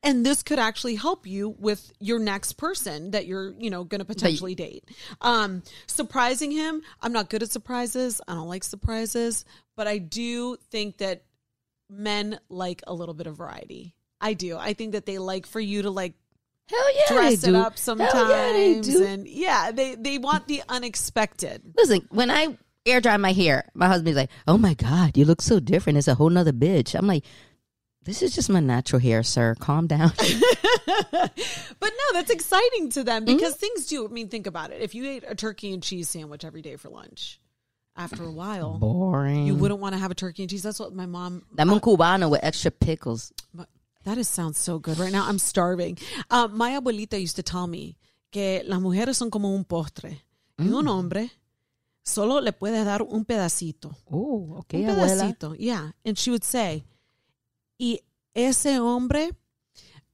And 0.00 0.24
this 0.24 0.44
could 0.44 0.60
actually 0.60 0.94
help 0.94 1.26
you 1.26 1.56
with 1.58 1.92
your 1.98 2.20
next 2.20 2.52
person 2.52 3.10
that 3.10 3.26
you're, 3.26 3.52
you 3.58 3.68
know, 3.68 3.82
going 3.82 3.98
to 3.98 4.04
potentially 4.04 4.54
date. 4.54 4.84
Um, 5.20 5.64
surprising 5.88 6.52
him. 6.52 6.82
I'm 7.02 7.12
not 7.12 7.28
good 7.28 7.42
at 7.42 7.50
surprises. 7.50 8.20
I 8.28 8.34
don't 8.34 8.46
like 8.46 8.62
surprises, 8.62 9.44
but 9.74 9.88
I 9.88 9.98
do 9.98 10.56
think 10.70 10.98
that 10.98 11.24
men 11.90 12.38
like 12.48 12.80
a 12.86 12.94
little 12.94 13.12
bit 13.12 13.26
of 13.26 13.36
variety. 13.38 13.96
I 14.20 14.34
do. 14.34 14.56
I 14.56 14.72
think 14.74 14.92
that 14.92 15.06
they 15.06 15.18
like 15.18 15.46
for 15.46 15.60
you 15.60 15.82
to 15.82 15.90
like 15.90 16.14
hell 16.68 16.94
yeah, 16.96 17.02
dress 17.08 17.40
they 17.40 17.48
it 17.48 17.52
do. 17.52 17.56
up 17.58 17.78
sometimes, 17.78 18.12
yeah, 18.14 18.52
they 18.52 18.80
do. 18.80 19.04
and 19.04 19.28
yeah, 19.28 19.70
they 19.72 19.94
they 19.94 20.18
want 20.18 20.46
the 20.48 20.62
unexpected. 20.68 21.62
Listen, 21.76 22.06
when 22.10 22.30
I 22.30 22.56
air 22.86 23.00
dry 23.00 23.16
my 23.16 23.32
hair, 23.32 23.68
my 23.74 23.86
husband's 23.86 24.16
like, 24.16 24.30
"Oh 24.46 24.58
my 24.58 24.74
god, 24.74 25.16
you 25.16 25.24
look 25.24 25.40
so 25.42 25.60
different. 25.60 25.98
It's 25.98 26.08
a 26.08 26.14
whole 26.14 26.30
nother 26.30 26.52
bitch." 26.52 26.94
I'm 26.94 27.06
like, 27.06 27.24
"This 28.04 28.22
is 28.22 28.34
just 28.34 28.50
my 28.50 28.60
natural 28.60 29.00
hair, 29.00 29.22
sir. 29.22 29.54
Calm 29.60 29.86
down." 29.86 30.12
But 31.80 31.90
no, 31.96 32.12
that's 32.14 32.30
exciting 32.30 32.90
to 32.90 33.04
them 33.04 33.24
Mm-hmm. 33.24 33.36
because 33.36 33.54
things 33.54 33.86
do. 33.86 34.04
I 34.04 34.08
mean, 34.10 34.28
think 34.28 34.46
about 34.46 34.72
it. 34.72 34.80
If 34.82 34.94
you 34.94 35.08
ate 35.08 35.24
a 35.26 35.34
turkey 35.34 35.72
and 35.72 35.82
cheese 35.82 36.08
sandwich 36.08 36.44
every 36.44 36.62
day 36.62 36.76
for 36.76 36.88
lunch, 36.88 37.40
after 37.96 38.22
a 38.24 38.30
while, 38.30 38.78
Boring. 38.78 39.46
you 39.46 39.54
wouldn't 39.54 39.80
want 39.80 39.94
to 39.94 39.98
have 40.00 40.10
a 40.10 40.14
turkey 40.14 40.42
and 40.42 40.50
cheese. 40.50 40.62
That's 40.62 40.80
what 40.80 40.92
my 40.94 41.06
mom. 41.06 41.44
I'm 41.58 41.70
un 41.70 41.80
cubano 41.80 42.30
with 42.30 42.42
extra 42.42 42.70
pickles. 42.70 43.32
But 43.54 43.68
that 44.08 44.18
is 44.18 44.28
sounds 44.28 44.58
so 44.58 44.78
good. 44.80 44.98
Right 44.98 45.12
now, 45.12 45.26
I'm 45.28 45.38
starving. 45.38 45.98
Um, 46.30 46.56
my 46.56 46.72
abuelita 46.78 47.18
used 47.20 47.36
to 47.36 47.42
tell 47.42 47.66
me 47.66 47.96
que 48.32 48.62
las 48.64 48.80
mujeres 48.80 49.16
son 49.16 49.30
como 49.30 49.54
un 49.54 49.64
postre. 49.64 50.24
Y 50.58 50.64
Mm. 50.64 50.74
un 50.74 50.88
hombre 50.88 51.30
solo 52.02 52.40
le 52.40 52.52
puede 52.52 52.84
dar 52.84 53.02
un 53.02 53.24
pedacito. 53.24 53.94
Oh, 54.10 54.56
okay, 54.58 54.82
un 54.84 54.90
abuela. 54.90 55.14
pedacito. 55.14 55.54
Yeah. 55.58 55.92
And 56.04 56.16
she 56.18 56.30
would 56.30 56.42
say, 56.44 56.84
y 57.78 58.00
ese 58.34 58.78
hombre 58.80 59.30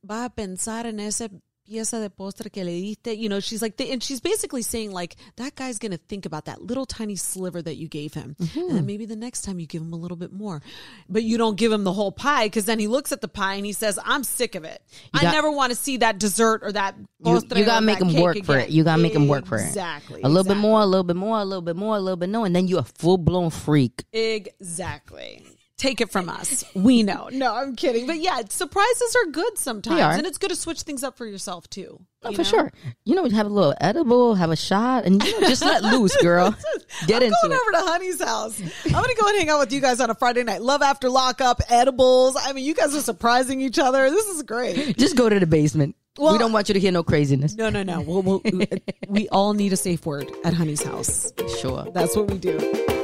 va 0.02 0.26
a 0.26 0.30
pensar 0.34 0.86
en 0.86 1.00
esa 1.00 1.28
pieza 1.66 1.98
de 2.00 2.10
postre 2.10 2.50
que 2.50 2.62
le 2.64 2.70
diste. 2.72 3.16
You 3.16 3.28
know, 3.28 3.40
she's 3.40 3.62
like, 3.62 3.80
and 3.80 4.02
she's 4.02 4.20
basically 4.20 4.62
saying, 4.62 4.92
like, 4.92 5.16
that 5.36 5.54
guy's 5.54 5.78
going 5.78 5.92
to 5.92 5.98
think 6.08 6.26
about 6.26 6.44
that 6.44 6.62
little 6.62 6.84
tiny 6.86 7.16
sliver 7.16 7.62
that 7.62 7.76
you 7.76 7.88
gave 7.88 8.14
him. 8.14 8.36
And 8.38 8.48
Mm-hmm. 8.48 8.74
then 8.74 8.86
maybe 8.86 9.06
the 9.06 9.16
next 9.16 9.42
time 9.42 9.58
you 9.58 9.66
give 9.66 9.82
him 9.82 9.92
a 9.92 9.96
little 9.96 10.16
bit 10.16 10.32
more. 10.32 10.62
But 11.08 11.22
you 11.24 11.38
don't 11.38 11.56
give 11.56 11.72
him 11.72 11.84
the 11.84 11.92
whole 11.92 12.12
pie 12.12 12.46
because 12.46 12.64
then 12.66 12.78
he 12.78 12.86
looks 12.86 13.12
at 13.12 13.20
the 13.20 13.28
pie 13.28 13.54
and 13.54 13.66
he 13.66 13.72
says, 13.72 13.98
I'm 14.04 14.24
sick 14.24 14.54
of 14.54 14.64
it. 14.64 14.82
You 15.12 15.20
I 15.20 15.22
got- 15.22 15.32
never 15.32 15.50
want 15.50 15.70
to 15.70 15.76
see 15.76 15.98
that 15.98 16.18
dessert 16.18 16.60
or 16.62 16.72
that 16.72 16.96
You, 16.98 17.06
postre. 17.24 17.56
you 17.56 17.64
gotta 17.64 17.84
make 17.84 18.00
him 18.00 18.14
work 18.20 18.44
for 18.44 18.58
it. 18.58 18.70
You 18.70 18.84
gotta 18.84 19.02
make 19.02 19.14
him 19.14 19.28
work 19.28 19.46
for 19.46 19.58
it. 19.58 19.66
Exactly. 19.66 20.20
A 20.22 20.28
little 20.28 20.44
bit 20.44 20.56
more, 20.58 20.80
a 20.80 20.86
little 20.86 21.04
bit 21.04 21.16
more, 21.16 21.38
a 21.38 21.44
little 21.44 21.62
bit 21.62 21.76
more, 21.76 21.96
a 21.96 22.00
little 22.00 22.16
bit 22.16 22.28
more, 22.30 22.46
and 22.46 22.54
then 22.54 22.68
you're 22.68 22.80
a 22.80 22.84
full 22.84 23.16
blown 23.18 23.50
freak. 23.50 24.04
Exactly. 24.12 25.42
Take 25.84 26.00
it 26.00 26.10
from 26.10 26.30
us. 26.30 26.64
We 26.74 27.02
know. 27.02 27.28
No, 27.30 27.54
I'm 27.54 27.76
kidding. 27.76 28.06
But 28.06 28.18
yeah, 28.18 28.40
surprises 28.48 29.16
are 29.16 29.30
good 29.30 29.58
sometimes. 29.58 30.00
Are. 30.00 30.12
And 30.12 30.26
it's 30.26 30.38
good 30.38 30.48
to 30.50 30.56
switch 30.56 30.82
things 30.82 31.04
up 31.04 31.16
for 31.16 31.26
yourself 31.26 31.68
too. 31.68 32.00
Oh, 32.22 32.30
you 32.30 32.36
for 32.36 32.42
know? 32.42 32.48
sure. 32.48 32.72
You 33.04 33.14
know, 33.14 33.28
have 33.28 33.46
a 33.46 33.50
little 33.50 33.74
edible, 33.80 34.34
have 34.34 34.50
a 34.50 34.56
shot, 34.56 35.04
and 35.04 35.22
you 35.22 35.40
know, 35.40 35.48
just 35.48 35.62
let 35.62 35.82
loose, 35.82 36.16
girl. 36.16 36.54
Get 37.06 37.22
I'm 37.22 37.28
into 37.28 37.36
going 37.42 37.52
it. 37.52 37.60
over 37.60 37.72
to 37.72 37.90
Honey's 37.90 38.22
house. 38.22 38.58
I'm 38.86 38.92
going 38.92 39.04
to 39.04 39.16
go 39.20 39.28
and 39.28 39.38
hang 39.38 39.50
out 39.50 39.60
with 39.60 39.72
you 39.72 39.80
guys 39.80 40.00
on 40.00 40.10
a 40.10 40.14
Friday 40.14 40.42
night. 40.42 40.62
Love 40.62 40.82
after 40.82 41.08
lockup, 41.10 41.60
edibles. 41.68 42.36
I 42.38 42.52
mean, 42.54 42.64
you 42.64 42.74
guys 42.74 42.94
are 42.96 43.00
surprising 43.02 43.60
each 43.60 43.78
other. 43.78 44.10
This 44.10 44.26
is 44.26 44.42
great. 44.42 44.96
Just 44.98 45.16
go 45.16 45.28
to 45.28 45.38
the 45.38 45.46
basement. 45.46 45.96
Well- 46.18 46.32
we 46.32 46.38
don't 46.38 46.52
want 46.52 46.68
you 46.68 46.74
to 46.74 46.80
hear 46.80 46.92
no 46.92 47.02
craziness. 47.02 47.54
No, 47.54 47.70
no, 47.70 47.82
no. 47.82 48.00
We'll, 48.00 48.22
we'll, 48.22 48.42
we 49.08 49.28
all 49.28 49.52
need 49.54 49.72
a 49.72 49.76
safe 49.76 50.06
word 50.06 50.30
at 50.44 50.54
Honey's 50.54 50.82
house. 50.82 51.32
Sure. 51.60 51.86
That's 51.92 52.16
what 52.16 52.30
we 52.30 52.38
do. 52.38 53.03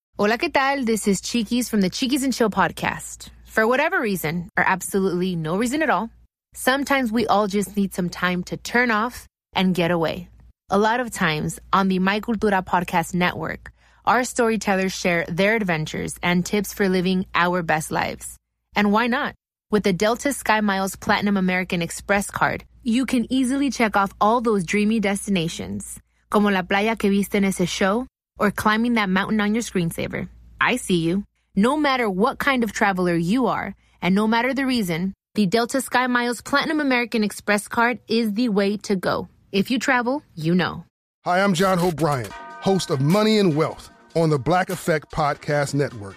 Hola, 0.23 0.37
¿qué 0.37 0.53
tal? 0.53 0.85
This 0.85 1.07
is 1.07 1.19
Chiquis 1.19 1.67
from 1.67 1.81
the 1.81 1.89
Chiquis 1.89 2.23
and 2.23 2.31
Chill 2.31 2.51
podcast. 2.51 3.29
For 3.43 3.65
whatever 3.65 3.99
reason, 3.99 4.49
or 4.55 4.63
absolutely 4.63 5.35
no 5.35 5.57
reason 5.57 5.81
at 5.81 5.89
all, 5.89 6.11
sometimes 6.53 7.11
we 7.11 7.25
all 7.25 7.47
just 7.47 7.75
need 7.75 7.95
some 7.95 8.07
time 8.07 8.43
to 8.43 8.55
turn 8.55 8.91
off 8.91 9.27
and 9.55 9.73
get 9.73 9.89
away. 9.89 10.29
A 10.69 10.77
lot 10.77 10.99
of 10.99 11.09
times 11.09 11.59
on 11.73 11.87
the 11.87 11.97
My 11.97 12.19
Cultura 12.19 12.63
podcast 12.63 13.15
network, 13.15 13.71
our 14.05 14.23
storytellers 14.23 14.93
share 14.93 15.25
their 15.27 15.55
adventures 15.55 16.13
and 16.21 16.45
tips 16.45 16.71
for 16.71 16.87
living 16.87 17.25
our 17.33 17.63
best 17.63 17.89
lives. 17.89 18.37
And 18.75 18.91
why 18.91 19.07
not? 19.07 19.33
With 19.71 19.81
the 19.81 19.91
Delta 19.91 20.33
Sky 20.33 20.61
Miles 20.61 20.95
Platinum 20.95 21.35
American 21.35 21.81
Express 21.81 22.29
card, 22.29 22.63
you 22.83 23.07
can 23.07 23.25
easily 23.33 23.71
check 23.71 23.97
off 23.97 24.13
all 24.21 24.39
those 24.39 24.65
dreamy 24.65 24.99
destinations, 24.99 25.99
como 26.29 26.51
la 26.51 26.61
playa 26.61 26.95
que 26.95 27.09
viste 27.09 27.37
en 27.37 27.45
ese 27.45 27.67
show, 27.67 28.05
or 28.39 28.51
climbing 28.51 28.93
that 28.93 29.09
mountain 29.09 29.39
on 29.41 29.53
your 29.53 29.63
screensaver. 29.63 30.27
I 30.59 30.75
see 30.75 30.97
you. 30.97 31.23
No 31.55 31.77
matter 31.77 32.09
what 32.09 32.39
kind 32.39 32.63
of 32.63 32.71
traveler 32.71 33.15
you 33.15 33.47
are, 33.47 33.75
and 34.01 34.15
no 34.15 34.27
matter 34.27 34.53
the 34.53 34.65
reason, 34.65 35.13
the 35.35 35.45
Delta 35.45 35.81
Sky 35.81 36.07
Miles 36.07 36.41
Platinum 36.41 36.79
American 36.79 37.23
Express 37.23 37.67
card 37.67 37.99
is 38.07 38.33
the 38.33 38.49
way 38.49 38.77
to 38.77 38.95
go. 38.95 39.27
If 39.51 39.69
you 39.69 39.79
travel, 39.79 40.23
you 40.35 40.55
know. 40.55 40.85
Hi, 41.25 41.41
I'm 41.41 41.53
John 41.53 41.77
Hope 41.77 41.97
Bryant, 41.97 42.31
host 42.31 42.89
of 42.89 43.01
Money 43.01 43.37
and 43.39 43.55
Wealth 43.55 43.89
on 44.15 44.29
the 44.29 44.39
Black 44.39 44.69
Effect 44.69 45.11
Podcast 45.11 45.73
Network. 45.73 46.15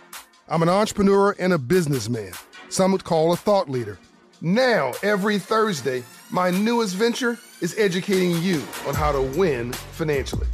I'm 0.49 0.63
an 0.63 0.69
entrepreneur 0.69 1.35
and 1.39 1.53
a 1.53 1.59
businessman. 1.59 2.33
Some 2.69 2.93
would 2.93 3.05
call 3.05 3.33
a 3.33 3.37
thought 3.37 3.69
leader. 3.69 3.99
Now, 4.41 4.93
every 5.03 5.39
Thursday, 5.39 6.03
my 6.31 6.51
newest 6.51 6.95
venture 6.97 7.39
is 7.61 7.75
educating 7.79 8.43
you 8.43 8.63
on 8.87 8.95
how 8.95 9.11
to 9.13 9.23
win 9.23 9.73
financially. 9.73 10.47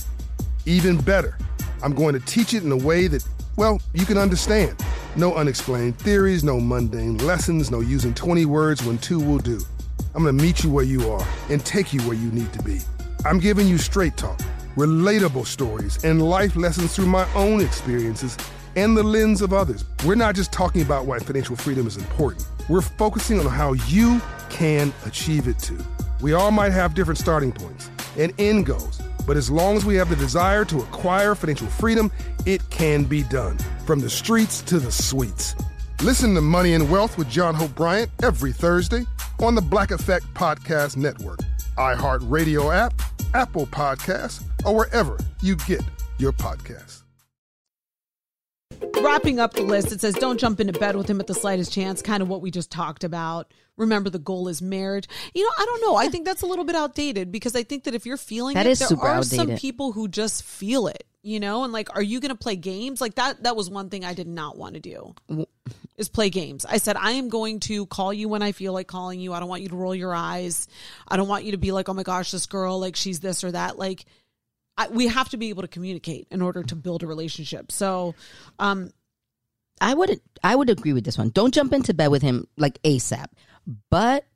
Even 0.67 0.99
better, 0.99 1.39
I'm 1.83 1.95
going 1.95 2.13
to 2.13 2.21
teach 2.21 2.53
it 2.53 2.63
in 2.63 2.73
a 2.73 2.77
way 2.77 3.07
that, 3.07 3.25
well, 3.57 3.81
you 3.95 4.05
can 4.05 4.19
understand. 4.19 4.77
No 5.17 5.35
unexplained 5.35 5.99
theories, 5.99 6.45
no 6.45 6.61
mundane 6.61 7.19
lessons, 7.19 7.71
no 7.71 7.81
using 7.81 8.13
20 8.13 8.45
words 8.45 8.85
when 8.85 8.99
two 8.99 9.19
will 9.19 9.39
do. 9.39 9.61
I'm 10.15 10.23
going 10.23 10.37
to 10.37 10.43
meet 10.43 10.63
you 10.63 10.71
where 10.71 10.85
you 10.85 11.11
are 11.11 11.27
and 11.49 11.65
take 11.65 11.93
you 11.93 12.01
where 12.03 12.17
you 12.17 12.31
need 12.33 12.53
to 12.53 12.63
be. 12.63 12.81
I'm 13.25 13.39
giving 13.39 13.67
you 13.67 13.79
straight 13.79 14.17
talk, 14.17 14.39
relatable 14.77 15.47
stories, 15.47 16.03
and 16.05 16.23
life 16.23 16.57
lessons 16.57 16.95
through 16.95 17.07
my 17.07 17.27
own 17.35 17.61
experiences 17.61 18.37
and 18.77 18.97
the 18.97 19.03
lens 19.03 19.43
of 19.43 19.53
others. 19.53 19.85
We're 20.05 20.15
not 20.15 20.35
just 20.35 20.53
talking 20.53 20.83
about 20.83 21.07
why 21.07 21.19
financial 21.19 21.57
freedom 21.57 21.87
is 21.87 21.97
important, 21.97 22.47
we're 22.69 22.83
focusing 22.83 23.41
on 23.41 23.47
how 23.47 23.73
you 23.89 24.21
can 24.49 24.93
achieve 25.07 25.49
it 25.49 25.59
too. 25.59 25.79
We 26.21 26.35
all 26.35 26.51
might 26.51 26.73
have 26.73 26.95
different 26.95 27.19
starting 27.19 27.51
points 27.51 27.91
and 28.19 28.33
end 28.39 28.67
goals, 28.67 29.00
but 29.27 29.37
as 29.37 29.51
long 29.51 29.77
as 29.77 29.85
we 29.85 29.95
have 29.97 30.09
the 30.09 30.17
desire 30.17 30.65
to 30.67 30.79
acquire 30.79 31.35
financial 31.35 31.67
freedom, 31.67 32.11
it 32.47 32.69
can 32.71 33.05
be 33.05 33.23
done. 33.25 33.59
From 33.87 34.01
the 34.01 34.11
streets 34.11 34.63
to 34.63 34.79
the 34.79 34.93
suites. 34.93 35.55
Listen 36.03 36.35
to 36.35 36.41
Money 36.41 36.75
and 36.75 36.91
Wealth 36.91 37.19
with 37.19 37.29
John 37.29 37.55
Hope 37.55 37.75
Bryant 37.75 38.11
every 38.23 38.53
Thursday 38.53 39.05
on 39.41 39.55
the 39.55 39.61
Black 39.61 39.91
Effect 39.91 40.25
Podcast 40.35 40.97
Network, 40.97 41.41
iHeartRadio 41.77 42.75
app, 42.75 42.95
Apple 43.35 43.67
Podcasts, 43.67 44.43
or 44.65 44.75
wherever 44.75 45.19
you 45.43 45.57
get 45.57 45.83
your 46.19 46.33
podcasts. 46.33 47.03
Wrapping 49.11 49.41
up 49.41 49.55
the 49.55 49.63
list, 49.63 49.91
it 49.91 50.01
says 50.01 50.15
don't 50.15 50.39
jump 50.39 50.61
into 50.61 50.73
bed 50.79 50.95
with 50.95 51.11
him 51.11 51.19
at 51.19 51.27
the 51.27 51.35
slightest 51.35 51.73
chance, 51.73 52.01
kind 52.01 52.23
of 52.23 52.29
what 52.29 52.41
we 52.41 52.53
just 52.53 52.71
talked 52.71 53.03
about. 53.03 53.53
Remember, 53.77 54.09
the 54.09 54.21
goal 54.21 54.47
is 54.47 54.63
marriage. 54.63 55.09
You 55.35 55.43
know, 55.43 55.51
I 55.59 55.65
don't 55.65 55.81
know. 55.81 55.97
I 55.97 56.09
think 56.09 56.25
that's 56.25 56.43
a 56.43 56.47
little 56.47 56.65
bit 56.65 56.77
outdated 56.77 57.33
because 57.33 57.57
I 57.57 57.65
think 57.65 57.85
that 57.85 57.95
if 57.97 58.07
you're 58.07 58.17
feeling 58.17 58.55
That 58.55 58.69
it, 58.69 58.79
there 58.79 58.97
are 59.01 59.25
some 59.25 59.57
people 59.57 59.91
who 59.91 60.07
just 60.07 60.45
feel 60.45 60.87
it, 60.87 61.05
you 61.23 61.41
know, 61.41 61.65
and 61.65 61.73
like, 61.73 61.95
are 61.97 62.03
you 62.03 62.21
going 62.21 62.31
to 62.31 62.37
play 62.37 62.55
games? 62.55 63.01
Like 63.01 63.17
that, 63.17 63.43
that 63.43 63.57
was 63.57 63.69
one 63.69 63.91
thing 63.91 64.05
I 64.05 64.15
did 64.15 64.29
not 64.29 64.57
want 64.57 64.75
to 64.75 64.81
do 64.81 65.15
is 65.97 66.09
play 66.09 66.31
games. 66.31 66.65
I 66.65 66.77
said, 66.77 66.97
I 66.97 67.13
am 67.13 67.31
going 67.31 67.59
to 67.61 67.87
call 67.87 68.13
you 68.13 68.29
when 68.29 68.43
I 68.43 68.53
feel 68.53 68.73
like 68.73 68.87
calling 68.87 69.19
you. 69.19 69.33
I 69.33 69.41
don't 69.41 69.49
want 69.49 69.63
you 69.63 69.71
to 69.71 69.77
roll 69.77 69.95
your 69.95 70.15
eyes. 70.15 70.69
I 71.09 71.17
don't 71.17 71.29
want 71.29 71.45
you 71.45 71.51
to 71.51 71.59
be 71.59 71.73
like, 71.73 71.89
oh 71.89 71.95
my 71.95 72.05
gosh, 72.05 72.31
this 72.31 72.47
girl, 72.47 72.79
like 72.79 72.95
she's 72.95 73.19
this 73.19 73.43
or 73.43 73.51
that. 73.51 73.77
Like, 73.77 74.05
I, 74.77 74.87
we 74.87 75.09
have 75.09 75.29
to 75.31 75.37
be 75.37 75.49
able 75.49 75.63
to 75.63 75.69
communicate 75.69 76.29
in 76.31 76.41
order 76.41 76.63
to 76.63 76.77
build 76.77 77.03
a 77.03 77.07
relationship. 77.07 77.73
So, 77.73 78.15
um, 78.59 78.93
I 79.81 79.95
would 79.95 80.21
I 80.43 80.57
would 80.57 80.71
agree 80.71 80.93
with 80.93 81.05
this 81.05 81.19
one. 81.19 81.31
Don't 81.31 81.55
jump 81.55 81.73
into 81.73 81.95
bed 81.95 82.09
with 82.09 82.23
him 82.23 82.47
like 82.57 82.81
ASAP. 82.83 83.27
But 83.91 84.27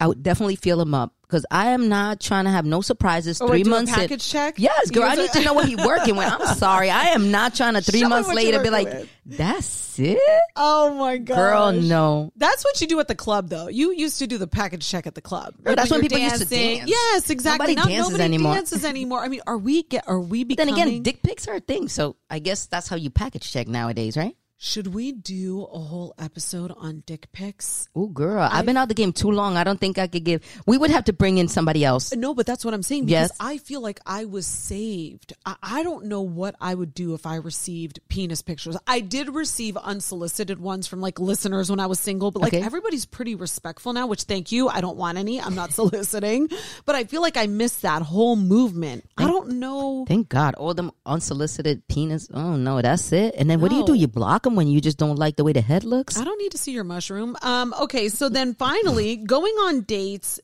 I 0.00 0.06
would 0.06 0.22
definitely 0.22 0.56
feel 0.56 0.80
him 0.80 0.94
up 0.94 1.14
because 1.30 1.46
I 1.50 1.70
am 1.70 1.88
not 1.88 2.18
trying 2.20 2.44
to 2.46 2.50
have 2.50 2.64
no 2.66 2.80
surprises. 2.80 3.40
Oh, 3.40 3.46
three 3.46 3.60
wait, 3.60 3.66
months 3.68 3.92
in- 3.92 3.98
package 3.98 4.28
check? 4.28 4.54
Yes, 4.58 4.90
girl. 4.90 5.04
I 5.04 5.14
need 5.14 5.30
to 5.32 5.44
know 5.44 5.54
what 5.54 5.68
he 5.68 5.76
working 5.76 6.16
with. 6.16 6.26
I'm 6.26 6.54
sorry. 6.56 6.90
I 6.90 7.10
am 7.10 7.30
not 7.30 7.54
trying 7.54 7.74
to 7.74 7.80
three 7.82 8.00
Show 8.00 8.08
months 8.08 8.28
later 8.32 8.60
be 8.62 8.70
like, 8.70 8.86
with. 8.88 9.08
that's 9.26 9.98
it. 10.00 10.18
Oh 10.56 10.94
my 10.94 11.18
god, 11.18 11.36
Girl, 11.36 11.72
no. 11.72 12.32
That's 12.36 12.64
what 12.64 12.80
you 12.80 12.86
do 12.88 12.98
at 13.00 13.06
the 13.08 13.14
club, 13.14 13.48
though. 13.48 13.68
You 13.68 13.92
used 13.92 14.18
to 14.18 14.26
do 14.26 14.38
the 14.38 14.46
package 14.48 14.88
check 14.88 15.06
at 15.06 15.14
the 15.14 15.20
club. 15.20 15.54
Girl, 15.62 15.76
that's 15.76 15.90
when 15.90 16.00
you're 16.00 16.08
people 16.08 16.18
used 16.18 16.34
to 16.38 16.40
dancing. 16.46 16.78
dance. 16.78 16.90
Yes, 16.90 17.30
exactly. 17.30 17.74
Nobody 17.74 17.74
Not 17.76 17.88
dances 17.88 18.10
nobody 18.10 18.24
anymore. 18.24 18.54
dances 18.54 18.84
anymore. 18.84 19.20
I 19.20 19.28
mean, 19.28 19.40
are 19.46 19.58
we 19.58 19.82
get? 19.84 20.04
Are 20.08 20.18
we 20.20 20.44
But 20.44 20.56
then 20.56 20.68
again, 20.68 21.02
dick 21.02 21.22
pics 21.22 21.46
are 21.48 21.54
a 21.54 21.60
thing. 21.60 21.88
So 21.88 22.16
I 22.28 22.38
guess 22.40 22.66
that's 22.66 22.88
how 22.88 22.96
you 22.96 23.10
package 23.10 23.50
check 23.52 23.68
nowadays, 23.68 24.16
right? 24.16 24.36
Should 24.62 24.88
we 24.88 25.10
do 25.10 25.62
a 25.72 25.78
whole 25.78 26.12
episode 26.18 26.70
on 26.76 27.02
dick 27.06 27.32
pics? 27.32 27.88
Oh, 27.96 28.08
girl, 28.08 28.46
I've 28.52 28.66
been 28.66 28.76
out 28.76 28.88
the 28.88 28.94
game 28.94 29.10
too 29.10 29.30
long. 29.30 29.56
I 29.56 29.64
don't 29.64 29.80
think 29.80 29.96
I 29.96 30.06
could 30.06 30.22
give. 30.22 30.42
We 30.66 30.76
would 30.76 30.90
have 30.90 31.04
to 31.04 31.14
bring 31.14 31.38
in 31.38 31.48
somebody 31.48 31.82
else. 31.82 32.14
No, 32.14 32.34
but 32.34 32.44
that's 32.44 32.62
what 32.62 32.74
I'm 32.74 32.82
saying. 32.82 33.06
Because 33.06 33.30
Yes. 33.30 33.36
I 33.40 33.56
feel 33.56 33.80
like 33.80 34.00
I 34.04 34.26
was 34.26 34.46
saved. 34.46 35.32
I, 35.46 35.56
I 35.62 35.82
don't 35.82 36.04
know 36.06 36.20
what 36.20 36.56
I 36.60 36.74
would 36.74 36.92
do 36.92 37.14
if 37.14 37.24
I 37.24 37.36
received 37.36 38.00
penis 38.10 38.42
pictures. 38.42 38.76
I 38.86 39.00
did 39.00 39.30
receive 39.30 39.78
unsolicited 39.78 40.58
ones 40.58 40.86
from 40.86 41.00
like 41.00 41.18
listeners 41.18 41.70
when 41.70 41.80
I 41.80 41.86
was 41.86 41.98
single, 41.98 42.30
but 42.30 42.42
like 42.42 42.52
Okay. 42.52 42.62
everybody's 42.62 43.06
pretty 43.06 43.34
respectful 43.34 43.94
now, 43.94 44.08
which 44.08 44.24
thank 44.24 44.52
you. 44.52 44.68
I 44.68 44.82
don't 44.82 44.98
want 44.98 45.16
any. 45.16 45.40
I'm 45.40 45.54
not 45.54 45.72
soliciting. 45.80 46.50
But 46.84 46.96
I 46.96 47.04
feel 47.04 47.22
like 47.22 47.38
I 47.38 47.46
missed 47.46 47.80
that 47.80 48.02
whole 48.02 48.36
movement. 48.36 49.06
I 49.16 49.24
don't 49.26 49.52
know. 49.52 50.04
Thank 50.06 50.28
God, 50.28 50.54
all 50.56 50.74
them 50.74 50.90
unsolicited 51.06 51.88
penis. 51.88 52.28
Oh 52.34 52.56
no, 52.56 52.82
that's 52.82 53.10
it. 53.12 53.34
And 53.38 53.48
then 53.48 53.62
what 53.62 53.70
do 53.70 53.76
you 53.76 53.86
do? 53.86 53.94
You 53.94 54.06
block 54.06 54.42
them 54.42 54.49
when 54.56 54.68
you 54.68 54.80
just 54.80 54.98
don't 54.98 55.16
like 55.16 55.36
the 55.36 55.44
way 55.44 55.52
the 55.52 55.60
head 55.60 55.84
looks. 55.84 56.16
I 56.16 56.24
don't 56.24 56.38
need 56.38 56.52
to 56.52 56.58
see 56.58 56.72
your 56.72 56.84
mushroom. 56.84 57.36
Um, 57.42 57.74
okay, 57.80 58.08
so 58.08 58.28
then 58.28 58.54
finally, 58.54 59.16
going 59.26 59.54
on 59.54 59.82
dates 59.82 60.40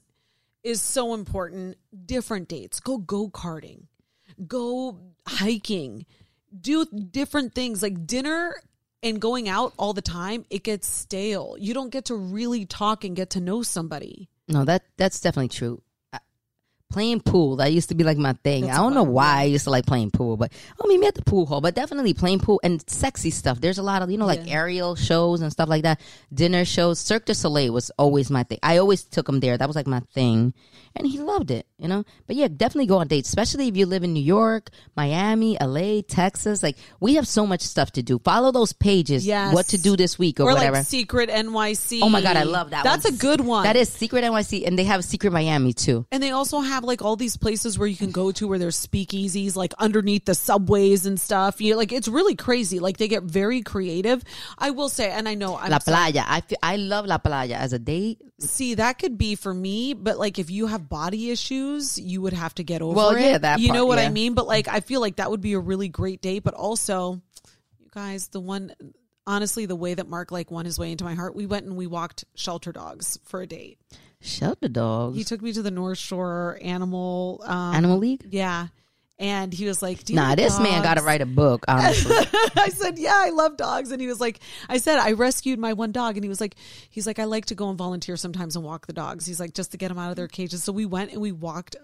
is 0.62 0.82
so 0.82 1.14
important. 1.14 1.76
Different 2.04 2.48
dates. 2.48 2.80
Go 2.80 2.98
go 2.98 3.28
karting. 3.28 3.84
Go 4.46 4.98
hiking. 5.26 6.06
Do 6.58 6.84
different 6.86 7.54
things 7.54 7.82
like 7.82 8.06
dinner 8.06 8.54
and 9.02 9.20
going 9.20 9.48
out 9.48 9.72
all 9.78 9.92
the 9.92 10.02
time. 10.02 10.44
It 10.50 10.64
gets 10.64 10.88
stale. 10.88 11.56
You 11.58 11.74
don't 11.74 11.90
get 11.90 12.06
to 12.06 12.16
really 12.16 12.66
talk 12.66 13.04
and 13.04 13.14
get 13.14 13.30
to 13.30 13.40
know 13.40 13.62
somebody. 13.62 14.28
No, 14.48 14.64
that 14.64 14.82
that's 14.96 15.20
definitely 15.20 15.48
true. 15.48 15.82
Playing 16.92 17.20
pool, 17.20 17.56
that 17.56 17.72
used 17.72 17.88
to 17.88 17.94
be 17.94 18.04
like 18.04 18.16
my 18.16 18.32
thing. 18.44 18.66
That's 18.66 18.78
I 18.78 18.82
don't 18.82 18.94
know 18.94 19.02
why 19.02 19.40
I 19.40 19.44
used 19.44 19.64
to 19.64 19.70
like 19.70 19.86
playing 19.86 20.12
pool, 20.12 20.36
but 20.36 20.52
oh, 20.78 20.84
I 20.84 20.88
mean, 20.88 21.00
me 21.00 21.06
at 21.08 21.14
the 21.14 21.22
pool 21.22 21.44
hall, 21.44 21.60
but 21.60 21.74
definitely 21.74 22.14
playing 22.14 22.38
pool 22.38 22.60
and 22.62 22.82
sexy 22.88 23.30
stuff. 23.30 23.60
There's 23.60 23.78
a 23.78 23.82
lot 23.82 24.02
of, 24.02 24.10
you 24.10 24.16
know, 24.18 24.24
like 24.26 24.50
aerial 24.50 24.94
shows 24.94 25.40
and 25.40 25.50
stuff 25.50 25.68
like 25.68 25.82
that. 25.82 26.00
Dinner 26.32 26.64
shows. 26.64 26.98
Cirque 27.00 27.26
du 27.26 27.34
Soleil 27.34 27.72
was 27.72 27.90
always 27.98 28.30
my 28.30 28.44
thing. 28.44 28.58
I 28.62 28.78
always 28.78 29.02
took 29.02 29.28
him 29.28 29.40
there. 29.40 29.58
That 29.58 29.66
was 29.68 29.76
like 29.76 29.86
my 29.88 30.00
thing. 30.14 30.54
And 30.98 31.06
he 31.06 31.18
loved 31.18 31.50
it, 31.50 31.66
you 31.76 31.88
know? 31.88 32.04
But 32.26 32.36
yeah, 32.36 32.48
definitely 32.48 32.86
go 32.86 32.98
on 32.98 33.08
dates, 33.08 33.28
especially 33.28 33.68
if 33.68 33.76
you 33.76 33.84
live 33.84 34.02
in 34.02 34.14
New 34.14 34.22
York, 34.22 34.70
Miami, 34.96 35.58
LA, 35.60 36.00
Texas. 36.00 36.62
Like, 36.62 36.76
we 37.00 37.16
have 37.16 37.28
so 37.28 37.46
much 37.46 37.60
stuff 37.60 37.90
to 37.92 38.02
do. 38.02 38.18
Follow 38.20 38.50
those 38.50 38.72
pages. 38.72 39.26
Yes. 39.26 39.52
What 39.52 39.66
to 39.66 39.78
do 39.78 39.94
this 39.94 40.18
week 40.18 40.40
or, 40.40 40.44
Or 40.44 40.54
whatever. 40.54 40.78
like 40.78 40.86
Secret 40.86 41.28
NYC. 41.28 42.00
Oh 42.02 42.08
my 42.08 42.22
God, 42.22 42.38
I 42.38 42.44
love 42.44 42.70
that 42.70 42.82
That's 42.84 43.04
one. 43.04 43.12
a 43.12 43.16
good 43.18 43.40
one. 43.42 43.64
That 43.64 43.76
is 43.76 43.90
Secret 43.90 44.24
NYC, 44.24 44.66
and 44.66 44.78
they 44.78 44.84
have 44.84 45.04
Secret 45.04 45.32
Miami 45.34 45.74
too. 45.74 46.06
And 46.10 46.22
they 46.22 46.30
also 46.30 46.60
have 46.60 46.82
like 46.86 47.02
all 47.02 47.16
these 47.16 47.36
places 47.36 47.78
where 47.78 47.88
you 47.88 47.96
can 47.96 48.10
go 48.10 48.32
to 48.32 48.48
where 48.48 48.58
there's 48.58 48.84
speakeasies, 48.84 49.56
like 49.56 49.74
underneath 49.78 50.24
the 50.24 50.34
subways 50.34 51.06
and 51.06 51.20
stuff. 51.20 51.60
You 51.60 51.72
know, 51.72 51.76
like 51.78 51.92
it's 51.92 52.08
really 52.08 52.34
crazy. 52.34 52.78
Like 52.78 52.96
they 52.96 53.08
get 53.08 53.22
very 53.24 53.62
creative. 53.62 54.22
I 54.58 54.70
will 54.70 54.88
say, 54.88 55.10
and 55.10 55.28
I 55.28 55.34
know 55.34 55.56
I'm 55.56 55.70
La 55.70 55.78
playa. 55.78 56.24
I 56.26 56.40
feel, 56.40 56.58
I 56.62 56.76
love 56.76 57.06
La 57.06 57.18
playa 57.18 57.54
as 57.56 57.72
a 57.72 57.78
date. 57.78 58.22
See, 58.40 58.74
that 58.74 58.98
could 58.98 59.18
be 59.18 59.34
for 59.34 59.52
me, 59.52 59.94
but 59.94 60.18
like 60.18 60.38
if 60.38 60.50
you 60.50 60.66
have 60.66 60.88
body 60.88 61.30
issues, 61.30 61.98
you 61.98 62.22
would 62.22 62.32
have 62.32 62.54
to 62.56 62.64
get 62.64 62.82
over 62.82 62.94
Well, 62.96 63.10
it. 63.16 63.20
yeah, 63.22 63.38
that 63.38 63.60
you 63.60 63.68
part, 63.68 63.76
know 63.78 63.86
what 63.86 63.98
I 63.98 64.08
mean. 64.08 64.34
But 64.34 64.46
like, 64.46 64.68
I 64.68 64.80
feel 64.80 65.00
like 65.00 65.16
that 65.16 65.30
would 65.30 65.40
be 65.40 65.54
a 65.54 65.58
really 65.58 65.88
great 65.88 66.20
date. 66.20 66.44
But 66.44 66.54
also, 66.54 67.20
you 67.78 67.88
guys, 67.92 68.28
the 68.28 68.40
one, 68.40 68.72
honestly, 69.26 69.66
the 69.66 69.76
way 69.76 69.94
that 69.94 70.08
Mark 70.08 70.30
like 70.30 70.50
won 70.50 70.64
his 70.66 70.78
way 70.78 70.92
into 70.92 71.04
my 71.04 71.14
heart, 71.14 71.34
we 71.34 71.46
went 71.46 71.66
and 71.66 71.76
we 71.76 71.86
walked 71.86 72.24
shelter 72.34 72.72
dogs 72.72 73.18
for 73.24 73.40
a 73.42 73.46
date. 73.46 73.78
Shelter 74.26 74.68
dogs. 74.68 75.16
He 75.16 75.24
took 75.24 75.42
me 75.42 75.52
to 75.52 75.62
the 75.62 75.70
North 75.70 75.98
Shore 75.98 76.58
Animal 76.62 77.42
um, 77.44 77.74
Animal 77.74 77.98
League? 77.98 78.26
Yeah, 78.30 78.68
and 79.18 79.52
he 79.52 79.64
was 79.64 79.82
like, 79.82 80.04
Do 80.04 80.12
you 80.12 80.18
Nah, 80.18 80.34
this 80.34 80.58
man 80.60 80.82
got 80.82 80.94
to 80.94 81.02
write 81.02 81.22
a 81.22 81.26
book. 81.26 81.64
Honestly, 81.68 82.14
I 82.56 82.68
said, 82.68 82.98
"Yeah, 82.98 83.14
I 83.14 83.30
love 83.30 83.56
dogs." 83.56 83.90
And 83.90 84.00
he 84.00 84.06
was 84.06 84.20
like, 84.20 84.40
"I 84.68 84.78
said 84.78 84.98
I 84.98 85.12
rescued 85.12 85.58
my 85.58 85.72
one 85.72 85.92
dog." 85.92 86.16
And 86.16 86.24
he 86.24 86.28
was 86.28 86.40
like, 86.40 86.54
"He's 86.90 87.06
like, 87.06 87.18
I 87.18 87.24
like 87.24 87.46
to 87.46 87.54
go 87.54 87.68
and 87.68 87.78
volunteer 87.78 88.16
sometimes 88.16 88.56
and 88.56 88.64
walk 88.64 88.86
the 88.86 88.92
dogs." 88.92 89.26
He's 89.26 89.40
like, 89.40 89.54
just 89.54 89.72
to 89.72 89.78
get 89.78 89.88
them 89.88 89.98
out 89.98 90.10
of 90.10 90.16
their 90.16 90.28
cages. 90.28 90.64
So 90.64 90.72
we 90.72 90.84
went 90.84 91.12
and 91.12 91.20
we 91.20 91.32
walked 91.32 91.76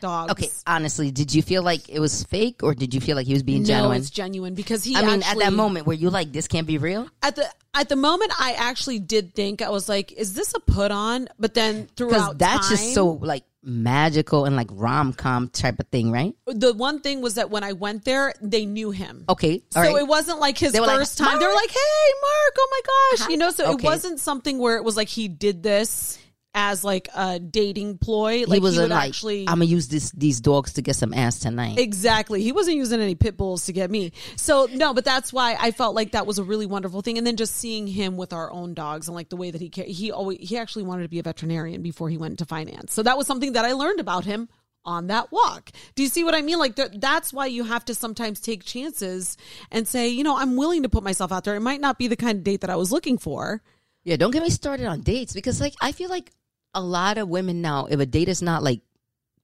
dogs. 0.00 0.32
okay. 0.32 0.48
Honestly, 0.66 1.10
did 1.10 1.34
you 1.34 1.42
feel 1.42 1.62
like 1.62 1.88
it 1.88 2.00
was 2.00 2.24
fake, 2.24 2.62
or 2.62 2.74
did 2.74 2.94
you 2.94 3.00
feel 3.00 3.16
like 3.16 3.26
he 3.26 3.34
was 3.34 3.42
being 3.42 3.62
no, 3.62 3.68
genuine? 3.68 3.98
it's 3.98 4.10
genuine 4.10 4.54
because 4.54 4.82
he. 4.82 4.96
I 4.96 5.02
mean, 5.02 5.22
actually, 5.22 5.44
at 5.44 5.50
that 5.50 5.56
moment, 5.56 5.86
were 5.86 5.92
you 5.92 6.10
like, 6.10 6.32
"This 6.32 6.48
can't 6.48 6.66
be 6.66 6.78
real"? 6.78 7.08
at 7.22 7.36
the 7.36 7.46
at 7.74 7.88
the 7.88 7.96
moment, 7.96 8.32
I 8.38 8.54
actually 8.54 8.98
did 8.98 9.34
think 9.34 9.62
I 9.62 9.70
was 9.70 9.88
like, 9.88 10.12
"Is 10.12 10.34
this 10.34 10.54
a 10.54 10.60
put 10.60 10.90
on?" 10.90 11.28
But 11.38 11.54
then 11.54 11.82
Because 11.82 11.94
throughout 11.96 12.38
that's 12.38 12.70
just 12.70 12.94
so 12.94 13.10
like 13.10 13.44
magical 13.62 14.44
and 14.44 14.56
like 14.56 14.68
rom 14.70 15.12
com 15.12 15.48
type 15.48 15.78
of 15.80 15.88
thing, 15.88 16.10
right? 16.12 16.34
The 16.46 16.72
one 16.72 17.00
thing 17.00 17.20
was 17.20 17.34
that 17.34 17.50
when 17.50 17.64
I 17.64 17.72
went 17.72 18.04
there, 18.04 18.32
they 18.40 18.66
knew 18.66 18.90
him. 18.90 19.24
Okay, 19.28 19.62
So 19.70 19.80
right. 19.80 19.96
it 19.96 20.06
wasn't 20.06 20.40
like 20.40 20.58
his 20.58 20.72
were 20.72 20.86
like, 20.86 20.98
first 20.98 21.18
time. 21.18 21.38
They 21.38 21.46
were 21.46 21.52
like, 21.52 21.70
"Hey, 21.70 22.12
Mark! 22.22 22.56
Oh 22.58 22.68
my 22.70 23.16
gosh!" 23.18 23.30
You 23.30 23.36
know. 23.36 23.50
So 23.50 23.72
it 23.72 23.82
wasn't 23.82 24.20
something 24.20 24.58
where 24.58 24.76
it 24.76 24.84
was 24.84 24.96
like 24.96 25.08
he 25.08 25.28
did 25.28 25.62
this 25.62 26.18
as 26.54 26.82
like 26.82 27.08
a 27.14 27.38
dating 27.38 27.98
ploy. 27.98 28.44
Like 28.46 28.56
he 28.56 28.60
was 28.60 28.78
would 28.78 28.90
like, 28.90 29.08
actually. 29.08 29.40
"I'm 29.48 29.56
gonna 29.58 29.66
use 29.66 29.88
this 29.88 30.10
these 30.12 30.40
dogs 30.40 30.74
to 30.74 30.82
get 30.82 30.96
some 30.96 31.14
ass 31.14 31.38
tonight." 31.38 31.78
Exactly. 31.78 32.42
He 32.42 32.52
wasn't 32.52 32.76
using 32.76 33.00
any 33.00 33.14
pit 33.14 33.36
bulls 33.36 33.66
to 33.66 33.72
get 33.72 33.90
me. 33.90 34.12
So 34.36 34.68
no, 34.72 34.94
but 34.94 35.04
that's 35.04 35.32
why 35.32 35.56
I 35.58 35.70
felt 35.70 35.94
like 35.94 36.12
that 36.12 36.26
was 36.26 36.38
a 36.38 36.44
really 36.44 36.66
wonderful 36.66 37.02
thing. 37.02 37.18
And 37.18 37.26
then 37.26 37.36
just 37.36 37.54
seeing 37.54 37.86
him 37.86 38.16
with 38.16 38.32
our 38.32 38.50
own 38.50 38.74
dogs 38.74 39.08
and 39.08 39.14
like 39.14 39.28
the 39.28 39.36
way 39.36 39.50
that 39.50 39.60
he 39.60 39.70
he 39.84 40.10
always 40.10 40.38
he 40.40 40.56
actually 40.56 40.84
wanted 40.84 41.02
to 41.04 41.08
be 41.08 41.18
a 41.18 41.22
veterinarian 41.22 41.82
before 41.82 42.08
he 42.08 42.18
went 42.18 42.32
into 42.32 42.44
finance. 42.44 42.92
So 42.92 43.02
that 43.02 43.16
was 43.16 43.26
something 43.26 43.52
that 43.52 43.64
I 43.64 43.72
learned 43.72 44.00
about 44.00 44.24
him 44.24 44.48
on 44.84 45.08
that 45.08 45.30
walk. 45.30 45.70
Do 45.94 46.02
you 46.02 46.08
see 46.08 46.24
what 46.24 46.34
I 46.34 46.40
mean? 46.40 46.58
Like 46.58 46.76
th- 46.76 46.92
that's 46.94 47.32
why 47.32 47.46
you 47.46 47.64
have 47.64 47.84
to 47.86 47.94
sometimes 47.94 48.40
take 48.40 48.64
chances 48.64 49.36
and 49.70 49.86
say, 49.86 50.08
you 50.08 50.24
know, 50.24 50.36
I'm 50.36 50.56
willing 50.56 50.82
to 50.84 50.88
put 50.88 51.04
myself 51.04 51.30
out 51.30 51.44
there. 51.44 51.56
It 51.56 51.60
might 51.60 51.80
not 51.80 51.98
be 51.98 52.06
the 52.08 52.16
kind 52.16 52.38
of 52.38 52.44
date 52.44 52.62
that 52.62 52.70
I 52.70 52.76
was 52.76 52.90
looking 52.90 53.18
for. 53.18 53.62
Yeah, 54.08 54.16
don't 54.16 54.30
get 54.30 54.42
me 54.42 54.48
started 54.48 54.86
on 54.86 55.02
dates 55.02 55.34
because 55.34 55.60
like 55.60 55.74
I 55.82 55.92
feel 55.92 56.08
like 56.08 56.32
a 56.72 56.80
lot 56.80 57.18
of 57.18 57.28
women 57.28 57.60
now, 57.60 57.88
if 57.90 58.00
a 58.00 58.06
date 58.06 58.30
is 58.30 58.40
not 58.40 58.62
like 58.62 58.80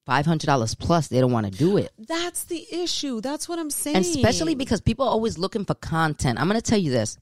five 0.06 0.24
hundred 0.24 0.46
dollars 0.46 0.74
plus, 0.74 1.08
they 1.08 1.20
don't 1.20 1.32
want 1.32 1.44
to 1.44 1.52
do 1.52 1.76
it. 1.76 1.92
That's 1.98 2.44
the 2.44 2.66
issue. 2.72 3.20
That's 3.20 3.46
what 3.46 3.58
I'm 3.58 3.68
saying. 3.68 3.96
And 3.96 4.06
especially 4.06 4.54
because 4.54 4.80
people 4.80 5.06
are 5.06 5.10
always 5.10 5.36
looking 5.36 5.66
for 5.66 5.74
content. 5.74 6.40
I'm 6.40 6.48
going 6.48 6.58
to 6.58 6.62
tell 6.62 6.78
you 6.78 6.90
this. 6.90 7.18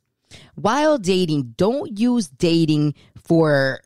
While 0.54 0.98
dating, 0.98 1.54
don't 1.56 1.98
use 1.98 2.28
dating 2.28 2.94
for 3.24 3.80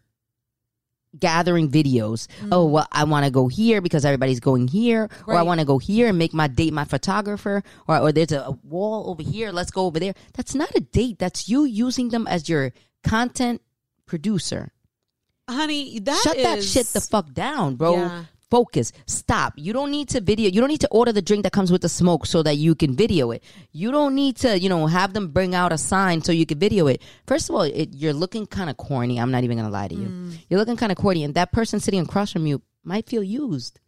gathering 1.18 1.70
videos. 1.70 2.28
Mm. 2.42 2.48
Oh, 2.52 2.66
well, 2.66 2.86
I 2.92 3.04
want 3.04 3.24
to 3.24 3.30
go 3.30 3.48
here 3.48 3.80
because 3.80 4.04
everybody's 4.04 4.40
going 4.40 4.68
here, 4.68 5.08
or 5.26 5.34
I 5.34 5.42
want 5.44 5.60
to 5.60 5.66
go 5.66 5.78
here 5.78 6.08
and 6.08 6.18
make 6.18 6.34
my 6.34 6.46
date 6.46 6.74
my 6.74 6.84
photographer, 6.84 7.62
or, 7.88 7.98
or 8.00 8.12
there's 8.12 8.32
a, 8.32 8.40
a 8.40 8.50
wall 8.62 9.08
over 9.08 9.22
here. 9.22 9.50
Let's 9.50 9.70
go 9.70 9.86
over 9.86 9.98
there. 9.98 10.12
That's 10.34 10.54
not 10.54 10.70
a 10.74 10.80
date. 10.80 11.18
That's 11.18 11.48
you 11.48 11.64
using 11.64 12.10
them 12.10 12.26
as 12.26 12.50
your 12.50 12.74
content 13.06 13.62
producer. 14.06 14.72
honey, 15.48 15.98
that 16.00 16.20
Shut 16.22 16.36
that 16.36 16.62
shit 16.62 16.86
the 16.88 17.00
fuck 17.00 17.32
down, 17.32 17.76
bro. 17.76 17.96
Yeah. 17.96 18.24
Focus. 18.48 18.92
Stop. 19.06 19.54
You 19.56 19.72
don't 19.72 19.90
need 19.90 20.08
to 20.10 20.20
video. 20.20 20.48
You 20.48 20.60
don't 20.60 20.70
need 20.70 20.82
to 20.82 20.88
order 20.92 21.10
the 21.10 21.20
drink 21.20 21.42
that 21.42 21.52
comes 21.52 21.72
with 21.72 21.82
the 21.82 21.88
smoke 21.88 22.26
so 22.26 22.44
that 22.44 22.54
you 22.54 22.76
can 22.76 22.94
video 22.94 23.32
it. 23.32 23.42
You 23.72 23.90
don't 23.90 24.14
need 24.14 24.36
to, 24.36 24.56
you 24.56 24.68
know, 24.68 24.86
have 24.86 25.14
them 25.14 25.32
bring 25.32 25.56
out 25.56 25.72
a 25.72 25.78
sign 25.78 26.22
so 26.22 26.30
you 26.30 26.46
can 26.46 26.60
video 26.60 26.86
it. 26.86 27.02
First 27.26 27.48
of 27.48 27.56
all, 27.56 27.62
it, 27.62 27.88
you're 27.92 28.12
looking 28.12 28.46
kind 28.46 28.70
of 28.70 28.76
corny. 28.76 29.18
I'm 29.18 29.32
not 29.32 29.42
even 29.42 29.56
gonna 29.56 29.70
lie 29.70 29.88
to 29.88 29.94
you. 29.96 30.06
Mm. 30.06 30.38
You're 30.48 30.60
looking 30.60 30.76
kind 30.76 30.92
of 30.92 30.98
corny, 30.98 31.24
and 31.24 31.34
that 31.34 31.50
person 31.50 31.80
sitting 31.80 32.00
across 32.00 32.32
from 32.32 32.46
you 32.46 32.62
might 32.84 33.08
feel 33.08 33.22
used 33.22 33.80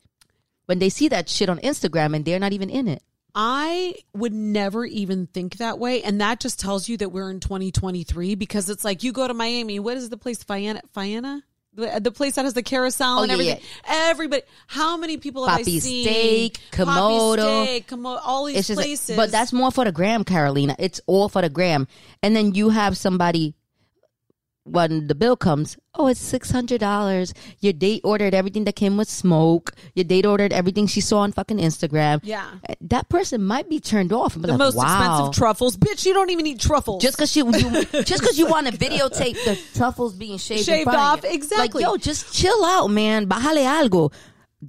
when 0.67 0.81
they 0.81 0.91
see 0.91 1.09
that 1.09 1.29
shit 1.29 1.49
on 1.49 1.59
Instagram 1.61 2.15
and 2.15 2.25
they're 2.25 2.39
not 2.39 2.53
even 2.53 2.69
in 2.69 2.89
it. 2.89 3.03
I 3.41 3.95
would 4.15 4.33
never 4.33 4.85
even 4.85 5.29
think 5.29 5.59
that 5.59 5.79
way. 5.79 6.03
And 6.03 6.21
that 6.21 6.41
just 6.41 6.59
tells 6.59 6.89
you 6.89 6.97
that 6.97 7.11
we're 7.11 7.31
in 7.31 7.39
2023 7.39 8.35
because 8.35 8.69
it's 8.69 8.85
like 8.85 9.05
you 9.05 9.13
go 9.13 9.29
to 9.29 9.33
Miami. 9.33 9.79
What 9.79 9.97
is 9.97 10.09
the 10.09 10.17
place? 10.17 10.43
Fiana? 10.43 10.81
Fiana? 10.97 11.43
The, 11.73 12.01
the 12.03 12.11
place 12.11 12.35
that 12.35 12.45
has 12.47 12.55
the 12.55 12.65
carousel 12.65 13.21
Oh, 13.21 13.23
and 13.23 13.31
yeah, 13.31 13.37
everything. 13.37 13.61
Everybody. 13.87 14.43
How 14.67 14.97
many 14.97 15.19
people 15.19 15.47
have 15.47 15.61
I 15.61 15.63
Papi 15.63 15.81
seen? 15.81 16.03
Steak, 16.03 16.59
Papi 16.73 16.85
Komodo. 16.87 17.63
Steak, 17.65 17.87
Komodo, 17.87 18.21
all 18.25 18.47
these 18.47 18.57
It's 18.57 18.67
just, 18.67 18.81
places. 18.81 19.15
but 19.15 19.31
that's 19.31 19.53
more 19.53 19.71
for 19.71 19.85
the 19.85 19.93
gram, 19.93 20.25
Carolina. 20.25 20.75
It's 20.77 21.01
all 21.07 21.29
for 21.29 21.41
the 21.41 21.49
gram. 21.49 21.87
And 22.25 22.35
then 22.35 22.57
you 22.57 22.71
have 22.71 22.97
somebody 22.97 23.55
when 24.71 25.07
the 25.07 25.15
bill 25.15 25.37
comes, 25.37 25.77
oh, 25.95 26.07
it's 26.07 26.21
six 26.21 26.51
hundred 26.51 26.81
dollars. 26.81 27.35
Your 27.61 27.73
date 27.73 28.01
ordered 28.05 28.35
everything 28.35 28.65
that 28.65 28.77
came 28.77 28.97
with 28.97 29.09
smoke. 29.09 29.73
Your 29.95 30.05
date 30.05 30.27
ordered 30.27 30.53
everything 30.53 30.87
she 30.87 31.01
saw 31.01 31.19
on 31.19 31.33
fucking 31.33 31.59
Instagram. 31.59 32.21
Yeah. 32.23 32.47
Uh, 32.69 32.75
that 32.83 33.09
person 33.09 33.43
might 33.43 33.69
be 33.69 33.81
turned 33.81 34.13
off. 34.13 34.35
And 34.35 34.43
be 34.43 34.47
the 34.47 34.53
like, 34.53 34.59
most 34.59 34.77
wow. 34.77 34.85
expensive 34.85 35.39
truffles. 35.39 35.77
Bitch, 35.77 36.07
you 36.07 36.15
don't 36.15 36.31
even 36.31 36.47
eat 36.47 36.61
truffles. 36.61 37.03
Just 37.03 37.17
because 37.17 37.37
you, 37.37 37.47
you 37.47 37.85
just 38.05 38.21
because 38.21 38.39
you 38.39 38.47
want 38.47 38.67
to 38.67 38.73
videotape 38.77 39.43
the 39.45 39.59
truffles 39.75 40.15
being 40.15 40.39
shaved, 40.39 40.65
Shaved 40.65 40.85
front 40.85 40.99
of 40.99 41.05
off, 41.05 41.25
exactly. 41.25 41.83
Like, 41.83 41.91
yo, 41.91 41.97
just 41.97 42.35
chill 42.35 42.65
out, 42.65 42.89
man. 42.89 43.27
Bájale 43.27 43.65
algo. 43.65 44.13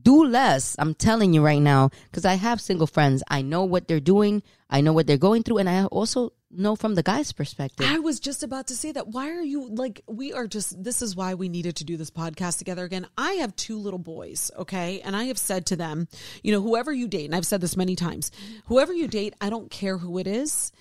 Do 0.03 0.25
less. 0.25 0.75
I'm 0.77 0.93
telling 0.93 1.33
you 1.33 1.43
right 1.43 1.61
now 1.61 1.89
because 2.05 2.23
I 2.23 2.35
have 2.35 2.61
single 2.61 2.85
friends. 2.85 3.23
I 3.27 3.41
know 3.41 3.63
what 3.63 3.87
they're 3.87 3.99
doing. 3.99 4.43
I 4.69 4.81
know 4.81 4.93
what 4.93 5.07
they're 5.07 5.17
going 5.17 5.41
through, 5.41 5.57
and 5.57 5.69
I 5.69 5.85
also 5.85 6.31
know 6.51 6.75
from 6.75 6.95
the 6.95 7.03
guy's 7.03 7.31
perspective. 7.31 7.85
I 7.87 7.99
was 7.99 8.19
just 8.19 8.43
about 8.43 8.67
to 8.67 8.75
say 8.75 8.91
that. 8.91 9.07
Why 9.07 9.29
are 9.29 9.41
you 9.41 9.69
like, 9.69 10.01
we 10.07 10.33
are 10.33 10.47
just, 10.47 10.83
this 10.83 11.01
is 11.01 11.15
why 11.15 11.35
we 11.35 11.49
needed 11.49 11.75
to 11.77 11.83
do 11.83 11.97
this 11.97 12.09
podcast 12.11 12.57
together 12.57 12.83
again. 12.83 13.07
I 13.17 13.33
have 13.33 13.55
two 13.55 13.77
little 13.77 13.99
boys, 13.99 14.49
okay? 14.57 15.01
And 15.01 15.15
I 15.15 15.25
have 15.25 15.37
said 15.37 15.65
to 15.67 15.75
them, 15.75 16.07
you 16.43 16.51
know, 16.51 16.61
whoever 16.61 16.91
you 16.91 17.07
date, 17.07 17.25
and 17.25 17.35
I've 17.35 17.45
said 17.45 17.61
this 17.61 17.77
many 17.77 17.95
times, 17.95 18.31
whoever 18.65 18.93
you 18.93 19.07
date, 19.07 19.35
I 19.39 19.49
don't 19.49 19.69
care 19.69 19.97
who 19.97 20.17
it 20.17 20.27
is. 20.27 20.71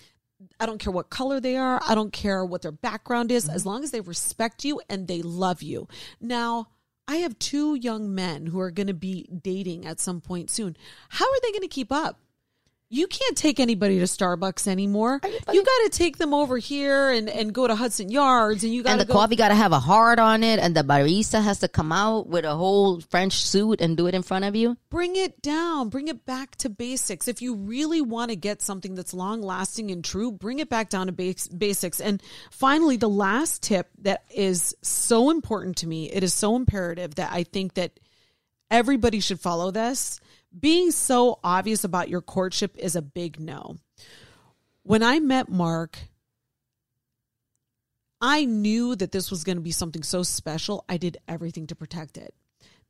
I 0.60 0.66
don't 0.66 0.78
care 0.78 0.92
what 0.92 1.10
color 1.10 1.40
they 1.40 1.56
are. 1.56 1.80
I 1.86 1.94
don't 1.94 2.12
care 2.12 2.44
what 2.44 2.62
their 2.62 2.72
background 2.72 3.32
is, 3.32 3.48
as 3.48 3.66
long 3.66 3.82
as 3.82 3.90
they 3.90 4.00
respect 4.00 4.64
you 4.64 4.80
and 4.88 5.08
they 5.08 5.20
love 5.20 5.62
you. 5.62 5.88
Now, 6.20 6.68
I 7.08 7.16
have 7.16 7.38
two 7.38 7.74
young 7.74 8.14
men 8.14 8.46
who 8.46 8.60
are 8.60 8.70
going 8.70 8.86
to 8.86 8.94
be 8.94 9.28
dating 9.42 9.86
at 9.86 9.98
some 9.98 10.20
point 10.20 10.50
soon. 10.50 10.76
How 11.08 11.24
are 11.24 11.40
they 11.42 11.50
going 11.50 11.62
to 11.62 11.68
keep 11.68 11.90
up? 11.90 12.20
You 12.90 13.06
can't 13.06 13.36
take 13.36 13.60
anybody 13.60 13.98
to 13.98 14.06
Starbucks 14.06 14.66
anymore. 14.66 15.20
You 15.22 15.62
got 15.62 15.78
to 15.84 15.90
take 15.92 16.16
them 16.16 16.32
over 16.32 16.56
here 16.56 17.10
and, 17.10 17.28
and 17.28 17.52
go 17.52 17.66
to 17.66 17.74
Hudson 17.74 18.10
Yards, 18.10 18.64
and 18.64 18.72
you 18.72 18.82
got 18.82 18.92
and 18.92 19.00
the 19.02 19.04
go. 19.04 19.12
coffee 19.12 19.36
got 19.36 19.48
to 19.48 19.54
have 19.54 19.72
a 19.72 19.78
heart 19.78 20.18
on 20.18 20.42
it, 20.42 20.58
and 20.58 20.74
the 20.74 20.82
barista 20.82 21.42
has 21.42 21.58
to 21.58 21.68
come 21.68 21.92
out 21.92 22.28
with 22.28 22.46
a 22.46 22.54
whole 22.56 23.00
French 23.00 23.44
suit 23.44 23.82
and 23.82 23.94
do 23.94 24.06
it 24.06 24.14
in 24.14 24.22
front 24.22 24.46
of 24.46 24.56
you. 24.56 24.78
Bring 24.88 25.16
it 25.16 25.42
down. 25.42 25.90
Bring 25.90 26.08
it 26.08 26.24
back 26.24 26.56
to 26.56 26.70
basics. 26.70 27.28
If 27.28 27.42
you 27.42 27.56
really 27.56 28.00
want 28.00 28.30
to 28.30 28.36
get 28.36 28.62
something 28.62 28.94
that's 28.94 29.12
long 29.12 29.42
lasting 29.42 29.90
and 29.90 30.02
true, 30.02 30.32
bring 30.32 30.58
it 30.58 30.70
back 30.70 30.88
down 30.88 31.08
to 31.08 31.12
bas- 31.12 31.48
basics. 31.48 32.00
And 32.00 32.22
finally, 32.50 32.96
the 32.96 33.08
last 33.08 33.62
tip 33.62 33.88
that 34.00 34.24
is 34.34 34.74
so 34.80 35.28
important 35.28 35.76
to 35.78 35.86
me, 35.86 36.10
it 36.10 36.22
is 36.22 36.32
so 36.32 36.56
imperative 36.56 37.16
that 37.16 37.32
I 37.32 37.42
think 37.42 37.74
that 37.74 38.00
everybody 38.70 39.20
should 39.20 39.40
follow 39.40 39.70
this. 39.70 40.20
Being 40.56 40.90
so 40.90 41.38
obvious 41.44 41.84
about 41.84 42.08
your 42.08 42.22
courtship 42.22 42.76
is 42.78 42.96
a 42.96 43.02
big 43.02 43.38
no. 43.40 43.76
When 44.82 45.02
I 45.02 45.20
met 45.20 45.48
Mark, 45.48 45.98
I 48.20 48.44
knew 48.44 48.96
that 48.96 49.12
this 49.12 49.30
was 49.30 49.44
going 49.44 49.58
to 49.58 49.62
be 49.62 49.70
something 49.70 50.02
so 50.02 50.22
special. 50.22 50.84
I 50.88 50.96
did 50.96 51.18
everything 51.28 51.66
to 51.68 51.76
protect 51.76 52.16
it. 52.16 52.34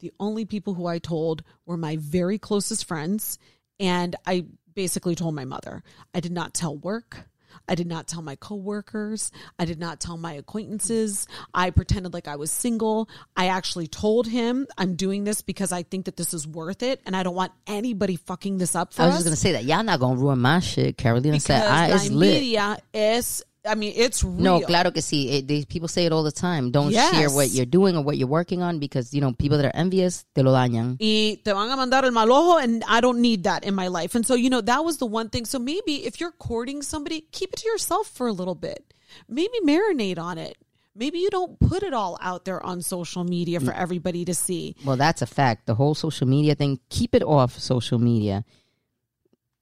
The 0.00 0.12
only 0.20 0.44
people 0.44 0.74
who 0.74 0.86
I 0.86 0.98
told 0.98 1.42
were 1.66 1.76
my 1.76 1.96
very 1.96 2.38
closest 2.38 2.84
friends, 2.84 3.38
and 3.80 4.14
I 4.24 4.46
basically 4.74 5.16
told 5.16 5.34
my 5.34 5.44
mother. 5.44 5.82
I 6.14 6.20
did 6.20 6.32
not 6.32 6.54
tell 6.54 6.76
work. 6.76 7.28
I 7.68 7.74
did 7.74 7.86
not 7.86 8.06
tell 8.06 8.22
my 8.22 8.36
coworkers. 8.36 9.30
I 9.58 9.64
did 9.64 9.78
not 9.78 10.00
tell 10.00 10.16
my 10.16 10.32
acquaintances. 10.34 11.26
I 11.54 11.70
pretended 11.70 12.12
like 12.12 12.28
I 12.28 12.36
was 12.36 12.50
single. 12.50 13.08
I 13.36 13.48
actually 13.48 13.86
told 13.88 14.26
him 14.26 14.66
I'm 14.76 14.94
doing 14.94 15.24
this 15.24 15.42
because 15.42 15.72
I 15.72 15.82
think 15.82 16.06
that 16.06 16.16
this 16.16 16.34
is 16.34 16.46
worth 16.46 16.82
it, 16.82 17.00
and 17.06 17.16
I 17.16 17.22
don't 17.22 17.34
want 17.34 17.52
anybody 17.66 18.16
fucking 18.16 18.58
this 18.58 18.74
up 18.74 18.92
for 18.92 19.02
I 19.02 19.06
was 19.06 19.14
us. 19.14 19.18
just 19.20 19.26
gonna 19.26 19.36
say 19.36 19.52
that 19.52 19.64
y'all 19.64 19.82
not 19.82 20.00
gonna 20.00 20.20
ruin 20.20 20.38
my 20.38 20.60
shit. 20.60 20.96
Carolina 20.96 21.40
said, 21.40 21.60
because 21.60 21.70
"I 21.70 21.94
it's 21.94 22.10
lit." 22.10 22.42
envidia 22.42 22.78
is, 22.92 23.42
I 23.66 23.74
mean, 23.74 23.92
it's 23.96 24.24
real. 24.24 24.36
No, 24.36 24.60
claro 24.60 24.92
que 24.92 25.02
sí. 25.02 25.30
It, 25.30 25.48
they, 25.48 25.64
people 25.64 25.88
say 25.88 26.06
it 26.06 26.12
all 26.12 26.22
the 26.22 26.32
time. 26.32 26.70
Don't 26.70 26.92
share 26.92 27.30
what 27.30 27.50
you're 27.50 27.66
doing 27.66 27.96
or 27.96 28.02
what 28.02 28.16
you're 28.16 28.28
working 28.28 28.62
on 28.62 28.78
because 28.78 29.12
you 29.12 29.20
know 29.20 29.32
people 29.32 29.58
that 29.58 29.66
are 29.66 29.76
envious 29.76 30.24
te 30.34 30.42
lo 30.42 30.52
dañan. 30.52 30.96
y 31.00 31.40
te 31.44 31.52
van 31.52 31.70
a 31.70 31.76
mandar 31.76 32.04
el 32.04 32.12
mal 32.12 32.30
ojo 32.30 32.58
and 32.58 32.84
I 32.88 33.00
don't 33.00 33.20
need 33.20 33.44
that 33.44 33.64
in 33.64 33.74
my 33.74 33.88
life. 33.88 34.14
And 34.14 34.26
so, 34.26 34.34
you 34.34 34.50
know, 34.50 34.60
that 34.62 34.84
was 34.84 34.98
the 34.98 35.06
one 35.06 35.28
thing. 35.28 35.44
So 35.44 35.58
maybe 35.58 36.06
if 36.06 36.20
you're 36.20 36.32
courting 36.32 36.82
somebody, 36.82 37.26
keep 37.32 37.52
it 37.52 37.60
to 37.60 37.68
yourself 37.68 38.08
for 38.08 38.26
a 38.26 38.32
little 38.32 38.54
bit. 38.54 38.94
Maybe 39.28 39.58
marinate 39.64 40.18
on 40.18 40.38
it. 40.38 40.56
Maybe 40.94 41.20
you 41.20 41.30
don't 41.30 41.58
put 41.60 41.84
it 41.84 41.94
all 41.94 42.18
out 42.20 42.44
there 42.44 42.60
on 42.64 42.82
social 42.82 43.22
media 43.22 43.60
for 43.60 43.70
mm. 43.70 43.78
everybody 43.78 44.24
to 44.24 44.34
see. 44.34 44.74
Well, 44.84 44.96
that's 44.96 45.22
a 45.22 45.26
fact. 45.26 45.66
The 45.66 45.76
whole 45.76 45.94
social 45.94 46.26
media 46.26 46.56
thing. 46.56 46.80
Keep 46.90 47.14
it 47.14 47.22
off 47.22 47.56
social 47.58 48.00
media. 48.00 48.44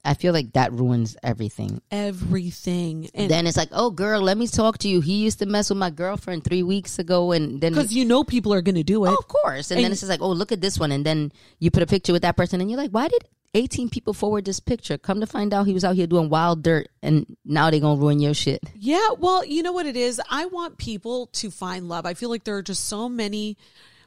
I 0.06 0.14
feel 0.14 0.32
like 0.32 0.52
that 0.52 0.72
ruins 0.72 1.16
everything. 1.22 1.82
Everything. 1.90 3.10
And 3.12 3.30
then 3.30 3.46
it's 3.46 3.56
like, 3.56 3.70
oh, 3.72 3.90
girl, 3.90 4.22
let 4.22 4.38
me 4.38 4.46
talk 4.46 4.78
to 4.78 4.88
you. 4.88 5.00
He 5.00 5.16
used 5.16 5.40
to 5.40 5.46
mess 5.46 5.68
with 5.68 5.78
my 5.78 5.90
girlfriend 5.90 6.44
three 6.44 6.62
weeks 6.62 6.98
ago, 6.98 7.32
and 7.32 7.60
then 7.60 7.72
because 7.72 7.92
you 7.92 8.04
know 8.04 8.22
people 8.22 8.54
are 8.54 8.62
going 8.62 8.76
to 8.76 8.84
do 8.84 9.04
it. 9.04 9.10
Oh, 9.10 9.16
of 9.16 9.28
course. 9.28 9.70
And, 9.70 9.82
then 9.82 9.90
it's 9.90 10.00
just 10.00 10.10
like, 10.10 10.22
oh, 10.22 10.30
look 10.30 10.52
at 10.52 10.60
this 10.60 10.78
one. 10.78 10.92
And 10.92 11.04
then 11.04 11.32
you 11.58 11.70
put 11.70 11.82
a 11.82 11.86
picture 11.86 12.12
with 12.12 12.22
that 12.22 12.36
person, 12.36 12.60
and 12.60 12.70
you're 12.70 12.78
like, 12.78 12.92
why 12.92 13.08
did 13.08 13.24
18 13.54 13.88
people 13.88 14.12
forward 14.12 14.44
this 14.44 14.60
picture? 14.60 14.96
Come 14.96 15.20
to 15.20 15.26
find 15.26 15.52
out 15.52 15.66
he 15.66 15.74
was 15.74 15.84
out 15.84 15.96
here 15.96 16.06
doing 16.06 16.28
wild 16.28 16.62
dirt, 16.62 16.88
and 17.02 17.36
now 17.44 17.70
they're 17.70 17.80
going 17.80 17.98
to 17.98 18.02
ruin 18.02 18.20
your 18.20 18.34
shit. 18.34 18.62
Yeah, 18.76 19.08
well, 19.18 19.44
you 19.44 19.62
know 19.62 19.72
what 19.72 19.86
it 19.86 19.96
is? 19.96 20.20
I 20.30 20.46
want 20.46 20.78
people 20.78 21.26
to 21.32 21.50
find 21.50 21.88
love. 21.88 22.06
I 22.06 22.14
feel 22.14 22.30
like 22.30 22.44
there 22.44 22.56
are 22.56 22.62
just 22.62 22.84
so 22.84 23.08
many 23.08 23.56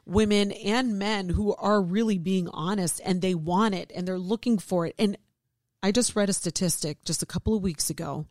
women 0.05 0.51
and 0.51 0.97
men 0.97 1.29
who 1.29 1.53
are 1.55 1.81
really 1.81 2.17
being 2.17 2.49
honest 2.49 2.99
and 3.05 3.21
they 3.21 3.35
want 3.35 3.75
it 3.75 3.91
and 3.93 4.07
they're 4.07 4.17
looking 4.17 4.57
for 4.57 4.87
it. 4.87 4.95
And 4.97 5.17
I 5.81 5.91
just 5.91 6.15
read 6.15 6.29
a 6.29 6.33
statistic 6.33 7.03
just 7.05 7.23
a 7.23 7.27
couple 7.27 7.55
of 7.55 7.63
weeks 7.63 7.89
ago 7.89 8.25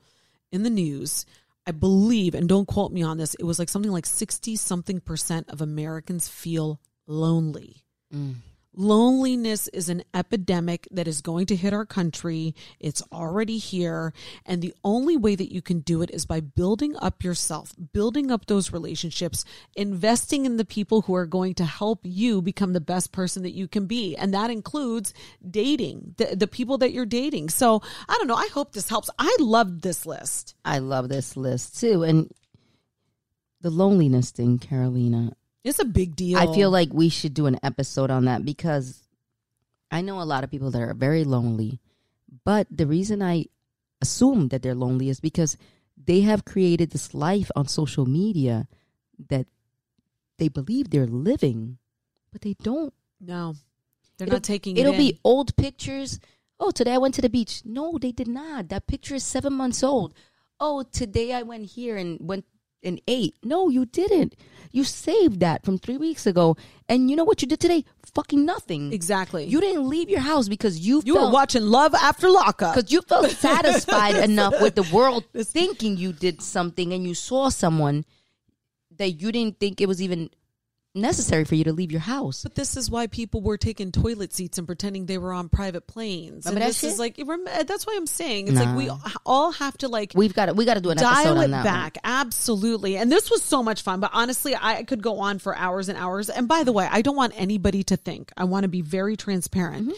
in 0.53 0.63
the 0.63 0.71
news. 0.71 1.25
I 1.67 1.73
believe, 1.73 2.35
and 2.35 2.49
don't 2.49 2.67
quote 2.67 2.93
me 2.93 3.03
on 3.03 3.19
this, 3.19 3.35
it 3.35 3.45
was 3.45 3.59
like 3.59 3.69
something 3.69 3.93
like 3.93 4.07
60 4.07 4.57
something 4.57 5.01
percent 5.01 5.51
of 5.51 5.61
Americans 5.61 6.27
feel 6.27 6.81
lonely. 7.07 7.85
Mm. 8.15 8.37
Loneliness 8.75 9.67
is 9.69 9.89
an 9.89 10.05
epidemic 10.15 10.87
that 10.91 11.09
is 11.09 11.21
going 11.21 11.47
to 11.47 11.57
hit 11.57 11.73
our 11.73 11.87
country. 11.87 12.55
It's 12.79 13.03
already 13.13 13.59
here. 13.59 14.13
And 14.47 14.63
the 14.63 14.75
only 14.85 15.17
way 15.17 15.35
that 15.35 15.53
you 15.53 15.63
can 15.63 15.81
do 15.81 16.03
it 16.03 16.11
is 16.11 16.27
by 16.27 16.41
building 16.41 16.95
up 17.01 17.25
yourself, 17.25 17.75
building 17.93 18.31
up 18.31 18.47
those 18.47 18.73
relationships, 18.73 19.45
investing 19.75 20.45
in 20.45 20.59
the 20.59 20.65
people 20.65 21.03
who 21.03 21.15
are 21.15 21.27
going 21.27 21.55
to 21.55 21.65
help 21.65 22.01
you 22.05 22.41
become 22.41 22.73
the 22.73 22.81
best 22.81 23.11
person 23.11 23.43
that 23.43 23.55
you 23.55 23.67
can 23.67 23.87
be. 23.87 24.15
And 24.17 24.33
that 24.35 24.51
includes 24.51 25.13
dating, 25.49 26.15
the, 26.19 26.37
the 26.37 26.47
people 26.47 26.79
that 26.79 26.93
you're 26.93 27.07
dating. 27.07 27.49
So 27.49 27.83
I 28.09 28.15
don't 28.19 28.29
know. 28.29 28.37
I 28.37 28.49
hope 28.53 28.73
this 28.73 28.89
helps. 28.89 29.11
I 29.19 29.35
loved 29.41 29.83
this 29.83 30.07
list. 30.07 30.55
I 30.65 30.79
love 30.79 31.09
this 31.09 31.37
list 31.37 31.81
too. 31.81 32.05
And 32.05 32.31
the 33.61 33.71
loneliness 33.71 34.31
thing, 34.31 34.59
Carolina. 34.59 35.33
It's 35.69 35.79
a 35.79 35.85
big 35.85 36.17
deal. 36.17 36.39
I 36.39 36.47
feel 36.55 36.71
like 36.71 36.93
we 36.93 37.09
should 37.09 37.35
do 37.35 37.47
an 37.47 37.59
episode 37.63 38.11
on 38.11 38.25
that 38.25 38.45
because 38.45 39.03
I 39.91 40.01
know 40.01 40.21
a 40.21 40.25
lot 40.25 40.45
of 40.45 40.51
people 40.51 40.71
that 40.71 40.81
are 40.83 40.95
very 40.95 41.25
lonely. 41.25 41.81
But 42.45 42.67
the 42.71 42.87
reason 42.87 43.23
I 43.23 43.47
assume 44.01 44.49
that 44.49 44.63
they're 44.63 44.75
lonely 44.75 45.09
is 45.09 45.21
because 45.21 45.57
they 45.97 46.21
have 46.23 46.45
created 46.45 46.91
this 46.91 47.13
life 47.15 47.51
on 47.57 47.67
social 47.69 48.07
media 48.07 48.67
that 49.29 49.47
they 50.39 50.49
believe 50.49 50.91
they're 50.91 51.07
living, 51.07 51.79
but 52.33 52.43
they 52.43 52.55
don't. 52.63 52.95
No. 53.21 53.55
They're 54.17 54.27
It'll- 54.27 54.37
not 54.37 54.45
taking 54.45 54.77
it 54.77 54.81
It'll 54.81 54.93
in. 54.93 54.99
be 54.99 55.19
old 55.25 55.57
pictures. 55.57 56.19
Oh, 56.61 56.71
today 56.71 56.95
I 56.95 56.99
went 56.99 57.15
to 57.15 57.23
the 57.23 57.29
beach. 57.29 57.63
No, 57.65 57.99
they 57.99 58.13
did 58.13 58.29
not. 58.29 58.69
That 58.69 58.87
picture 58.87 59.17
is 59.17 59.25
seven 59.25 59.53
months 59.53 59.83
old. 59.83 60.15
Oh, 60.61 60.83
today 60.83 61.33
I 61.33 61.43
went 61.43 61.67
here 61.67 61.97
and 61.97 62.19
went 62.21 62.45
and 62.83 63.01
ate. 63.09 63.35
No, 63.43 63.69
you 63.69 63.87
didn't. 63.87 64.35
You 64.71 64.85
saved 64.85 65.41
that 65.41 65.65
from 65.65 65.79
three 65.79 65.97
weeks 65.97 66.27
ago. 66.27 66.57
And 66.89 67.09
you 67.11 67.17
know 67.17 67.25
what 67.25 67.41
you 67.43 67.49
did 67.49 67.61
today? 67.61 67.85
Fucking 68.15 68.45
nothing. 68.45 68.93
Exactly. 68.93 69.45
You 69.45 69.61
didn't 69.61 69.89
leave 69.89 70.11
your 70.11 70.21
house 70.21 70.49
because 70.49 70.79
you 70.79 71.03
You 71.05 71.15
were 71.15 71.31
watching 71.31 71.63
Love 71.63 71.95
After 71.95 72.29
Lockup. 72.31 72.75
because 72.75 72.93
you 72.93 73.01
felt 73.03 73.31
satisfied 73.49 74.17
enough 74.17 74.61
with 74.61 74.75
the 74.75 74.83
world 74.95 75.25
thinking 75.35 75.97
you 75.97 76.13
did 76.13 76.43
something 76.43 76.93
and 76.93 77.05
you 77.05 77.15
saw 77.15 77.49
someone 77.49 78.05
that 78.97 79.13
you 79.23 79.33
didn't 79.33 79.59
think 79.59 79.81
it 79.81 79.89
was 79.89 80.03
even 80.03 80.29
necessary 80.95 81.45
for 81.45 81.55
you 81.55 81.65
to 81.65 81.73
leave 81.73 81.93
your 81.93 82.01
house. 82.01 82.43
But 82.43 82.55
this 82.55 82.77
is 82.77 82.91
why 82.91 83.07
people 83.07 83.41
were 83.41 83.57
taking 83.59 83.93
toilet 83.93 84.33
seats 84.33 84.59
and 84.59 84.67
pretending 84.67 85.07
they 85.07 85.19
were 85.19 85.33
on 85.33 85.49
private 85.49 85.87
planes. 85.87 86.45
Remember 86.47 86.61
and 86.65 86.69
this 86.71 86.83
is 86.83 86.99
like 86.99 87.17
that's 87.17 87.87
why 87.87 87.95
I'm 87.97 88.07
saying 88.07 88.49
it's 88.49 88.57
like 88.57 88.77
we 88.77 88.91
all 89.25 89.53
have 89.53 89.77
to 89.79 89.89
like 89.89 90.13
We've 90.15 90.35
got 90.35 90.47
to, 90.47 90.55
we 90.55 90.65
got 90.65 90.75
to 90.75 90.81
do 90.81 90.91
an 90.91 90.99
episode 90.99 91.23
dial 91.25 91.39
on 91.39 91.45
it 91.45 91.49
that. 91.49 91.57
one. 91.57 91.65
back 91.65 91.99
absolutely 92.05 92.97
and 92.97 93.11
this 93.13 93.31
was 93.31 93.43
so 93.43 93.63
much 93.63 93.83
fun 93.83 94.01
but 94.01 94.11
honestly 94.13 94.57
i 94.61 94.83
could 94.83 95.03
go 95.03 95.21
on 95.21 95.39
for 95.39 95.57
hours 95.57 95.89
and 95.89 95.99
hours 95.99 96.29
and 96.31 96.49
by 96.49 96.65
the 96.65 96.73
way 96.73 96.89
i 96.91 97.03
don't 97.03 97.17
want 97.17 97.33
anybody 97.37 97.83
to 97.83 97.97
think 97.97 98.33
i 98.37 98.45
want 98.45 98.65
to 98.65 98.69
be 98.69 98.81
very 98.83 99.17
transparent 99.17 99.89
Mm-hmm. 99.89 99.93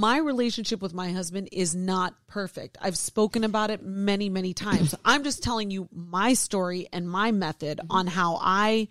my 0.00 0.18
relationship 0.18 0.80
with 0.80 0.94
my 0.94 1.12
husband 1.12 1.48
is 1.52 1.74
not 1.74 2.14
perfect 2.26 2.78
i've 2.80 2.96
spoken 2.96 3.44
about 3.44 3.70
it 3.70 3.82
many 3.82 4.28
many 4.28 4.54
times 4.54 4.94
i'm 5.04 5.24
just 5.24 5.42
telling 5.42 5.70
you 5.70 5.88
my 5.92 6.34
story 6.34 6.88
and 6.92 7.08
my 7.10 7.30
method 7.32 7.80
on 7.90 8.06
how 8.06 8.38
i 8.40 8.88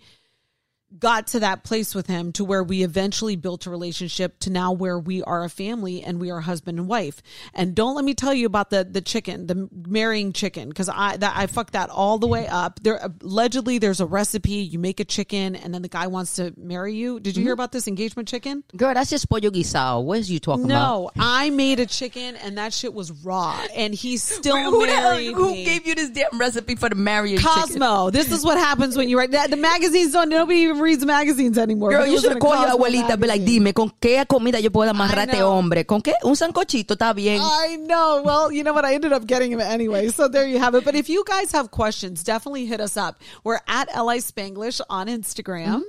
got 0.98 1.28
to 1.28 1.40
that 1.40 1.62
place 1.64 1.94
with 1.94 2.06
him 2.06 2.32
to 2.32 2.44
where 2.44 2.62
we 2.62 2.82
eventually 2.82 3.36
built 3.36 3.66
a 3.66 3.70
relationship 3.70 4.38
to 4.40 4.50
now 4.50 4.72
where 4.72 4.98
we 4.98 5.22
are 5.22 5.44
a 5.44 5.48
family 5.48 6.02
and 6.02 6.20
we 6.20 6.30
are 6.30 6.40
husband 6.40 6.78
and 6.78 6.88
wife. 6.88 7.22
And 7.54 7.74
don't 7.74 7.94
let 7.94 8.04
me 8.04 8.14
tell 8.14 8.34
you 8.34 8.46
about 8.46 8.70
the 8.70 8.84
the 8.84 9.00
chicken, 9.00 9.46
the 9.46 9.68
marrying 9.86 10.32
chicken, 10.32 10.68
because 10.68 10.88
I 10.88 11.16
that 11.18 11.34
I 11.36 11.46
fucked 11.46 11.74
that 11.74 11.90
all 11.90 12.18
the 12.18 12.26
way 12.26 12.46
up. 12.46 12.80
There 12.82 13.00
allegedly 13.22 13.78
there's 13.78 14.00
a 14.00 14.06
recipe. 14.06 14.50
You 14.50 14.78
make 14.78 15.00
a 15.00 15.04
chicken, 15.04 15.56
and 15.56 15.72
then 15.72 15.82
the 15.82 15.88
guy 15.88 16.08
wants 16.08 16.36
to 16.36 16.52
marry 16.56 16.94
you. 16.94 17.20
Did 17.20 17.36
you 17.36 17.42
hear 17.42 17.52
mm-hmm. 17.52 17.60
about 17.60 17.72
this 17.72 17.86
engagement 17.86 18.28
chicken? 18.28 18.64
Girl, 18.76 18.94
that's 18.94 19.10
just 19.10 19.28
pollo 19.28 19.50
guisado. 19.50 20.02
What 20.02 20.18
is 20.18 20.30
you 20.30 20.40
talking 20.40 20.64
about? 20.64 20.90
No, 20.90 21.10
I 21.18 21.50
made 21.50 21.80
a 21.80 21.86
chicken, 21.86 22.36
and 22.36 22.58
that 22.58 22.72
shit 22.72 22.92
was 22.92 23.12
raw, 23.12 23.60
and 23.74 23.94
he 23.94 24.16
still 24.16 24.56
Who 24.70 24.86
the 24.86 24.92
hell- 24.92 25.16
who 25.20 25.52
me. 25.52 25.64
gave 25.64 25.86
you 25.86 25.94
this 25.94 26.10
damn 26.10 26.38
recipe 26.38 26.74
for 26.74 26.88
the 26.88 26.94
marrying 26.94 27.38
chicken? 27.38 27.52
Cosmo. 27.52 28.10
This 28.10 28.32
is 28.32 28.44
what 28.44 28.58
happens 28.58 28.96
when 28.96 29.08
you 29.08 29.18
write 29.18 29.32
that. 29.32 29.50
The 29.50 29.56
magazines 29.56 30.12
don't. 30.12 30.30
Nobody 30.30 30.60
even 30.60 30.79
reads 30.80 31.04
magazines 31.04 31.58
anymore. 31.58 31.90
Girl, 31.90 32.06
you 32.06 32.20
should 32.20 32.38
called 32.40 32.60
your 32.60 32.78
abuelita 32.78 33.18
be 33.20 33.26
like, 33.26 33.44
dime, 33.44 33.72
¿con 33.72 33.90
qué 34.00 34.24
comida 34.26 34.60
yo 34.60 34.70
puedo 34.70 34.90
amarrar 34.90 35.18
a 35.18 35.22
este 35.24 35.42
hombre? 35.42 35.84
¿Con 35.84 36.00
qué? 36.02 36.14
Un 36.24 36.34
sancochito, 36.34 36.94
está 36.94 37.14
bien. 37.14 37.40
I 37.40 37.76
know. 37.76 38.22
Well, 38.24 38.52
you 38.52 38.64
know 38.64 38.72
what? 38.72 38.84
I 38.84 38.94
ended 38.94 39.12
up 39.12 39.26
getting 39.26 39.52
him 39.52 39.60
anyway. 39.60 40.08
So 40.08 40.28
there 40.28 40.46
you 40.46 40.58
have 40.58 40.74
it. 40.74 40.84
But 40.84 40.94
if 40.94 41.08
you 41.08 41.24
guys 41.26 41.52
have 41.52 41.70
questions, 41.70 42.24
definitely 42.24 42.66
hit 42.66 42.80
us 42.80 42.96
up. 42.96 43.20
We're 43.44 43.60
at 43.68 43.88
LI 43.88 44.18
Spanglish 44.18 44.80
on 44.88 45.06
Instagram. 45.06 45.66
Mm-hmm. 45.66 45.82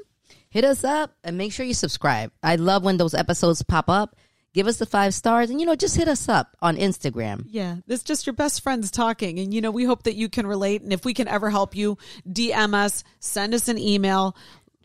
Hit 0.49 0.65
us 0.65 0.83
up 0.83 1.15
and 1.23 1.37
make 1.37 1.53
sure 1.53 1.65
you 1.65 1.73
subscribe. 1.73 2.31
I 2.43 2.57
love 2.57 2.83
when 2.83 2.97
those 2.97 3.13
episodes 3.13 3.63
pop 3.63 3.89
up. 3.89 4.17
Give 4.53 4.67
us 4.67 4.77
the 4.77 4.85
five 4.85 5.13
stars 5.13 5.49
and, 5.49 5.61
you 5.61 5.65
know, 5.65 5.75
just 5.75 5.95
hit 5.95 6.09
us 6.09 6.27
up 6.27 6.57
on 6.61 6.75
Instagram. 6.75 7.45
Yeah, 7.47 7.77
it's 7.87 8.03
just 8.03 8.27
your 8.27 8.33
best 8.33 8.61
friends 8.61 8.91
talking. 8.91 9.39
And, 9.39 9.53
you 9.53 9.61
know, 9.61 9.71
we 9.71 9.85
hope 9.85 10.03
that 10.03 10.15
you 10.15 10.27
can 10.27 10.45
relate. 10.45 10.81
And 10.81 10.91
if 10.91 11.05
we 11.05 11.13
can 11.13 11.29
ever 11.29 11.49
help 11.49 11.73
you, 11.73 11.97
DM 12.27 12.73
us, 12.73 13.05
send 13.21 13.53
us 13.53 13.69
an 13.69 13.77
email, 13.77 14.35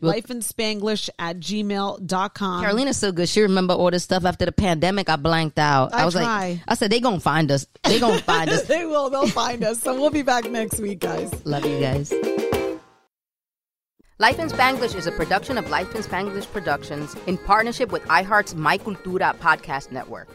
lifeinspanglish 0.01 1.09
at 1.17 1.39
gmail.com. 1.39 2.61
Carolina's 2.61 2.97
so 2.97 3.11
good. 3.11 3.29
She 3.29 3.41
remember 3.41 3.73
all 3.73 3.91
this 3.91 4.03
stuff 4.03 4.25
after 4.25 4.45
the 4.45 4.51
pandemic. 4.51 5.09
I 5.09 5.15
blanked 5.15 5.59
out. 5.59 5.93
I 5.93 6.05
was 6.05 6.13
try. 6.13 6.49
like, 6.49 6.59
I 6.67 6.75
said, 6.75 6.91
they 6.91 6.99
going 6.99 7.17
to 7.17 7.21
find 7.21 7.51
us. 7.51 7.65
They 7.83 7.99
going 7.99 8.17
to 8.17 8.23
find 8.23 8.49
us. 8.49 8.63
they 8.63 8.85
will. 8.85 9.09
They'll 9.09 9.27
find 9.27 9.63
us. 9.63 9.81
So 9.81 9.93
we'll 9.93 10.09
be 10.09 10.21
back 10.21 10.49
next 10.49 10.79
week, 10.79 10.99
guys. 10.99 11.31
Love 11.45 11.65
you 11.65 11.79
guys. 11.79 12.13
Life 14.19 14.39
in 14.39 14.49
Spanglish 14.49 14.95
is 14.95 15.05
a 15.05 15.11
production 15.11 15.59
of 15.59 15.69
Life 15.69 15.93
in 15.93 16.01
Spanglish 16.01 16.51
Productions 16.51 17.15
in 17.27 17.37
partnership 17.37 17.91
with 17.91 18.01
iHeart's 18.05 18.55
My 18.55 18.79
Cultura 18.79 19.37
podcast 19.37 19.91
network. 19.91 20.27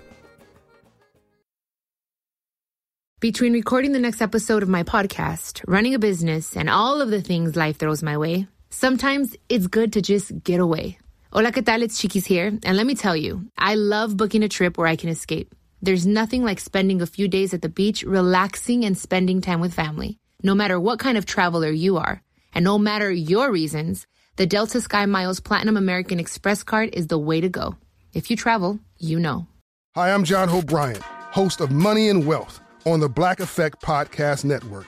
Between 3.19 3.53
recording 3.53 3.93
the 3.93 4.01
next 4.01 4.21
episode 4.21 4.63
of 4.65 4.69
my 4.69 4.83
podcast, 4.83 5.63
running 5.67 5.95
a 5.95 5.99
business, 5.99 6.57
and 6.57 6.69
all 6.69 7.01
of 7.01 7.11
the 7.11 7.21
things 7.23 7.55
life 7.55 7.79
throws 7.79 8.03
my 8.03 8.17
way, 8.19 8.47
sometimes 8.73 9.37
it's 9.49 9.67
good 9.67 9.93
to 9.93 10.03
just 10.03 10.43
get 10.43 10.59
away. 10.59 10.99
Hola, 11.33 11.53
¿qué 11.53 11.65
tal? 11.65 11.83
It's 11.83 11.99
Chiquis 11.99 12.27
here. 12.27 12.47
And 12.65 12.77
let 12.77 12.87
me 12.87 12.95
tell 12.95 13.17
you, 13.17 13.47
I 13.57 13.75
love 13.75 14.17
booking 14.17 14.43
a 14.43 14.49
trip 14.49 14.77
where 14.77 14.87
I 14.87 14.97
can 14.97 15.09
escape. 15.09 15.55
There's 15.81 16.07
nothing 16.07 16.45
like 16.45 16.61
spending 16.61 17.03
a 17.03 17.07
few 17.07 17.29
days 17.29 17.55
at 17.55 17.63
the 17.63 17.69
beach, 17.69 18.03
relaxing 18.03 18.85
and 18.85 18.97
spending 18.97 19.41
time 19.41 19.61
with 19.61 19.75
family. 19.75 20.19
No 20.43 20.55
matter 20.55 20.79
what 20.81 20.99
kind 20.99 21.17
of 21.17 21.27
traveler 21.27 21.71
you 21.71 21.97
are, 21.97 22.23
and 22.55 22.65
no 22.65 22.79
matter 22.79 23.11
your 23.11 23.51
reasons, 23.51 24.07
the 24.37 24.47
Delta 24.47 24.79
SkyMiles 24.79 25.43
Platinum 25.43 25.77
American 25.77 26.19
Express 26.19 26.63
card 26.63 26.91
is 26.93 27.07
the 27.07 27.19
way 27.19 27.41
to 27.41 27.49
go. 27.49 27.77
If 28.13 28.31
you 28.31 28.37
travel, 28.37 28.79
you 28.99 29.19
know. 29.19 29.47
Hi, 29.95 30.13
I'm 30.13 30.25
John 30.25 30.49
Hope 30.49 30.67
Bryant, 30.67 31.03
host 31.03 31.61
of 31.61 31.71
Money 31.71 32.09
and 32.09 32.27
Wealth 32.27 32.61
on 32.87 33.01
the 33.01 33.09
Black 33.09 33.41
Effect 33.41 33.81
Podcast 33.83 34.45
Network. 34.45 34.87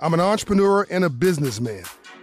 I'm 0.00 0.14
an 0.14 0.20
entrepreneur 0.20 0.86
and 0.90 1.04
a 1.04 1.10
businessman. 1.10 1.84